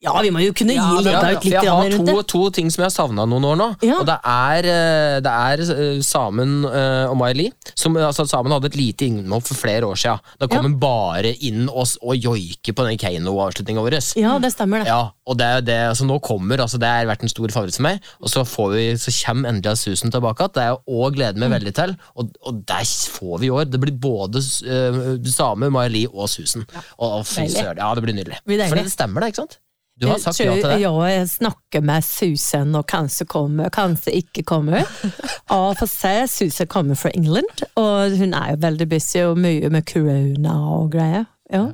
Ja, 0.00 0.14
vi 0.24 0.30
må 0.32 0.40
jo 0.40 0.54
kunne 0.56 0.72
Ja, 0.72 0.84
gi 0.96 1.02
litt 1.04 1.12
Ja, 1.12 1.18
ut 1.20 1.26
for 1.28 1.44
litt 1.44 1.52
jeg 1.52 1.68
har 1.68 1.94
to, 2.08 2.22
to 2.24 2.40
ting 2.56 2.70
som 2.72 2.80
jeg 2.80 2.86
har 2.88 2.94
savna 2.94 3.26
noen 3.28 3.44
år 3.50 3.58
nå. 3.60 3.66
Ja. 3.84 3.98
Og 4.00 4.06
det 4.08 4.14
er, 4.24 4.68
eh, 4.72 5.16
det 5.20 5.32
er 5.32 5.62
eh, 5.74 5.98
Samen 6.06 6.64
eh, 6.64 7.04
og 7.10 7.18
Mai-Li. 7.20 7.50
Altså, 7.84 8.24
Samen 8.30 8.54
hadde 8.54 8.70
et 8.70 8.78
lite 8.80 9.04
innhopp 9.10 9.44
for 9.50 9.60
flere 9.60 9.84
år 9.84 10.00
siden. 10.00 10.22
Da 10.40 10.48
kom 10.48 10.62
Ja. 10.62 10.62
hun 10.70 10.78
bare 10.80 11.34
inn 11.44 11.68
og, 11.68 11.84
og 12.00 12.16
joike 12.16 12.72
på 12.72 12.86
den 12.88 12.96
Kano-avslutninga 12.96 13.84
vår. 13.84 13.98
Ja, 14.16 14.38
det 14.40 14.52
stemmer, 14.54 14.80
det. 14.80 14.88
Ja, 14.88 15.10
og 15.28 15.36
det, 15.36 15.50
det, 15.68 15.76
altså 15.92 16.08
nå 16.08 16.16
kommer, 16.24 16.64
altså 16.64 16.80
det 16.80 16.88
har 16.88 17.04
vært 17.12 17.22
en 17.28 17.34
stor 17.36 17.52
favoritt 17.52 17.76
for 17.76 17.84
meg. 17.90 18.00
Og 18.24 18.32
så, 18.32 18.46
får 18.48 18.72
vi, 18.78 18.88
så 19.04 19.12
kommer 19.20 19.52
endelig 19.52 19.76
Susan 19.84 20.10
tilbake 20.16 20.46
igjen. 20.48 20.56
Det 20.56 20.64
er 20.64 20.72
jeg 20.72 20.84
òg 20.96 21.16
gleder 21.20 21.36
Mm. 21.40 21.44
meg 21.44 21.58
veldig 21.60 21.74
til. 21.76 21.92
Og, 22.16 22.32
og 22.48 22.64
det 22.72 22.82
får 23.12 23.36
vi 23.44 23.46
i 23.46 23.54
år. 23.54 23.68
Det 23.68 23.78
blir 23.84 24.00
både 24.00 24.40
uh, 24.40 25.16
Same, 25.28 25.68
Mai-Li 25.70 26.06
og 26.08 26.28
Susan. 26.32 26.64
Og, 26.98 27.20
og 27.20 27.26
ja, 27.36 27.94
det 27.94 28.02
blir 28.08 28.16
nydelig. 28.16 28.40
For 28.48 28.80
det 28.80 28.88
stemmer, 28.92 29.20
det, 29.20 29.34
ikke 29.34 29.44
sant? 29.44 29.60
Du 30.00 30.06
har 30.08 30.18
sagt 30.18 30.40
ja 30.40 30.54
til 30.54 30.62
tror 30.64 30.72
det. 30.72 30.80
Jeg 31.12 31.28
snakker 31.28 31.80
med 31.84 32.04
Susan, 32.06 32.74
og 32.78 32.86
kanskje 32.88 33.26
kommer, 33.28 33.68
kanskje 33.68 34.14
ikke 34.22 34.42
kommer. 34.48 34.86
Og 35.56 35.76
for 35.76 35.86
se, 35.90 36.26
Susan 36.30 36.66
kommer 36.70 36.94
fra 36.96 37.10
England, 37.14 37.64
og 37.76 38.16
hun 38.16 38.34
er 38.34 38.54
jo 38.54 38.60
veldig 38.62 38.88
busy 38.88 39.18
og 39.26 39.38
mye 39.42 39.68
med 39.68 39.82
corona 39.90 40.54
og 40.78 40.92
greier. 40.94 41.24
Ja. 41.52 41.66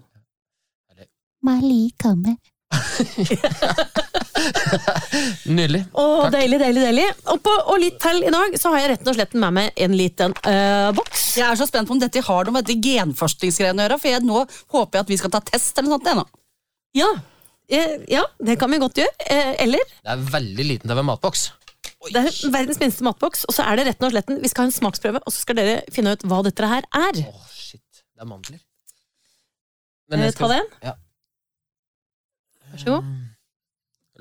Mali 1.46 1.90
kommer. 2.02 2.34
Nydelig. 5.46 5.84
Og 5.94 6.32
deilig, 6.32 6.58
deilig, 6.60 6.82
deilig. 6.82 7.06
Og, 7.30 7.38
på, 7.44 7.52
og 7.70 7.78
litt 7.82 8.00
til 8.02 8.24
i 8.26 8.32
dag, 8.32 8.56
så 8.58 8.72
har 8.74 8.82
jeg 8.82 8.90
rett 8.94 9.12
og 9.12 9.16
slett 9.20 9.36
med 9.38 9.54
meg 9.60 9.78
en 9.86 9.94
liten 9.96 10.34
eh, 10.48 10.88
boks. 10.96 11.28
Jeg 11.38 11.46
er 11.46 11.60
så 11.60 11.68
spent 11.68 11.86
på 11.86 11.94
om 11.94 12.02
dette 12.02 12.24
har 12.26 12.48
noe 12.48 12.56
med 12.56 12.66
dette 12.66 12.82
genforskningsgreiene 12.82 13.84
å 13.84 13.86
gjøre, 13.86 14.00
for 14.02 14.12
jeg, 14.16 14.26
nå 14.26 14.42
håper 14.74 14.98
jeg 14.98 15.06
at 15.06 15.14
vi 15.14 15.20
skal 15.22 15.32
ta 15.36 15.40
test 15.52 15.78
eller 15.78 15.92
noe 15.92 16.00
sånt. 16.00 16.10
jeg, 16.10 16.18
nå. 16.18 16.26
Ja, 16.96 17.10
ja, 17.68 18.22
det 18.38 18.58
kan 18.60 18.70
vi 18.70 18.78
godt 18.82 19.00
gjøre. 19.00 19.14
Eh, 19.26 19.54
eller 19.64 19.82
Det 19.88 20.12
er 20.12 20.26
veldig 20.32 20.66
liten 20.66 20.86
til 20.86 20.94
å 20.94 20.98
være 21.00 21.10
matboks. 21.10 21.48
Det 22.12 22.20
er 22.20 22.52
verdens 22.54 22.78
minste 22.78 23.04
matboks, 23.06 23.44
og 23.48 23.56
så 23.56 23.64
er 23.66 23.80
det 23.80 23.86
rett 23.88 24.04
og 24.04 24.12
slett 24.12 24.28
Vi 24.42 24.50
skal 24.50 24.66
ha 24.66 24.68
en 24.68 24.74
smaksprøve, 24.76 25.22
og 25.24 25.34
så 25.34 25.42
skal 25.42 25.58
dere 25.58 25.80
finne 25.92 26.12
ut 26.14 26.26
hva 26.28 26.42
dette 26.46 26.68
her 26.70 26.86
er. 26.94 27.22
Åh, 27.24 27.48
shit. 27.50 28.02
Det 28.14 28.22
er 28.22 28.28
mandler. 28.30 28.60
Skal... 30.06 30.36
ta 30.38 30.50
den. 30.52 30.68
Ja. 30.86 30.94
Vær 32.70 32.82
så 32.82 32.94
god. 32.94 33.10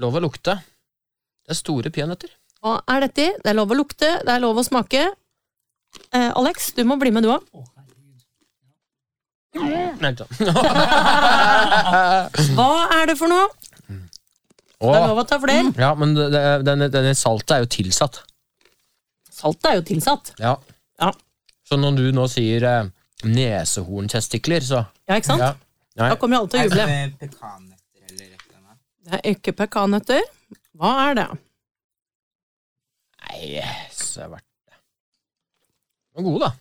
Lov 0.02 0.18
å 0.18 0.24
lukte. 0.26 0.58
Det 1.46 1.54
er 1.54 1.60
store 1.60 1.92
peanøtter. 1.94 2.34
Hva 2.66 2.80
er 2.90 3.06
dette 3.06 3.28
i? 3.28 3.30
Det 3.44 3.52
er 3.52 3.58
lov 3.60 3.72
å 3.72 3.78
lukte, 3.78 4.10
det 4.26 4.34
er 4.34 4.42
lov 4.42 4.58
å 4.58 4.66
smake. 4.66 5.06
Eh, 6.10 6.32
Alex, 6.34 6.72
du 6.76 6.82
må 6.90 6.98
bli 7.02 7.14
med, 7.14 7.28
du 7.28 7.36
òg. 7.36 7.46
Nei, 9.56 10.12
ikke 10.12 10.26
sant. 10.26 10.34
Hva 12.58 12.70
er 13.00 13.06
det 13.12 13.16
for 13.20 13.32
noe? 13.32 13.48
Det 13.86 14.92
er 14.92 15.06
lov 15.08 15.22
å 15.22 15.26
ta 15.28 15.38
flere. 15.42 15.72
ja, 15.80 15.94
men 15.98 16.14
det- 16.18 16.30
det- 16.34 16.64
denne, 16.68 16.90
denne 16.92 17.14
saltet 17.16 17.52
er 17.56 17.60
jo 17.64 17.70
tilsatt. 17.78 18.20
Saltet 19.32 19.66
er 19.72 19.76
jo 19.80 19.86
tilsatt. 19.88 20.34
Ja. 20.40 20.56
Ja. 21.00 21.12
Så 21.66 21.78
når 21.80 21.96
du 21.98 22.12
nå 22.14 22.28
sier 22.30 22.64
eh, 22.64 22.90
nesehorntestikler, 23.24 24.62
så 24.62 24.86
Ja, 25.08 25.16
ikke 25.16 25.26
sant? 25.32 25.42
ja. 25.42 25.54
Nei. 25.96 26.10
Da 26.12 26.16
kommer 26.20 26.36
jo 26.38 26.42
alle 26.44 26.50
til 26.52 26.60
å 26.60 26.64
juble. 26.68 26.82
Er 26.84 27.08
det 27.08 27.20
pekannøtter 27.20 28.02
eller 28.12 28.26
et 28.26 28.42
eller 28.50 28.60
annet? 28.60 28.80
Det 29.06 29.14
er 29.14 29.22
ikke 29.32 29.54
pekannøtter. 29.64 30.22
Hva 30.76 30.92
er 31.10 31.14
det? 31.16 31.28
Nei, 33.26 33.64
så 33.96 34.28
verdt 34.30 34.44
det. 34.68 34.76
De 36.14 36.20
er 36.20 36.24
gode, 36.28 36.40
da. 36.44 36.52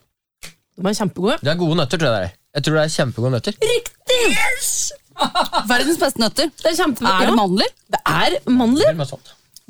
De 0.75 0.87
er 0.89 0.93
kjempegode. 1.03 1.37
Det 1.43 1.51
er 1.51 1.59
gode 1.59 1.75
nøtter, 1.81 1.97
tror 1.99 2.09
jeg 2.09 2.15
det 2.15 2.29
er. 2.31 2.33
Jeg 2.55 2.63
tror 2.65 2.77
det 2.79 2.83
er 2.85 2.93
kjempegode 2.95 3.31
nøtter. 3.35 3.55
Riktig! 3.61 4.19
Verdens 5.69 5.99
beste 6.01 6.21
nøtter. 6.21 6.51
Det 6.55 6.71
er. 6.71 7.15
Er 7.25 7.29
det 7.31 7.35
mandler? 7.39 7.71
det 7.91 8.01
er 8.05 8.37
mandler. 8.51 8.87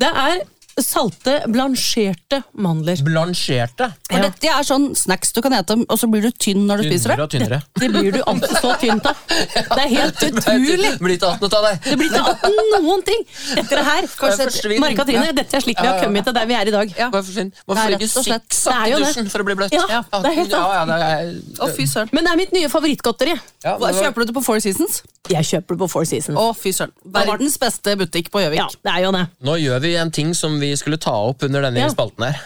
Det 0.01 0.09
er 0.11 0.41
salte, 0.83 1.43
blansjerte 1.47 2.41
mandler. 2.59 2.97
Blansjerte. 3.03 3.87
For 4.09 4.17
Ja. 4.19 4.23
dette 4.29 4.47
er 4.47 4.63
sånn 4.67 4.95
snacks 4.95 5.31
du 5.33 5.41
kan 5.41 5.53
ete, 5.53 5.71
og 5.89 5.97
så 5.99 6.09
blir 6.11 6.21
du 6.21 6.31
tynn 6.31 6.65
når 6.67 6.81
du 6.81 6.89
spiser 6.89 7.15
Tynnere 7.15 7.15
det. 7.15 7.23
og 7.23 7.29
tynnere. 7.31 7.61
Det 7.79 7.89
blir 7.91 8.11
du 8.11 8.21
alltid 8.27 8.49
så 8.59 8.73
tynt 8.79 9.05
av. 9.05 9.15
Det 9.29 9.79
er 9.85 9.89
helt 9.95 10.19
utrolig. 10.29 10.91
Det 10.91 10.99
blir 10.99 11.15
ikke 11.15 11.31
18 11.31 11.53
av 11.55 11.63
deg. 11.69 11.79
Det 11.85 11.97
blir 11.97 12.09
ikke 12.11 12.81
noen 12.81 13.03
ting 13.07 13.23
Dette 13.55 13.69
det 13.75 13.85
her. 13.85 14.07
Kanskje 14.19 14.47
forsvinner. 14.49 14.79
Marika 14.85 15.05
Trine, 15.07 15.31
dette 15.35 15.55
er 15.57 15.61
slik 15.63 15.79
vi 15.81 15.87
har 15.87 15.99
kommet 16.03 16.25
til 16.27 16.33
der 16.35 16.45
vi 16.49 16.53
er 16.59 16.67
i 16.67 16.75
dag. 16.75 16.93
Ja. 16.97 17.09
Bare 17.09 17.23
forsvinn. 17.23 17.51
Man 17.67 17.75
Det 17.75 17.77
er 17.77 17.85
får 17.85 17.95
legge 17.95 18.07
rett 18.09 18.17
og 18.17 18.27
slett- 18.27 18.51
six 18.53 18.67
er 18.75 18.85
i 18.85 18.99
dusjen 19.05 19.29
for 19.31 19.39
å 19.39 19.45
bli 19.47 19.55
bløtt. 19.61 19.73
Ja, 19.75 20.01
det 20.01 20.31
er 20.31 20.37
helt 20.41 20.51
sant. 20.51 20.65
Ja, 20.65 20.73
ja, 20.75 20.85
det 20.85 20.97
er, 21.05 21.33
Å, 21.65 21.69
fy 21.75 21.85
søren. 21.87 22.09
Men 22.11 22.23
det 22.27 22.31
er 22.33 22.37
mitt 22.43 22.51
nye 22.55 22.69
favorittgodteri. 22.71 23.35
ja, 23.63 23.77
var- 23.77 23.93
Kjøper 23.95 24.25
du 24.25 24.25
det 24.31 24.35
på 24.35 24.43
Four 24.43 24.59
Seasons? 24.59 25.01
Jeg 25.29 25.43
kjøper 25.43 25.73
det 25.75 25.79
på 25.79 25.89
Four 25.89 26.05
Seasons. 26.05 26.37
Å, 26.37 26.51
fy 26.55 26.71
søren. 26.75 26.91
Verdens 27.05 27.57
beste 27.57 27.95
butikk 27.97 28.29
på 28.33 28.43
Gjøvik. 28.43 28.59
Ja, 28.59 28.67
det 28.83 28.91
er 28.93 29.01
jo 29.07 29.11
det. 29.15 29.23
Nå 29.41 29.55
gjør 29.61 29.79
vi 29.81 29.95
en 29.95 30.11
ting 30.11 30.33
som 30.37 30.59
vi 30.59 30.64
skulle 30.73 30.97
ta 30.97 31.13
opp 31.29 31.43
under 31.43 31.61
denne 31.61 31.77
Ja. 31.85 31.89
spalten 31.93 32.25
her. 32.25 32.41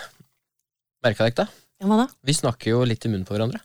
Merka 1.05 1.23
dere 1.29 1.36
det? 1.45 1.47
Ja, 1.79 1.88
hva 1.88 1.97
da? 2.03 2.08
Vi 2.25 2.34
snakker 2.34 2.67
jo 2.75 2.84
litt 2.84 3.05
i 3.05 3.10
munnen 3.10 3.25
på 3.25 3.32
hverandre. 3.38 3.62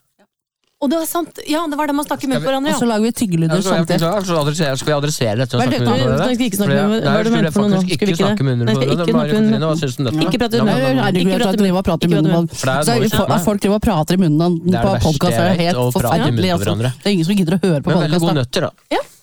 Og 0.84 0.90
det 0.90 0.98
var 1.00 1.06
sant, 1.08 1.38
ja, 1.48 1.62
det 1.70 1.76
var 1.78 1.86
det 1.88 1.94
man 1.96 2.04
snakker 2.04 2.28
med 2.28 2.36
Skal 2.36 2.44
vi- 2.44 2.48
hverandre. 2.50 2.70
Og 2.74 2.76
så 2.76 2.84
Ja. 2.84 2.90
lager 2.92 3.04
vi 3.06 3.08
Ja, 3.08 3.16
tyggelyder 3.16 3.56
så 3.56 3.72
jeg, 3.72 3.86
samtidig. 3.88 4.00
så, 4.04 4.08
så 4.28 4.34
adresserer, 4.44 4.76
skal 4.76 4.86
vi 4.92 4.96
adressere 5.00 5.36
dette? 5.40 5.54
og 5.54 5.60
Hva 5.60 5.64
er 5.64 5.70
snakke 5.70 5.78
det? 5.78 5.80
med 5.80 5.96
hverandre? 5.96 6.18
Nei, 6.24 6.34
skal 6.34 6.44
ikke 6.44 6.58
snakke 6.60 6.74
med- 6.74 6.84
hva 6.84 6.84
er 6.84 7.00
det 7.00 7.24
du 7.24 7.30
skulle 7.30 7.42
mente 7.44 7.52
for 7.54 7.60
noe 7.64 7.68
nå? 7.70 7.74
faktisk 7.74 7.94
Skal 7.94 8.04
vi 8.04 8.04
ikke 8.04 8.04
ikke 8.04 8.20
snakke 8.24 8.36
det? 8.36 8.44
med 8.44 8.52
under 8.54 8.64
Nei, 8.64 8.74
på 8.74 8.78
ikke 8.84 8.84
snakke 8.84 9.14
med- 9.14 9.30
Katrine, 9.32 9.64
hva 9.64 9.76
syns 9.80 9.94
du 9.96 10.00
om 10.00 10.04
dette? 10.04 10.20
Ikke 10.24 10.38
prate 10.44 10.54
munnen. 10.54 10.66
Nei, 10.68 10.74
Ikke 10.74 11.04
Herregud, 11.04 11.34
prate 11.34 11.48
at 11.48 11.54
i 11.54 11.62
driver 11.64 11.78
og 11.80 11.84
prater 11.88 12.04
i 12.04 12.08
Ikke 12.10 12.14
munnen 12.14 12.32
prate 12.34 12.44
i 12.44 12.52
på 12.52 12.56
For 12.60 12.66
det 12.68 12.74
er 12.74 12.84
Så 12.84 12.92
noe 12.94 13.08
som- 13.08 13.32
At 13.34 13.44
folk 13.48 13.60
driver 13.64 13.74
og 13.80 13.82
prater 13.88 14.12
i 14.14 14.20
munnen 14.20 14.52
Det 14.60 14.74
er 14.74 14.82
på 14.84 14.84
det 14.84 14.94
verste 14.94 15.08
podkast, 15.08 15.32
er 15.32 15.48
jeg 15.48 15.56
vet, 15.56 15.64
helt 15.64 15.78
å 15.80 15.92
prate 15.94 16.04
i 16.04 16.20
munnen 16.20 16.36
forferdelig. 16.36 16.44
på 16.44 16.54
Altså. 16.54 16.64
hverandre. 16.64 16.90
Det 17.00 17.06
er 17.08 17.12
ingen 17.16 17.24
som 17.24 17.34
gidder 17.40 17.54
å 17.54 17.60
høre 17.64 17.80
på 17.80 17.88
Men 17.88 17.96
veldig 18.04 18.20
gode 18.20 18.34
podkast. 18.34 18.44
nøtter, 18.44 18.60
da. 18.60 18.70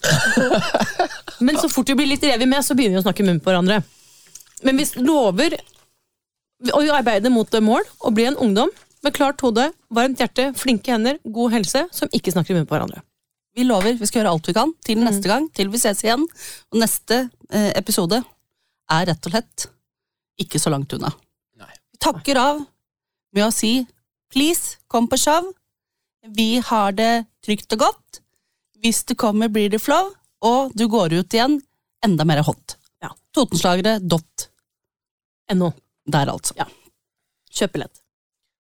Men 1.45 1.55
så 1.57 1.67
fort 1.71 1.87
vi 1.87 1.93
blir 1.93 2.07
litt 2.07 2.21
revet 2.25 2.47
med, 2.47 2.59
så 2.65 2.73
begynner 2.75 2.97
vi 2.97 3.01
å 3.01 3.05
snakke 3.05 3.19
i 3.21 3.25
munnen 3.27 3.41
på 3.41 3.49
hverandre. 3.53 3.83
Men 4.65 4.77
vi 4.79 4.87
lover 5.01 5.57
å 6.71 6.81
arbeide 6.93 7.31
mot 7.33 7.59
mål 7.63 7.85
og 8.05 8.15
bli 8.17 8.27
en 8.29 8.37
ungdom 8.37 8.69
med 9.01 9.15
klart 9.15 9.41
hode, 9.41 9.71
varmt 9.89 10.19
hjerte, 10.21 10.51
flinke 10.57 10.93
hender, 10.93 11.17
god 11.23 11.55
helse, 11.55 11.87
som 11.95 12.11
ikke 12.13 12.33
snakker 12.33 12.53
i 12.53 12.57
munnen 12.59 12.69
på 12.69 12.75
hverandre. 12.75 13.01
Vi 13.57 13.65
lover, 13.67 13.97
vi 13.99 14.07
skal 14.07 14.21
gjøre 14.21 14.33
alt 14.35 14.47
vi 14.47 14.55
kan 14.55 14.73
til 14.85 15.01
neste 15.03 15.27
gang, 15.27 15.47
til 15.51 15.71
vi 15.73 15.79
ses 15.81 16.03
igjen. 16.05 16.23
Og 16.71 16.79
neste 16.79 17.25
eh, 17.51 17.71
episode 17.75 18.21
er 18.91 19.07
rett 19.09 19.27
og 19.27 19.33
slett 19.33 19.65
ikke 20.41 20.61
så 20.61 20.71
langt 20.71 20.93
unna. 20.95 21.11
Nei. 21.59 21.73
Vi 21.91 21.99
takker 22.01 22.39
av 22.39 22.61
med 23.35 23.47
å 23.47 23.51
si 23.53 23.81
please, 24.31 24.77
kom 24.87 25.09
på 25.11 25.19
show. 25.19 25.49
Vi 26.37 26.61
har 26.63 26.95
det 26.95 27.25
trygt 27.43 27.73
og 27.75 27.87
godt. 27.87 28.21
Hvis 28.81 29.03
du 29.09 29.15
kommer, 29.19 29.51
blir 29.51 29.69
det 29.73 29.81
flow. 29.81 30.13
Og 30.41 30.71
du 30.77 30.87
går 30.89 31.17
ut 31.19 31.35
igjen 31.35 31.59
enda 32.05 32.25
mer 32.25 32.41
hot. 32.45 32.77
Ja. 33.03 33.11
Totenslagere.no. 33.35 34.21
NO. 35.53 35.71
Der, 36.11 36.31
altså. 36.31 36.53
Kjøp 37.51 37.73
billett. 37.73 38.00